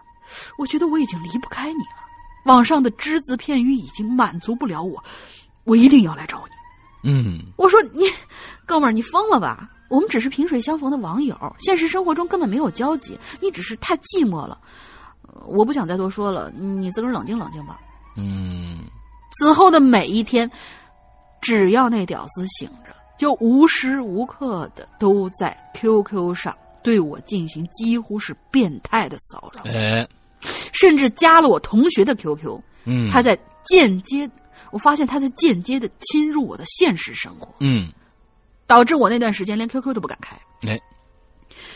[0.59, 2.06] 我觉得我已经离不开你了。
[2.44, 5.02] 网上的只字片语已经满足不了我，
[5.65, 7.10] 我一定要来找你。
[7.10, 8.02] 嗯我说你，
[8.66, 9.70] 哥们儿，你疯了吧？
[9.89, 14.60] 我们只是萍水相逢的网友，现实生活中根本没有交集，你只是太寂寞了。
[15.23, 17.78] 呃我不想再多说了，你自个儿冷静冷静吧。
[18.16, 18.81] 嗯
[19.39, 20.51] 此后的每一天，
[21.40, 22.88] 只要那屌丝醒着，
[23.18, 30.08] 就无时无刻的都在 QQ 上对我进行几乎是变态的骚扰，哎，
[30.72, 32.58] 甚至加了我同学的 QQ。
[32.84, 33.36] 嗯，他在
[33.66, 34.30] 间接，
[34.70, 37.92] 我发现他在间接的侵入我的现实生活，嗯
[38.66, 40.38] 导致我那段时间连 QQ 都不敢开。
[40.66, 40.80] 哎，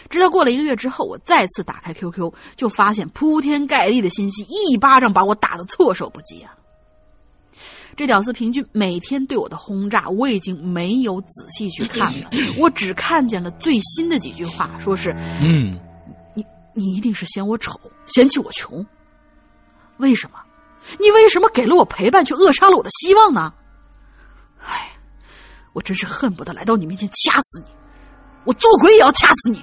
[0.09, 6.55] 直到过了一个月之后，我再次打开 QQ，就发现铺天盖地的信息，一巴掌把我打得措手不及啊！
[7.95, 15.79] 这屌丝平均每天对我的轰炸，我已经没有仔细去看了， 我只看见了最新的几句话，说是嗯
[16.35, 16.45] 你
[16.75, 18.85] 你一定是嫌我丑，嫌弃我穷。
[19.99, 20.39] 为什么？
[20.99, 23.53] 你为什么给了我陪伴，却扼杀了我的希望呢？
[24.67, 24.91] 哎，
[25.75, 27.67] 我真是恨不得来到你面前掐死你，
[28.45, 29.63] 我做鬼也要掐死你。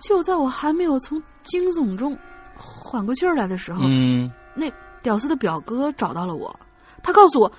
[0.00, 2.16] 就在我还没有从惊悚中
[2.54, 4.70] 缓过劲儿来的时候，嗯那
[5.02, 6.54] 屌丝的表哥找到了我，
[7.02, 7.52] 他告诉我，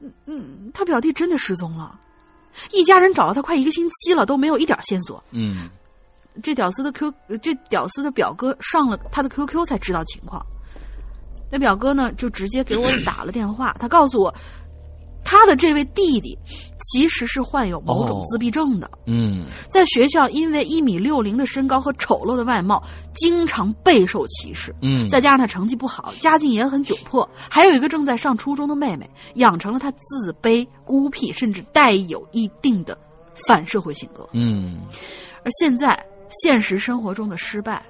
[0.00, 1.98] 嗯嗯，他表弟真的失踪了，
[2.72, 5.22] 一家人找了他快一个星期了，都没有一点线索。
[5.32, 5.68] 嗯
[6.42, 10.44] 这屌丝的 Q，呃这屌丝的表哥上了他的 QQ 才知道情况。
[11.50, 14.32] 那表哥呢，就直接给我打了电话，他告诉我，
[15.24, 16.36] 他的这位弟弟
[16.80, 22.82] 其实是患有某种哦自闭症的，嗯在学校因为一米六零的身高和丑陋的外貌，
[23.14, 24.74] 经常备受歧视。
[24.82, 32.96] 嗯，再加上他成绩不好，家境也很窘迫，还有一个正在上初中的妹妹，养成了他自卑、孤僻，甚至带有一定的
[33.46, 34.28] 反社会性格。
[34.32, 34.80] 嗯
[35.42, 35.98] 而现在
[36.42, 37.82] 现实生活中的失败，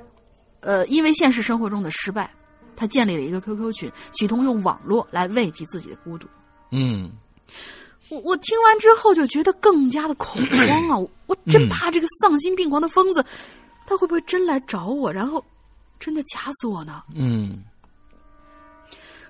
[0.60, 2.30] 呃，因为现实生活中的失败，
[2.76, 6.26] 他建立了一个 QQ 群，企图用网络来慰藉自己的孤独。
[6.70, 7.10] 嗯
[8.08, 10.98] 我我听完之后就觉得更加的恐慌啊！
[10.98, 13.24] 我我真怕这个丧心病狂的疯子，
[13.86, 15.44] 他会不会真来找我，然后
[16.00, 17.04] 真的掐死我呢？
[17.14, 17.62] 嗯，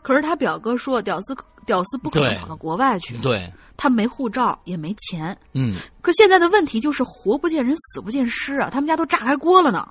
[0.01, 1.37] 可是他表哥说，屌丝
[1.67, 5.37] 屌丝不可能跑到国外去，对，他没护照也没钱。
[5.53, 8.71] 嗯可现在的问题就是活不见人，死不见尸啊！
[8.71, 9.87] 他们家都炸开锅了呢。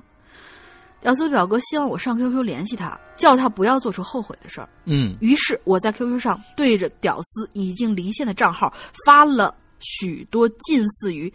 [1.02, 4.68] 屌丝表哥希望我上 QQ 联系他，叫他不要做出后悔的事儿。
[4.86, 8.74] 嗯于是我在 QQ 上对着屌丝已经离线的账号
[9.06, 11.34] 发了许多近似于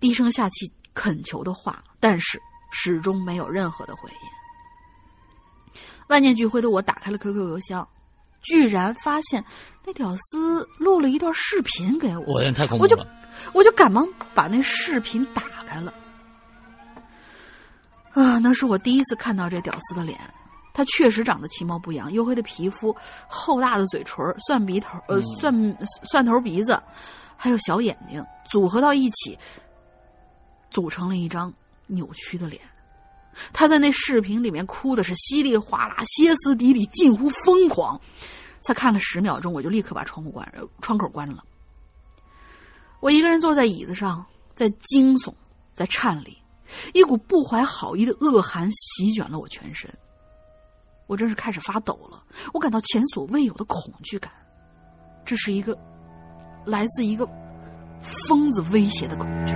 [0.00, 2.40] 低声下气恳求的话，但是
[2.72, 4.18] 始终没有任何的回应。
[6.08, 7.86] 万念俱灰的我打开了 QQ 邮箱，
[8.42, 9.44] 居然发现
[9.84, 13.06] 那屌丝录了一段视频给我，我天，太恐怖我就了！
[13.52, 15.94] 我就赶忙把那视频打开了。
[18.12, 20.18] 啊，那是我第一次看到这屌丝的脸，
[20.72, 22.94] 他确实长得其貌不扬，黝黑的皮肤，
[23.28, 25.78] 厚大的嘴唇，蒜鼻头，呃，蒜
[26.10, 26.80] 蒜头鼻子，
[27.36, 29.38] 还有小眼睛，组合到一起，
[30.70, 31.52] 组成了一张
[31.86, 32.60] 扭曲的脸。
[33.52, 38.00] 他在那视频里面哭的是稀里哗啦、歇斯底里，近乎疯狂。
[38.60, 41.44] 才看了十秒钟，我就立刻把窗户关，呃窗口关了。
[43.00, 45.32] 我一个人坐在椅子上，在惊悚，
[45.72, 46.36] 在颤栗，
[46.92, 49.88] 一股不怀好意的恶寒席卷了我全身。
[51.06, 52.22] 我真是开始发抖了，
[52.52, 54.30] 我感到前所未有的恐惧感，
[55.24, 55.76] 这是一个
[56.66, 57.26] 来自一个
[58.28, 59.54] 疯子威胁的恐惧。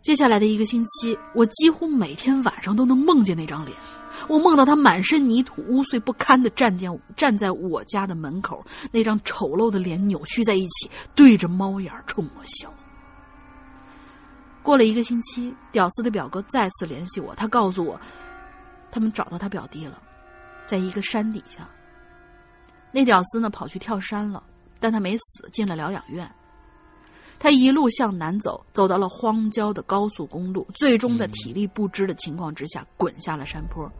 [0.00, 3.76] 接下来的一个星期，我几乎每天晚上都能梦见那张脸。
[4.28, 12.72] 我梦到他满身泥土、污秽不堪的站见站在我家的门口，那张丑陋的脸扭曲在一起，对着猫眼冲我笑。
[14.62, 18.00] 过了一个星期，屌丝的表哥再次联系我，他告诉我，
[18.90, 20.00] 他们找到他表弟了，
[20.66, 21.68] 在一个山底下。
[22.92, 24.42] 那屌丝呢跑去跳山了，
[24.78, 26.30] 但他没死，进了疗养院。
[27.38, 33.90] 他一路向南走，走到了荒郊的高速公路，最终在体力不支的情况之下滚下了山坡。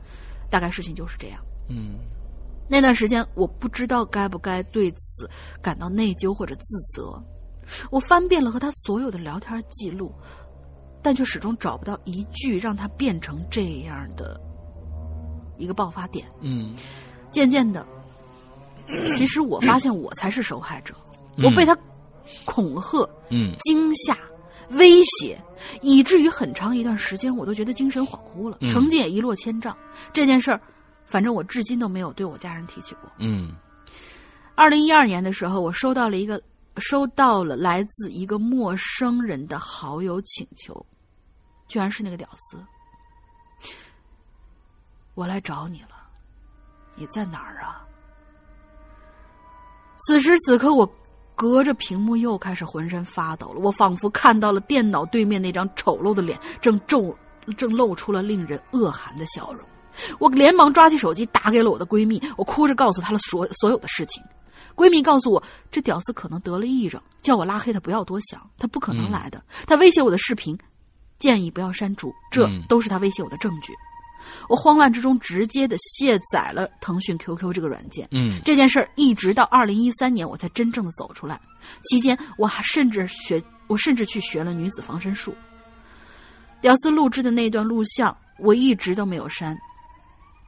[0.48, 1.40] 大概事情就是这样。
[1.68, 1.96] 嗯
[2.68, 5.28] 那段时间，我不知道该不该对此
[5.60, 7.20] 感到内疚或者自责。
[7.90, 10.12] 我翻遍了和他所有的聊天记录，
[11.02, 14.40] 但却始终找不到一句让他变成这样的
[15.58, 16.26] 一个爆发点。
[16.40, 16.74] 嗯
[17.30, 17.86] 渐渐的，
[19.08, 20.94] 其实我发现我才是受害者，
[21.42, 21.76] 我被他
[22.44, 24.16] 恐吓、嗯惊吓、
[24.70, 25.42] 威胁，
[25.80, 29.76] 以至于很长一段时间我都觉得精神恍惚了，嗯成绩也一落千丈。
[30.12, 30.60] 这件事儿，
[31.06, 33.10] 反正我至今都没有对我家人提起过。
[33.18, 33.52] 嗯
[34.54, 36.40] 二零一二年的时候，我收到了一个
[36.76, 40.84] 收到了来自一个陌生人的好友请求，
[41.72, 42.62] 居然是那个屌丝。
[45.14, 46.06] 我来找你了，
[46.94, 47.82] 你在哪儿啊？
[49.96, 50.86] 此时此刻，我
[51.34, 53.60] 隔着屏幕又开始浑身发抖了。
[53.60, 57.16] 我仿佛看到了电脑对面那张丑陋的脸，正皱，
[57.56, 59.66] 正露出了令人恶寒的笑容。
[60.18, 64.22] 我连忙抓起手机打给了我的闺蜜，我哭着告诉她了所所有的事情。
[64.74, 69.42] 闺蜜告诉我，这屌丝可能得了癔症，叫我拉黑他，不要多想，他不可能来的。
[69.66, 70.58] 他威胁我的视频，
[71.22, 73.72] 建议不要删除，这嗯都是他威胁我的证据。
[74.48, 78.08] 我慌乱之中直接的卸载了腾讯 QQ 这个软件。
[78.10, 81.40] 嗯这件事儿一直到二零一三年我才真正的走出来，
[81.84, 85.32] 期间我还甚至学，我甚至去学了女子防身术。
[86.60, 89.56] 屌丝录制的那段录像，我一直都没有删。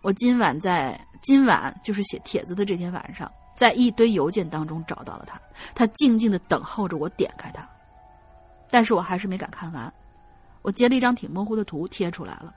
[0.02, 5.40] 我今晚在今晚就是写帖子的这天晚上，在一堆邮件当中找到了他，
[5.72, 7.68] 他静静的等候着我点开它，
[8.70, 9.92] 但是我还是没敢看完。
[10.64, 12.52] 我截了一张挺模糊的图贴出来了，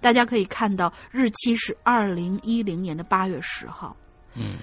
[0.00, 3.96] 大家可以看到日期是二零一零年的八月十号。
[4.34, 4.56] 嗯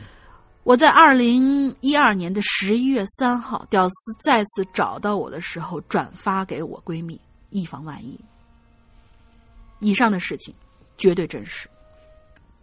[0.64, 7.20] 我在二零一二年的十一月三号，屌丝再次找到我的时候，转发给我闺蜜，
[7.50, 8.20] 以防万一。
[9.80, 10.54] 以上的事情
[10.98, 11.68] 绝对真实。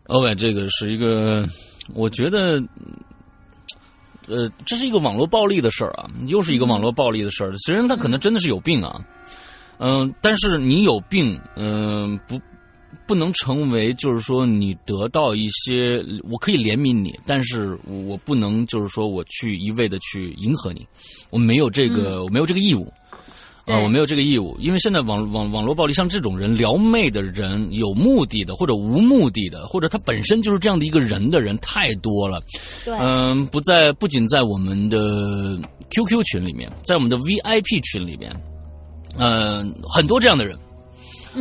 [0.09, 1.49] ，OK，这个是一个，
[1.95, 2.63] 我觉得。
[4.29, 7.57] 呃，这是一个网络暴力的事儿啊，又是一个网络暴力的事儿。
[7.59, 9.01] 虽然他可能真的是有病啊，
[9.79, 12.41] 嗯、但是你有病，嗯、不
[13.07, 20.87] 不能成为就是说你得到一些，我可以怜悯你，但是我不能就是说我去一味的去迎合你，
[21.31, 22.93] 我没有这个，我没有这个义务。
[23.69, 32.41] 啊、对我没有这个义务，因为现在网网网络暴力，像这种人撩妹的人，有目的的或者无目的的，或者他本身就是这样的一个人的人太多了。
[32.85, 35.59] 对嗯，不在不仅在我们的
[35.91, 38.31] QQ 群里面，在我们的 VIP 群里面，
[39.19, 40.59] 嗯、很多这样的人。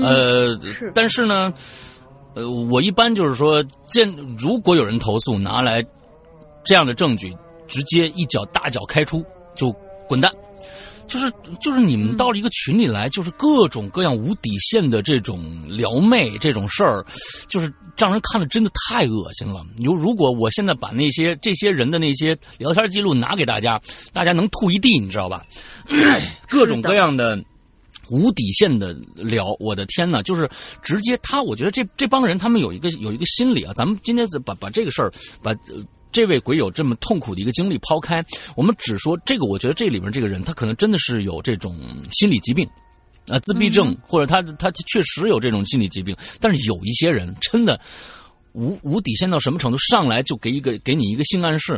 [0.02, 1.54] 呃，是但是呢，
[2.34, 5.82] 呃，我一般就是说，见如果有人投诉，拿来
[6.66, 7.34] 这样的证据，
[7.66, 9.24] 直接一脚大脚开出，
[9.56, 9.74] 就
[10.06, 10.30] 滚蛋。
[11.08, 11.32] 就是
[11.62, 17.06] 就是你们到了一个群里来，就是各种各样无底线的这种撩妹这种事儿，
[17.48, 19.64] 就是让人看了真的太恶心了。
[19.78, 23.80] 如如果我现在把那些这些人的那些聊天记录拿给大家，
[24.12, 25.46] 大家能吐一地，你知道吧？
[26.50, 27.40] 各种各样的。
[28.10, 30.50] 无底线的聊，我的天呐，就是
[30.82, 35.12] 直接他，我觉得这这帮人他们有一个有一个心理啊，咱们今天把把这个事儿
[35.42, 35.52] 把。
[35.52, 38.24] 呃这位鬼友这么痛苦的一个经历抛开，
[38.56, 41.78] 我们只说这个，我觉得这里面这个人他可能真的是有这种
[42.10, 42.66] 心理疾病。
[43.28, 47.78] 啊，自闭症，或者他他确实有这种心理疾病，但是有一些人真的
[48.54, 51.78] 无无底线到什么程度，上来就给一个给你一个性暗示，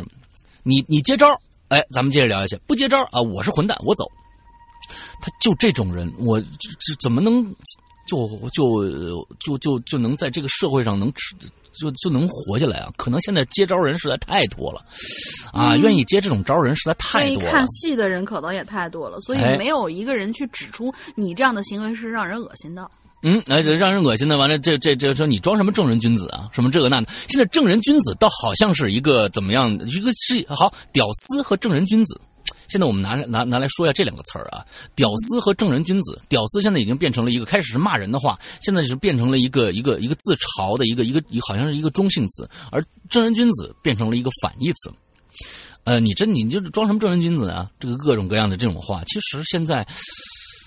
[0.62, 1.26] 你你接招，
[1.66, 4.04] 哎，咱们接着聊下去，不接招啊，我是混蛋，我走。
[5.20, 7.44] 他就这种人，我这这怎么能
[8.06, 11.34] 就就就就就能在这个社会上能吃
[11.74, 12.90] 就就能活下来啊？
[12.96, 14.84] 可能现在接招人实在太多了，
[15.52, 17.50] 啊，愿意接这种招人实在太多了。
[17.50, 22.90] 看戏的人可能也太多了，所以没有一个人去指出你这样的行为是让人恶心的。
[23.22, 26.48] 嗯，哎，让人恶心的，完了，这这这说你装什么正人君子啊？
[26.52, 27.08] 什么这个那的？
[27.28, 29.72] 现在正人君子倒好像是一个怎么样？
[29.86, 32.20] 一个是好屌丝和正人君子。
[32.68, 34.64] 现在我们拿拿拿来说一下这两个词儿啊，
[34.94, 36.20] 屌丝和正人君子。
[36.28, 44.92] 屌丝现在已经变成了一个开始是骂人的话，现在是变成了一个一个一个自嘲的一个一个好像是一个中性词，而正人君子变成了一个反义词。
[45.84, 47.70] 呃，你真你就是装什么正人君子啊？
[47.80, 49.86] 这个各种各样的这种话，其实现在，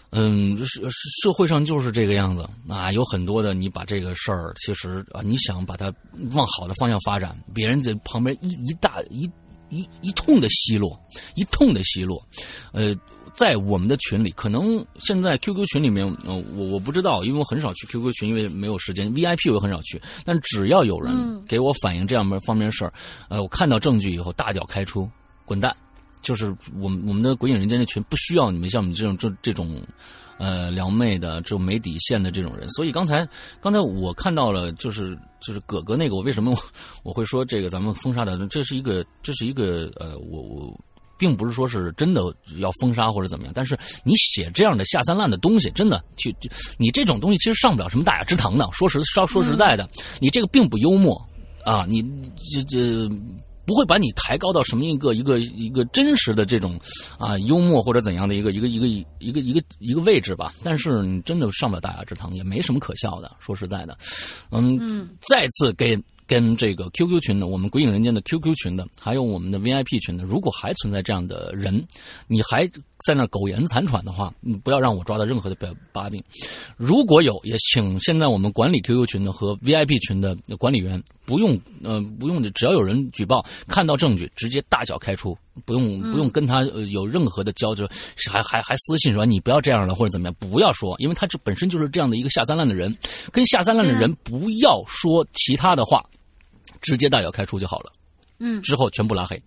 [0.10, 0.82] 嗯，社
[1.22, 5.94] 社会上就是这个样子啊，有很多的你把这个事儿，其实啊，你想把它
[6.34, 9.30] 往好的方向发展，别人在旁边一一大一。
[9.72, 11.00] 一一通的奚落，
[11.36, 12.24] 一通的奚落，
[12.72, 12.96] 呃，
[13.34, 19.12] 在我们的群里，可能现在 QQ 群里面，呃，我我不知道，因为我很少去 QQ 群，因为没有时间。
[19.12, 22.94] VIP 我也很少去，但只要有人给我反映这样方面的事儿，
[23.30, 25.10] 呃，我看到证据以后，大脚开出，
[25.46, 25.76] 滚蛋！
[26.22, 29.82] 就是我们我们的鬼影人间的群不需要你们像你这种这这种。
[30.38, 33.28] 呃，撩妹的这种没底线的这种人，所以刚才
[33.62, 36.56] 刚才我看到了，就是就是哥哥那个，我为什么
[37.04, 38.38] 我会说这个咱们封杀的？
[38.48, 40.80] 这是一个这是一个呃，我我
[41.18, 42.22] 并不是说是真的
[42.60, 46.36] 要封杀或者怎么样，但是你写这样的下三滥的东西，真的去
[46.78, 48.68] 你这种东西其实上不了什么大雅之堂的。
[48.72, 49.90] 说实说说实在的，
[50.20, 51.20] 你这个并不幽默
[51.66, 52.02] 啊，你
[52.52, 53.10] 这这。
[53.66, 56.80] 不会把你抬高到什么一个一个一个真实的这种
[57.18, 63.32] 啊幽默或者怎样的一个一个一个一个一个一个位置吧，但是你真的上不了大雅之堂，也没什么可笑的。
[63.40, 63.98] 说实在的，
[64.52, 65.98] 嗯，再次给。
[66.32, 71.86] 跟这个 QQ 群的，我们鬼影人间的 QQ 群的，还有我们的 VIP 群的，如果还存在这样的人，
[72.26, 72.66] 你还
[73.06, 76.24] 在那苟延残喘的话，你不要让我抓到任何的把把柄。
[76.78, 87.86] 如果有，也请现在我们管理 QQ 群的和 VIP 群的管理员不用，呃，不用，只要有人举报，看到证据，直接大脚开除，不用不用跟他有任何的交，就
[88.32, 92.96] 还还还私信说你不要这样了或者怎么样，不要说，因为他这本身就是这样的一个下三滥的人，
[93.34, 96.02] 跟下三滥的人不要说其他的话。
[96.82, 97.92] 直接大脚开除就好了，
[98.40, 99.42] 嗯，之后全部拉黑，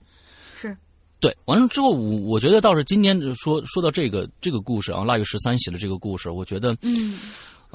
[0.55, 0.77] 是，
[1.21, 7.19] 对，完了之后我我觉得倒是今天说说到这个这个故事啊，腊月十三写的这个故事，我觉得，嗯。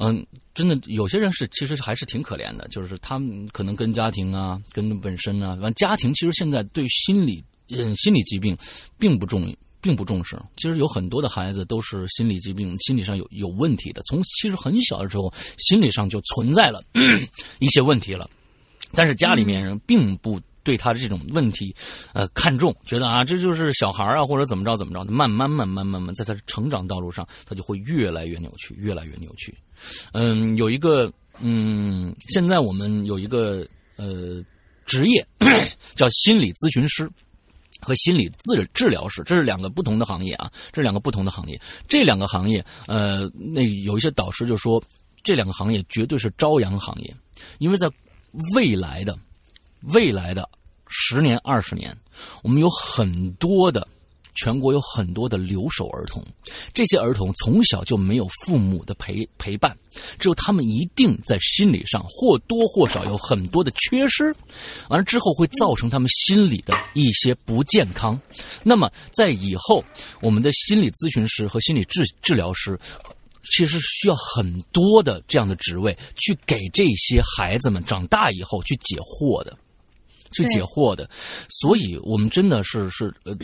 [0.02, 8.56] 嗯，真的有些人是其实还是挺可怜的，就是他们可能跟家庭啊，跟本身啊，完家庭其实现在对心理嗯心理疾病
[8.98, 16.82] 并不重并不重视，其实有很多的孩子都是心理疾病心理上有有问题的，从其实很小的时候心理上就存在了
[17.58, 18.26] 一些问题了。
[18.92, 21.74] 但是家里面人并不对他的这种问题，
[22.12, 29.56] 呃，看重，觉得啊，这就是小孩啊，或者怎么着怎么着的，慢慢慢慢慢慢，在他的成长道路上，他就会越来越扭曲，越来越扭曲。
[30.12, 31.10] 嗯，有一个，
[31.40, 34.44] 嗯，现在我们有一个呃
[34.84, 35.26] 职业
[35.96, 37.08] 叫心理咨询师
[37.80, 41.58] 和心理治治疗师，这是两个不同的行业啊，这是两个不同的行业。
[41.88, 44.82] 这两个行业，呃，那有一些导师就说，
[45.24, 47.14] 这两个行业绝对是朝阳行业，
[47.58, 47.90] 因为在。
[48.54, 49.18] 未来的，
[49.92, 50.48] 未来的
[50.88, 51.96] 十年、二十年，
[52.42, 53.86] 我们有很多的
[54.34, 56.24] 全国有很多的留守儿童，
[56.72, 59.76] 这些儿童从小就没有父母的陪陪伴，
[60.18, 64.34] 只有他们一定在心理上或多或少有很多的缺失，
[64.88, 68.18] 完之后会造成他们心理的一些不健康。
[68.62, 69.84] 那么在以后，
[70.20, 72.78] 我们的心理咨询师和心理治治疗师。
[73.44, 79.56] 其实需要很多的这样的职位去给这些孩子们长大以后去解惑的，
[80.32, 81.08] 去解惑的。
[81.48, 83.36] 所以，我们真的是是呃，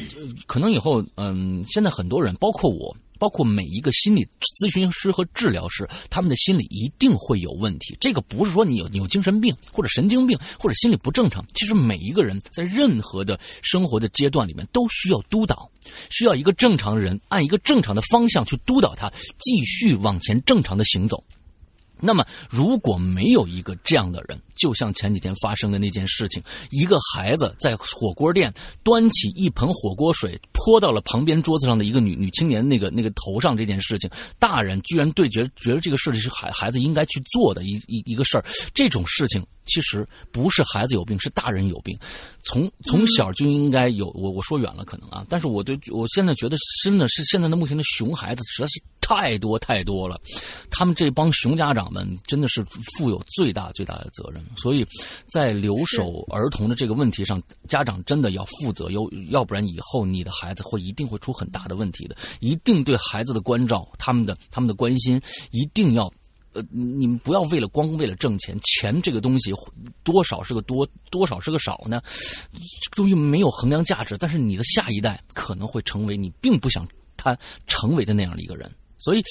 [0.46, 2.96] 可能以后嗯，现在很多人，包括我。
[3.18, 7.96] 包括每一个心理咨询师和治疗师，他们的心理一定会有问题。
[8.00, 11.44] 这个不是说你有你有精神病或者神经病或者心理不正常。
[11.54, 15.70] 其实每一个人在任何的生活的阶段里面都需要督导，
[16.10, 21.22] 需要一个正常人按一个正常的方向去督导他，继续往前正常的行走。
[22.00, 28.52] 那么，如果没有一个这样的人，就像前几天发生的那件事情，一个孩子在火锅店
[28.82, 38.44] 端起一盆火锅水泼到了旁边桌子上的一个女女青年那个那个头上，这件事情，大人居然对觉觉得这个事情是孩孩子应该去做的一一一个事儿，
[38.74, 41.98] 这种事情其实不是孩子有病，是大人有病，
[42.44, 50.20] 从从小就应该有我我说远了可能啊，但是我对我现在觉得真的是现在的目前的熊孩子实在是太多太多了，
[50.68, 52.64] 他们这帮熊家长们真的是
[52.96, 54.84] 负有最大最大的责任，所以
[55.28, 59.00] 在留守儿童的这个问题上，家长真的要负责，要
[59.30, 65.22] 要不然以后你的孩子会一定会出很大的问题的，一定对孩子的关照、他们的他们的关心，
[65.52, 66.12] 一定要。
[66.52, 69.52] 呃，你们不要为了光为了挣钱，钱这个东西
[70.02, 72.00] 多少是个多，多少是个少呢？
[72.80, 78.74] 这个东西没有衡量价值，但是你的下一代可能会成为你并不想他成为的那样的一个人。
[78.98, 79.22] 所以，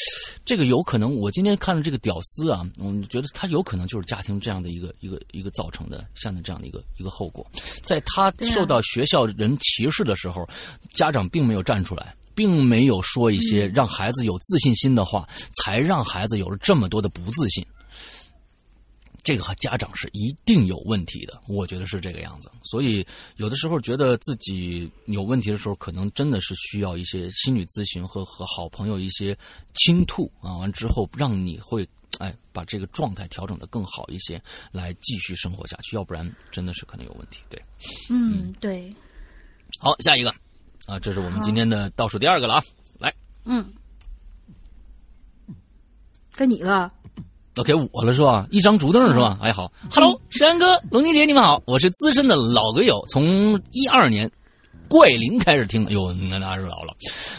[0.46, 7.46] 这个有可能，我今天看了这个屌丝啊，我觉得他有可能就是家庭这样的一个一个一个造成的，现在这样的一个一个后果。
[7.84, 10.48] 在他受到学校人歧视的时候，
[10.94, 12.16] 家长并没有站出来。
[12.36, 17.66] 并没有说一些让孩子有自信心的话，才让孩子有了这么多的不自信。
[19.26, 22.52] 这个家长是一定有问题的，我觉得是这个样子。
[22.64, 23.06] 所以
[23.38, 29.36] 有的时候觉得自己有问题的时候，可能真的是需要一些心理咨询和和好朋友一些
[29.74, 31.88] 倾吐啊，完之后让你会
[32.20, 34.40] 哎把这个状态调整的更好一些，
[34.72, 35.96] 来继续生活下去。
[35.96, 37.40] 要不然真的是可能有问题。
[37.50, 37.60] 对，
[38.12, 38.96] 嗯，对。
[39.80, 40.32] 好，下一个。
[40.86, 42.64] 啊，这是我们今天的倒数第二个了啊！
[43.00, 43.12] 来，
[43.44, 43.74] 嗯，
[46.36, 46.94] 该你了，
[47.56, 48.46] 都给我了是吧？
[48.52, 49.40] 一张竹凳是吧？
[49.42, 54.30] 哎，好，Hello，山哥、龙妮姐，你们好，我是资深的老鬼友，从一二年
[54.90, 56.94] 怪灵开始听，哟，那那是老了，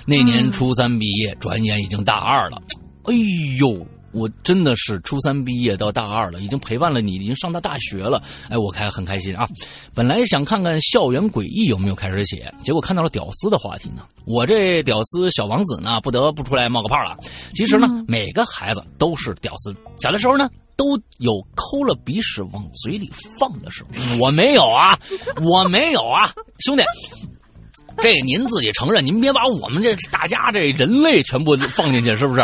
[0.06, 2.56] 那年初三毕业，转眼已经大二了，
[3.04, 3.14] 哎
[3.58, 3.86] 呦。
[4.16, 8.22] 我真的是初三毕业到大二了，已经陪伴了你，已经上到大学了。
[8.48, 9.46] 哎，我开很开心啊！
[9.94, 14.06] 本来想看看校园诡异有没有开始写，结果看到了屌丝的话题呢。
[14.24, 17.16] 我这屌丝小王子呢，不得不出来冒个泡了。
[17.54, 23.90] 其实呢，每个孩子都是屌丝，小的时候呢，都有抠了鼻屎往嘴里放的时候。
[24.18, 24.98] 我没有啊，
[25.42, 26.82] 我没有啊，兄弟。
[27.98, 32.42] 这您自己承认，您别把我们这大家这人类全部放进去，是不是？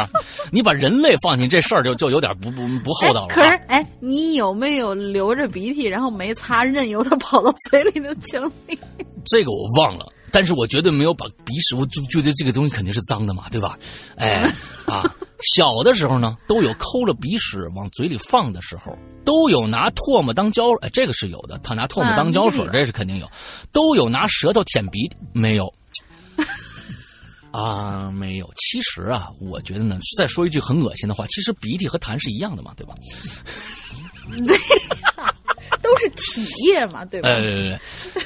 [0.51, 3.35] 你把人类放进这事儿，就就有点不不不厚道了。
[3.35, 8.79] 可是，哎，你有没有流着鼻涕，然后没擦，任由它跑到嘴里的经历？
[9.25, 10.07] 这个我忘了。
[10.33, 13.79] 但是我绝对没有把鼻屎，我就觉得这个东西肯定是脏的嘛，对吧？
[14.17, 14.51] 哎，
[14.87, 15.05] 啊，
[15.55, 23.31] 小的时候呢，都有抠了鼻屎往嘴里放的时候，都有拿唾沫当胶，哎，这个是有的，他拿唾沫当胶水，这是肯定有，
[23.73, 25.73] 都有拿舌头舔鼻，没有，
[27.51, 28.51] 啊，没有。
[28.57, 32.95] 其实啊，我觉得呢，再说一句很恶心的话，其实鼻涕和痰是一样的嘛，对吧？
[34.47, 34.57] 对。
[35.83, 37.29] 都是体液嘛，对吧？
[37.29, 37.79] 呃，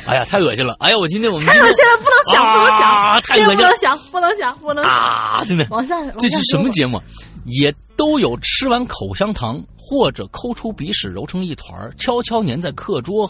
[0.07, 0.77] 哎呀，太恶心了！
[0.81, 5.43] 哎呀，我今天我们太恶心了，不能想，不能想，太恶心了，不能想，不能想，不能啊！
[5.47, 7.01] 真的，往下，这是什么节目？
[7.47, 13.27] 也都有吃完口香糖或者抠出鼻屎揉成一团，悄悄粘在课桌。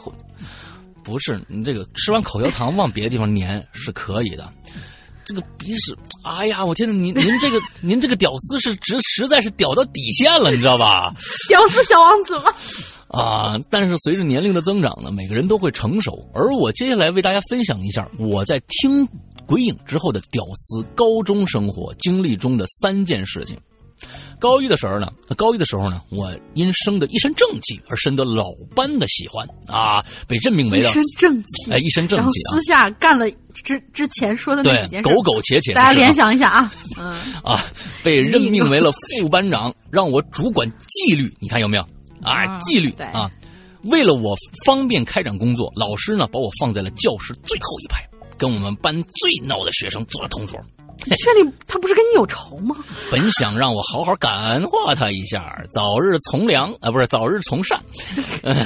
[1.04, 4.50] 不是你这个吃完口香糖往别的地方粘是可以的，
[5.24, 11.12] 这个鼻屎，哎呀，我天呐，您 您这个您这个屌丝是直实在是屌到底线了，你知道吧？
[11.48, 12.52] 屌丝小王子吗？
[13.16, 13.58] 啊！
[13.70, 16.28] 但是随着年龄的增长呢，每个人都会成熟。
[16.34, 19.06] 而我接下来为大家分享一下我在听
[19.46, 23.56] 鬼影之后的屌丝高中生活经历中的三件事情。
[24.38, 32.54] 高一的时候呢，高一的时候呢，我因生的一身正气而深得老班的喜欢啊，被任命为了一身正气，哎，一身正气啊。
[32.54, 37.10] 私下干了之之前说的那几件事，苟苟且且，大家联想一下啊， 嗯
[37.42, 37.64] 啊，
[38.02, 41.86] 被任命为了副班长，让我主管纪律，你看有没有？
[42.22, 43.30] 啊，纪律啊！
[43.84, 48.04] 为了我方便开展工作，老师呢把我放在了教室最后一排，
[48.36, 50.58] 跟我们班最闹的学生做了同桌。
[51.04, 52.74] 你确定他不是跟你有仇吗？
[53.12, 57.80] 本想让我好好感化他一下，早日从良啊，不是早日从善。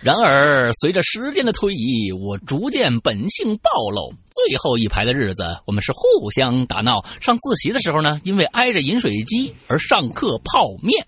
[0.00, 4.14] 然而随着时间的推移，我逐渐本性暴露。
[4.30, 7.04] 最后一排的日子，我们是互相打闹。
[7.20, 11.06] 上自习的时候呢，因为挨着饮水机而上课泡面。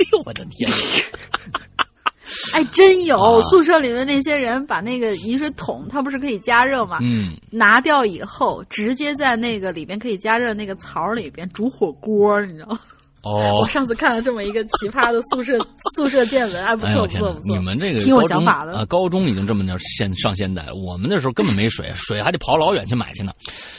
[0.00, 0.70] 哎 呦我的天！
[2.52, 6.98] 哎，真有宿舍里面那些人把那个饮水桶，它不是可以加热吗？
[7.02, 12.78] 嗯，拿掉以后，直接在那个里边可以加热那个槽里边煮火锅，你知道吗？
[13.24, 15.58] 哦我，上次看了这么一个奇葩的宿舍
[15.96, 17.40] 宿舍见闻，还不错不错不！
[17.40, 17.42] 错。
[17.44, 23.32] 你们这个挺有想法的啊，高中已经这么点现上现代，我们那时候根本没水，水还得跑老远去买去呢。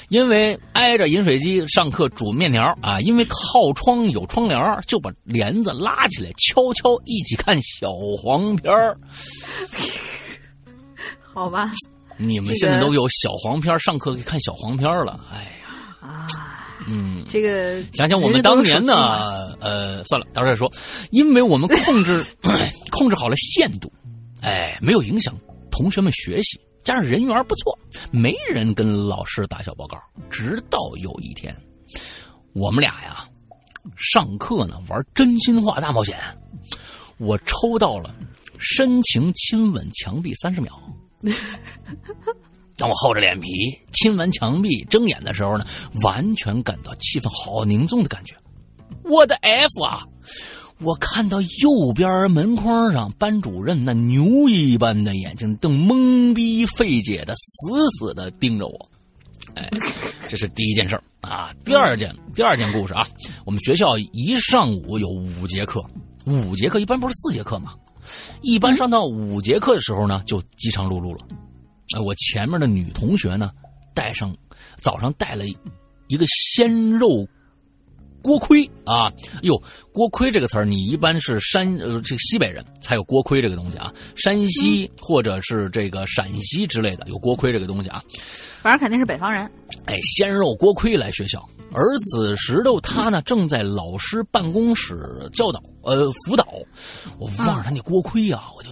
[0.09, 7.91] 因为挨着饮水机上课煮面条啊，因为靠窗有窗帘，就把帘子拉起来，悄悄一起看小
[8.21, 8.97] 黄片儿。
[11.33, 11.71] 好吧，
[12.17, 15.19] 你们现在都有小黄片儿，上课可以看小黄片儿了。
[15.31, 16.27] 哎呀，啊，
[16.87, 20.71] 嗯，这个想想我们当年呢，呃，算了，到时候再说。
[21.11, 22.23] 因为我们控制
[22.91, 23.91] 控制好了限度，
[24.41, 25.35] 哎，没有影响
[25.71, 27.77] 同学们学习，加上人缘不错，
[28.11, 29.97] 没人跟老师打小报告。
[30.29, 31.55] 直到有一天，
[32.53, 33.25] 我们俩呀，
[33.95, 36.17] 上课呢玩真心话大冒险，
[37.17, 38.13] 我抽到了
[38.59, 40.79] 深情亲吻墙壁三十秒。
[42.77, 43.47] 当我厚着脸皮
[43.91, 45.65] 亲完墙壁，睁眼的时候呢，
[46.03, 48.35] 完全感到气氛好凝重的感觉。
[49.03, 50.03] 我的 F 啊！
[50.81, 58.89] 我看到右边门框上班主任那牛一般的眼睛正懵逼费解的死死的盯着我。
[59.53, 59.69] 哎，
[60.27, 61.53] 这是第一件事儿啊。
[61.63, 63.07] 第二件，第二件故事啊，
[63.45, 65.81] 我们学校一上午有五节课，
[66.25, 67.73] 五节课一般不是四节课吗？
[68.41, 71.25] 一般上到五节课的时候呢，就饥肠辘辘了。
[71.93, 73.51] 哎，我前面的女同学呢，
[73.93, 74.35] 带上
[74.77, 75.43] 早上带了
[76.07, 77.27] 一个鲜肉
[78.21, 79.11] 锅盔啊，
[79.43, 79.61] 哟，
[79.93, 88.03] 锅盔这个词儿，你一般是山呃这个西北人才有锅盔这个东西啊，山西或者是这个陕西之类的有锅盔这个东西啊。
[88.63, 89.43] 反正肯定是北方人。
[89.85, 96.47] 哎，鲜肉锅盔来学校，而此时的他呢，正在老师办公室教导呃辅导。
[97.19, 98.71] 我望着他那锅盔啊，我就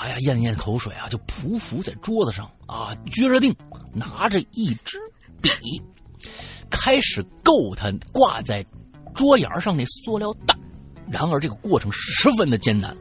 [0.00, 3.54] 哎呀咽咽口水啊，就匍匐在桌子上啊，撅着腚，
[3.92, 4.98] 拿着一支
[5.42, 5.50] 笔，
[6.70, 8.64] 开始够他挂在
[9.14, 10.56] 桌沿上那塑料袋。
[11.10, 12.96] 然而这个过程十分的艰难，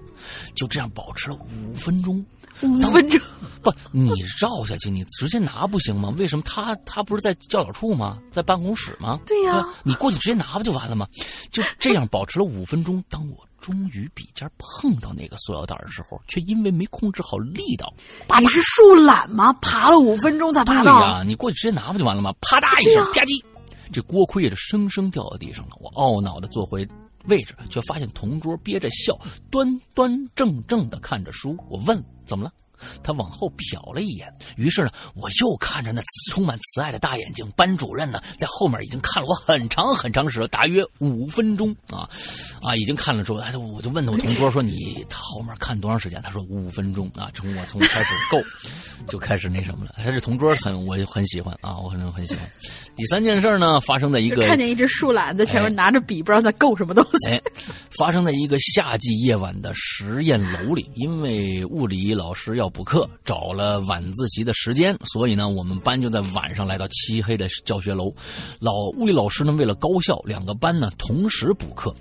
[0.55, 2.26] 就这样保持了五分钟。
[2.61, 3.21] 五分钟，
[3.61, 4.11] 不，你
[4.41, 6.13] 绕下去，你直接拿不行吗？
[6.17, 8.19] 为什么他他不是在教导处吗？
[8.30, 9.17] 在办公室吗？
[9.26, 11.07] 对呀吧你过去直接拿不就完了吗？
[11.51, 13.01] 就这样保持了五分钟。
[13.07, 17.94] 当我终于笔尖碰到那个塑料袋的时候，却因为没控制好力道，
[18.40, 19.53] 你是树懒吗？
[19.61, 21.02] 爬了五分钟才爬对到。
[21.02, 22.34] 呀，你过去直接拿不就完了吗？
[22.41, 23.44] 啪嗒一声，吧唧，
[23.91, 25.72] 这锅盔也是生生掉到地上了。
[25.80, 26.88] 我懊恼的坐回
[27.26, 29.18] 位置，却发现同桌憋着笑，
[29.52, 31.57] 端端正正的看着书。
[31.69, 32.52] 我问怎么了？
[33.03, 34.27] 他往后瞟了一眼，
[34.57, 36.01] 于是呢，我又看着那
[36.31, 37.49] 充满慈爱的大眼睛。
[37.56, 42.10] 班主任呢，在后面已经看了我很长很长时间，大约五分钟啊，
[42.61, 48.41] 啊，已经看了之后，哎，我就问我同桌说：“你他后面看多长时间？”他说：“五分钟啊。”从我从开始够，
[49.07, 49.95] 就开始那什么了。
[49.97, 52.49] 他这同桌很我很喜欢啊，我很很喜欢。
[52.99, 57.30] 第三件事呢，发生在一个看见一只树懒在前哎面拿着笔，不知道在够什么东西。
[57.30, 57.41] 哎，
[57.97, 68.13] 发生在一个夏季夜晚的实验楼里，因为物理老师要补课，找了晚自习的时间，所以呢，我们班就在晚上来到漆黑的教学楼。
[68.59, 71.95] 老物理老师呢，为了高效，两个班呢同时补课。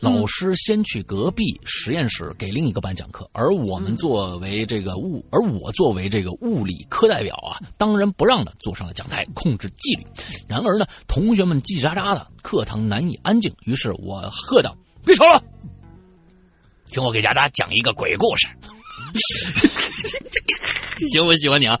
[0.00, 10.04] 老师先去隔壁实验室给另一个班讲课，而我们作为这个物，而我作为这个物理课代表啊，当仁不让的坐上了讲台，控制纪律。
[10.48, 13.54] 然而呢，同学们叽叽喳喳的，课堂难以安静。
[13.64, 15.42] 于是我喝道：“别吵了，
[16.90, 18.46] 听我给大家讲一个鬼故事。
[21.12, 21.80] ”行，我喜欢你啊。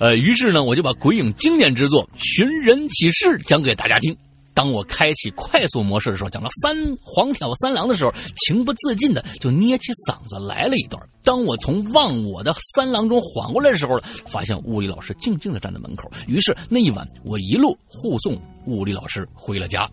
[0.00, 4.16] 呃，于是呢，我就把鬼影经典之作《寻人启事》讲给大家听。
[4.58, 8.12] 当我开启快速模式的时候，讲到三黄挑三郎的时候，
[8.44, 11.00] 情不自禁的就捏起嗓子来了一段。
[11.22, 16.10] 当我从忘我的三郎中缓过来的时候，发现物理老师静静的站在门口。
[16.26, 18.36] 于是那一晚，我一路护送
[18.66, 19.88] 物理老师回了家。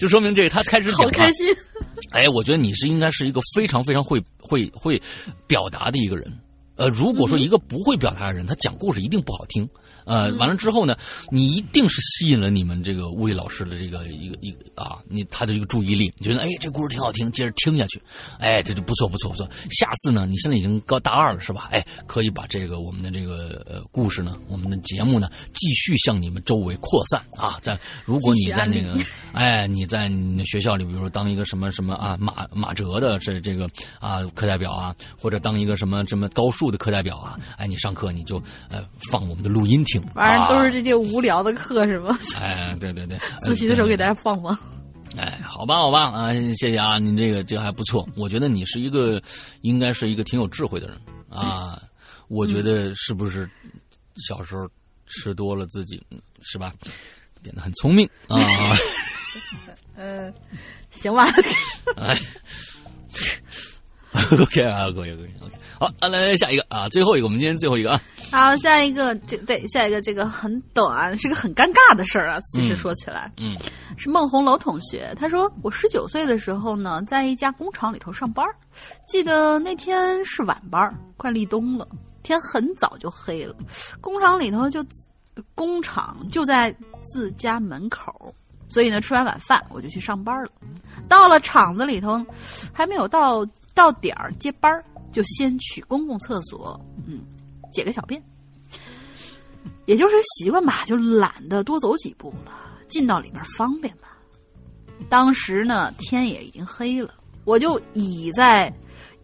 [0.00, 1.46] 就说明这个他开始讲、开心。
[2.12, 4.98] 哎，我觉得你是应该是一个非常非常会会会
[5.46, 6.26] 表达的一个人。
[6.76, 9.68] 呃，如果说一个不会表达的人，他讲故事一定不好听。
[10.08, 10.96] 呃，完了之后呢，
[11.30, 18.00] 你一定是吸引了你们这个物理老师的这个一个一个啊，你他的这个注意力，你觉得哎这故事挺好听，接着听下去，
[18.38, 19.46] 哎这就不错不错不错。
[19.70, 21.68] 下次呢，你现在已经高大二了是吧？
[21.70, 27.58] 哎，可以把这个我们的这个呃故事呢，我们的节目呢，继续向你们周围扩散啊。
[27.60, 28.98] 在如果你在那个
[29.34, 33.68] 哎你在你的学校里，比如说当一个什么什么啊马马哲的这这个
[34.00, 39.97] 啊课代表啊，或者当一个什么什么高数的课代表啊，哎你上课你就呃放我们的录音听。
[40.14, 42.18] 反正都是这些无聊的课是吗？
[42.38, 44.56] 哎，对对对， 自习的时候给大家放放。
[45.16, 49.20] 哎，好吧，好吧，啊，谢谢啊，你这个这个还不错，我觉得你是一个
[49.62, 50.96] 应该是一个挺有智慧的人
[51.30, 51.80] 啊，
[52.28, 53.48] 我觉得是不是
[54.28, 54.68] 小时候
[55.06, 56.00] 吃多了自己
[56.40, 56.72] 是吧，
[57.42, 58.36] 变得很聪明啊？
[59.96, 60.32] 嗯，
[60.92, 61.26] 行吧。
[61.96, 62.16] 哎
[64.40, 68.00] ，OK 啊，OK OK OK，好，啊，来来下一个啊，最后一个，我们今天最后一个啊，
[68.32, 72.40] 好，下一个这对下一个这个很短，是个很尴尬的事儿啊。
[72.40, 73.56] 其实说起来，嗯。
[73.96, 78.54] 是孟红楼同学，他说我十九岁的时候呢，在一家工厂里头上班儿，
[79.08, 81.86] 记得那天是晚班儿，快立冬了，
[82.22, 83.54] 天很早就黑了，
[84.00, 84.84] 工厂里头就
[85.54, 88.34] 工厂就在自家门口，
[88.68, 90.50] 所以呢，吃完晚饭我就去上班了。
[91.08, 92.24] 到了厂子里头，
[92.72, 93.44] 还没有到
[93.74, 97.20] 到点儿接班儿，就先去公共厕所，嗯，
[97.72, 98.22] 解个小便。
[99.86, 102.52] 也就是习惯吧，就懒得多走几步了，
[102.88, 104.18] 进到里面方便吧。
[105.08, 107.14] 当时呢，天也已经黑了，
[107.44, 108.72] 我就倚在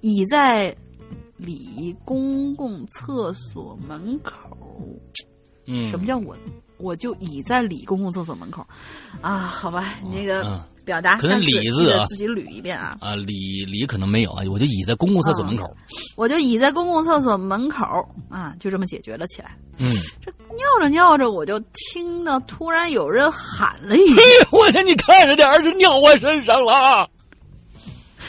[0.01, 0.75] 倚在
[1.37, 4.57] 里公共厕所门口。
[5.67, 6.37] 嗯，什么叫我？
[6.79, 8.67] 我就倚在里公共厕所门口，
[9.21, 12.97] 啊，好吧，你这个嗯表达可能李字啊自己捋一遍啊。
[13.01, 15.75] 啊，李李可能没有啊，我就倚在公共厕所门口，
[16.17, 17.85] 我就倚在公共厕所门口
[18.29, 19.57] 啊，就这么解决了起来。
[19.79, 24.21] 嗯，这尿着尿着，我就听到突然有人喊了一句
[24.53, 27.09] 我说你看着点儿，就尿我身上了，：“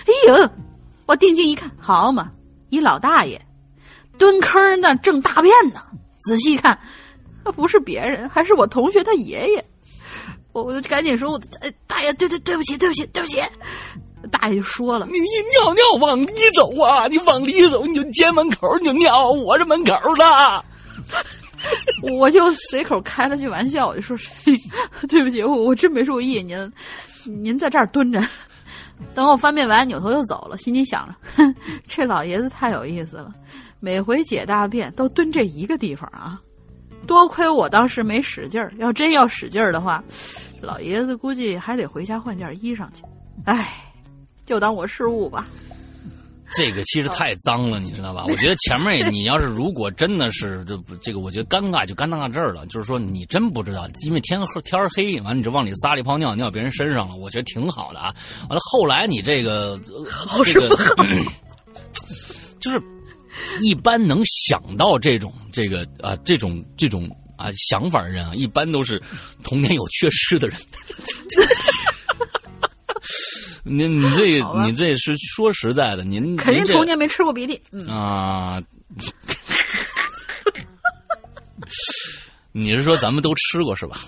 [0.08, 0.50] 哎呦！”
[1.08, 2.32] 我定睛一看，好嘛，
[2.70, 3.40] 一老大爷
[4.18, 5.82] 蹲坑那正大便呢。
[6.24, 6.80] 仔细一看，
[7.44, 9.64] 那不是别人，还是我同学他爷爷。
[10.56, 13.42] 我我就赶紧说：“我哎，大爷，对对对不起，对不起，对不起。”
[14.32, 20.64] 大爷就说了你你尿尿往里走啊，你往里走你就街门口你就尿我这门口了，：
[22.18, 24.18] “我就随口开了句玩笑，我就说
[25.10, 26.72] ：‘对不起，我我真没注意，您
[27.26, 28.26] 您在这儿蹲着。’
[29.14, 31.56] 等我翻遍完，扭头就走了，心里想着：哼，
[31.86, 33.30] 这老爷子太有意思了，
[33.82, 36.40] 每回解大便都蹲这一个地方啊。
[37.06, 40.04] 多亏我当时没使劲儿，要真要使劲儿的话，
[40.62, 43.04] 老爷子估计还得回家换件衣裳去。
[43.46, 43.94] 唉，
[44.46, 45.48] 就当我失误吧。
[46.54, 48.24] 这个其实太脏了，你知道吧？
[48.30, 52.66] 我觉得前面你要是如果真的是这这个，我觉得尴尬就尴尬这儿了。
[52.68, 58.14] 就是说你真不知道，因为天黑天黑，完了你就往里撒了一泡尿，尿别人身上了，我觉得挺好的啊。
[58.48, 59.80] 完了后来你这个
[60.10, 60.78] 好这个
[62.62, 62.82] 就是
[63.62, 69.02] 一般能想到这种这个啊这种这种啊想法的人啊，一般都是
[69.44, 70.58] 童年有缺失的人。
[73.68, 77.60] 您你这你这是说实在的，您肯定童年没吃过鼻涕。
[77.72, 78.62] 嗯，啊，
[82.52, 84.06] 你是说咱们都吃过是吧？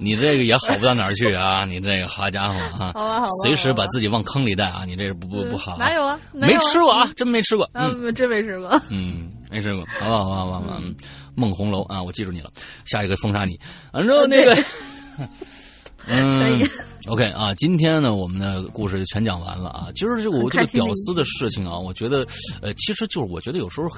[0.00, 1.64] 你这个也好不到哪儿去啊！
[1.68, 2.58] 你这个好家伙
[2.98, 4.84] 啊，随时把自己往坑里带啊！
[4.86, 6.18] 你这不不不好、哪有啊？
[6.32, 7.68] 哪没吃过啊，真没吃过。
[7.74, 8.80] 嗯嗯，真没吃过。
[8.88, 10.78] 嗯，没吃过，好吧好吧好吧好吧。
[10.82, 10.94] 嗯，
[11.34, 12.50] 孟红楼啊，我记住你了。
[12.84, 13.60] 下一个封杀你，
[13.92, 14.56] 反正那个，
[16.06, 16.68] 嗯可以
[17.06, 19.88] ，OK 啊，今天呢，我们的故事就全讲完了啊。
[19.94, 22.26] 其实这个我这个屌丝的事情啊，我觉得，
[22.60, 23.88] 呃，其实就是我觉得有时候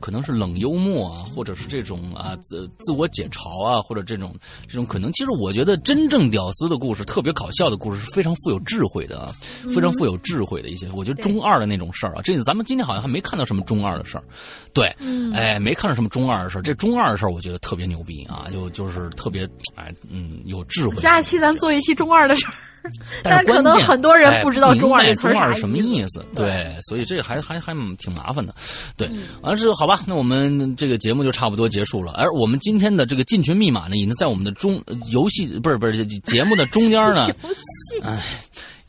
[0.00, 4.34] 可能是冷幽默啊，或者是这种啊自自我解嘲啊，或者这种
[4.66, 9.32] 这种可能，其实我觉得真正屌丝的故事，特别搞笑的故事是非常富有智慧的啊，
[9.74, 10.88] 非常富有智慧的一些。
[10.92, 14.24] 我觉得中二的那种事儿啊，这咱们今天好像还没看到什么中二的事儿，
[14.72, 16.62] 对，嗯哎，没看到什么中二的事儿。
[16.62, 20.96] 这中二的事儿，我觉得特别牛逼啊，就就是特别哎嗯有智慧。
[21.32, 22.52] 期咱做一期中二的事儿，
[23.22, 26.24] 但是 可能很多人不知道哎中二中二是什么意意思？
[26.34, 28.54] 对，所以这还还还挺麻烦的。
[28.96, 32.12] 对，嗯完了之后好吧，那我们这个节目就差不多结束了。
[32.12, 37.28] 而我们今天的这个进群密码呢，已经在我们的中呃游戏不是不是节目的中间呢，
[38.04, 38.20] 哎。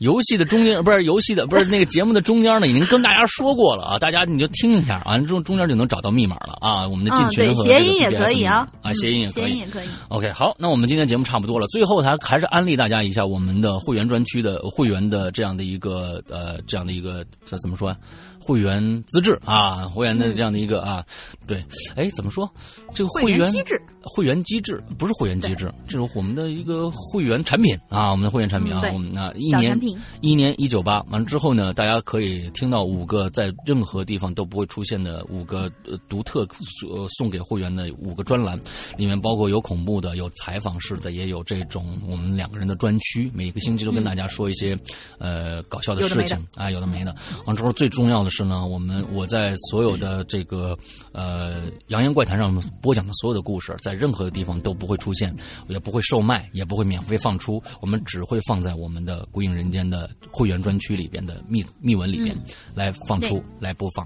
[0.04, 6.86] 游戏的中间不是游戏的不是那个节目的中间呢，已经跟大家说过了啊，大家你就听一下，完了之后中间就能找到密码了啊。
[6.86, 9.58] 我们的进群和这个谐音也可以啊，啊，谐音也可以谐音。
[9.60, 9.86] 也可以。
[10.08, 11.66] OK，好，那我们今天节目差不多了。
[11.68, 17.96] 最后还还是安利大家一下我们的会员专区的会员的这样的一个呃这样的一个这怎么说？
[18.44, 21.04] 会员资质啊，会员的这样的一个啊，
[21.46, 21.64] 对，
[21.96, 22.50] 哎，怎么说？
[22.92, 29.80] 这个会会员员机制，会员机制不是会员机制，这是我们的一个会员产品啊，我们的会员产品啊，嗯我们啊一年
[30.20, 36.46] 一年一九八，完了之后呢，大家可以听到五个在任何地方都不会出现的五个呃独特
[36.88, 38.60] 呃送给会员的五个专栏，
[38.98, 44.78] 里面包括有恐怖的，有采访式的，也有这种我们两个人的专区，每个星期都跟大家说一些、
[45.18, 47.14] 呃搞笑的事情啊，有的没的。
[47.46, 50.76] 完之后最重要的是呢，我们我在所有的这个
[51.12, 55.32] 呃《扬言怪谈》上播讲的所有的故事，在任何的地方都不会出现，
[55.68, 62.36] 也不会售卖，也不会免费放出，我们只会放在我们的《孤影人间》的会员专区里边的密密文里边
[62.74, 64.04] 来放出、来播放。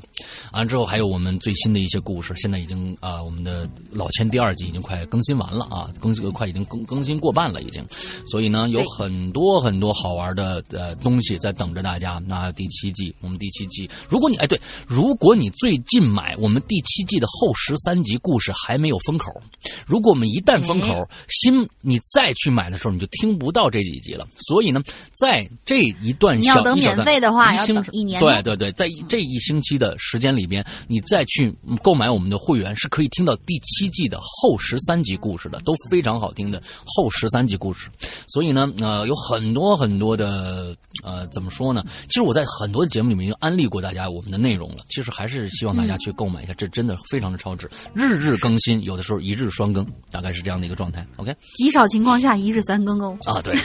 [0.52, 7.82] 完了之后，还有我们最新的一些故事，现在已经啊、我们的老千第二季已经快更新完了啊，更新快已经更更新过半了已经，
[8.26, 12.20] 所以呢，有很多很多好玩的呃东西在等着大家。
[12.26, 19.40] 那第七季，我们第七季，如果你哎对，如果你最近买我们第七季的后十三集故事还没有封口，
[19.86, 24.26] 如果我们一旦封口，新你再去买的时候，你就听不到这几集了。
[24.36, 24.82] 所以呢，
[25.16, 37.88] 在这一段你要等小一小段免费的话要一星等一年对对对，在这一星期的时间里边，你再去购买我们的会员，是可以听到第七季的后十三集故事的，都非常好听的后十三集故事。
[38.26, 41.84] 所以呢，呃，有很多很多的呃，怎么说呢？
[42.08, 44.84] 其实我在很多节目里面已经安利过大家我们的内容了。
[44.88, 51.06] 其实还是希望大家去购买一下，这真的非常的超值，日日更新，有的时候一日双更，大概是这样的一个状态。
[51.16, 51.34] OK。
[51.56, 53.16] 极少情况下一日三更哦。
[53.24, 53.56] 啊，对，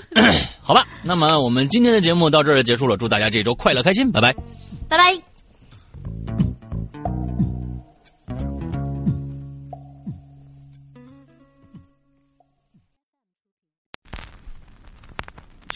[0.60, 4.34] 好吧，那么我们今天的节目到这儿结束了，祝大家这周快乐开心，拜拜。
[4.88, 5.29] 拜拜。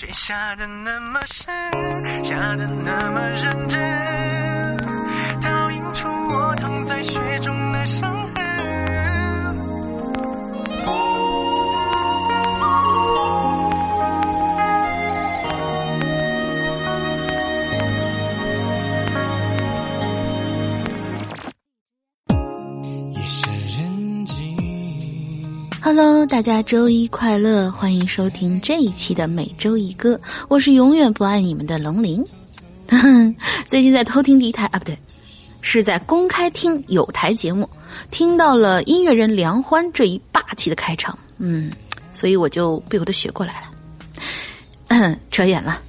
[0.05, 1.47] 雪下的那么深，
[2.25, 4.77] 下的那么认真，
[5.41, 8.34] 倒映出我躺在雪中的伤痕。
[25.85, 32.25] Hello，大家周一快乐，欢迎收听这一期的每周一歌，我是永远不爱你们的龙鳞。
[33.69, 34.99] 最近在偷听第一台啊，不对，
[35.61, 37.69] 是在公开听有台节目，
[38.11, 41.71] 听到了音乐人梁欢这一霸气的开场，嗯，
[42.15, 43.61] 所以我就不由得学过来
[44.89, 45.17] 了。
[45.31, 45.83] 扯远了。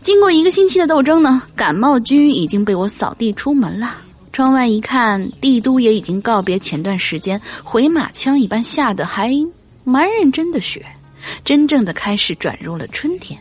[0.00, 3.94] 经过一个星期的斗争呢，感冒菌已经被我扫地出门了。
[4.34, 9.30] 窗外一看，帝都也已经告别前段时间回马枪一般下的还
[9.84, 10.84] 蛮认真的雪，
[11.44, 13.38] 真正的开始转入了春天。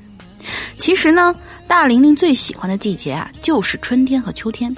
[0.77, 1.33] 其实呢，
[1.67, 4.73] 大玲玲最喜欢的季节啊，就是春天和秋天。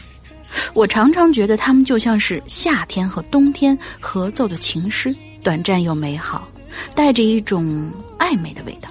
[0.74, 5.14] 我常常觉得他们就像是夏天和冬天合奏的情诗，
[5.44, 6.48] 短暂又美好，
[6.96, 8.88] 带着一种暧昧的味道。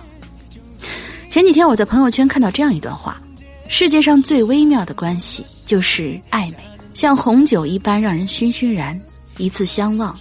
[1.30, 3.18] 前几天我在朋友圈看到这样一段话：
[3.66, 6.59] 世界上最微妙的关系就是暧昧，
[6.94, 8.98] 像红酒一般让人醺醺然。
[9.36, 10.16] 一次相望，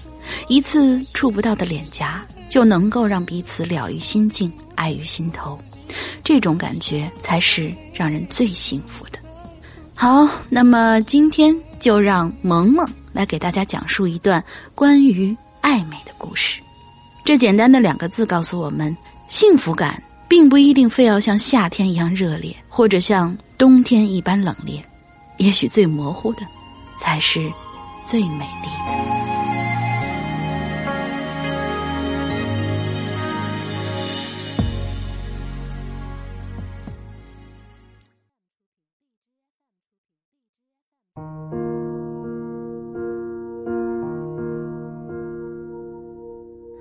[0.47, 5.55] 一次触不到的脸颊，就能够让彼此了于心境，爱于心头。
[6.23, 9.19] 这种感觉才是让人最幸福的。
[9.93, 14.43] 好，那么今天就让萌萌来给大家讲述一段
[14.73, 16.59] 关于暧昧的故事。
[17.23, 18.97] 这简单的两个字告诉我们，
[19.27, 24.81] 幸福感并不一定非要像夏天一样热烈，或者像冬天一般冷冽。
[25.37, 26.41] 也许最模糊的，
[27.03, 27.51] 才是
[28.05, 28.93] 最美丽的。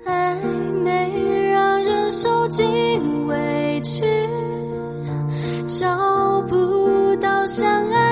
[0.05, 0.39] 暧
[0.83, 4.01] 昧让人受尽委屈，
[5.67, 8.02] 找不到相爱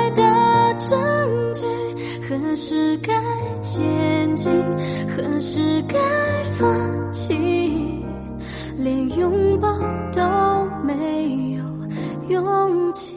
[3.72, 4.52] 前进，
[5.08, 5.98] 何时该
[6.60, 7.34] 放弃，
[8.76, 9.70] 连拥抱
[10.12, 10.22] 都
[10.84, 11.64] 没有
[12.28, 13.16] 勇气。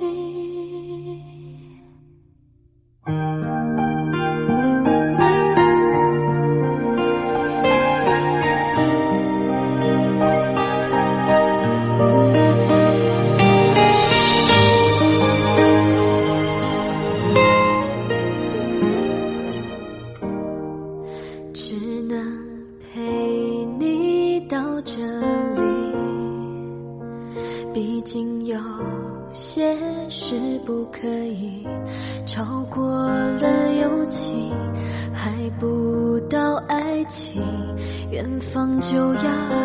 [38.95, 39.64] 优雅。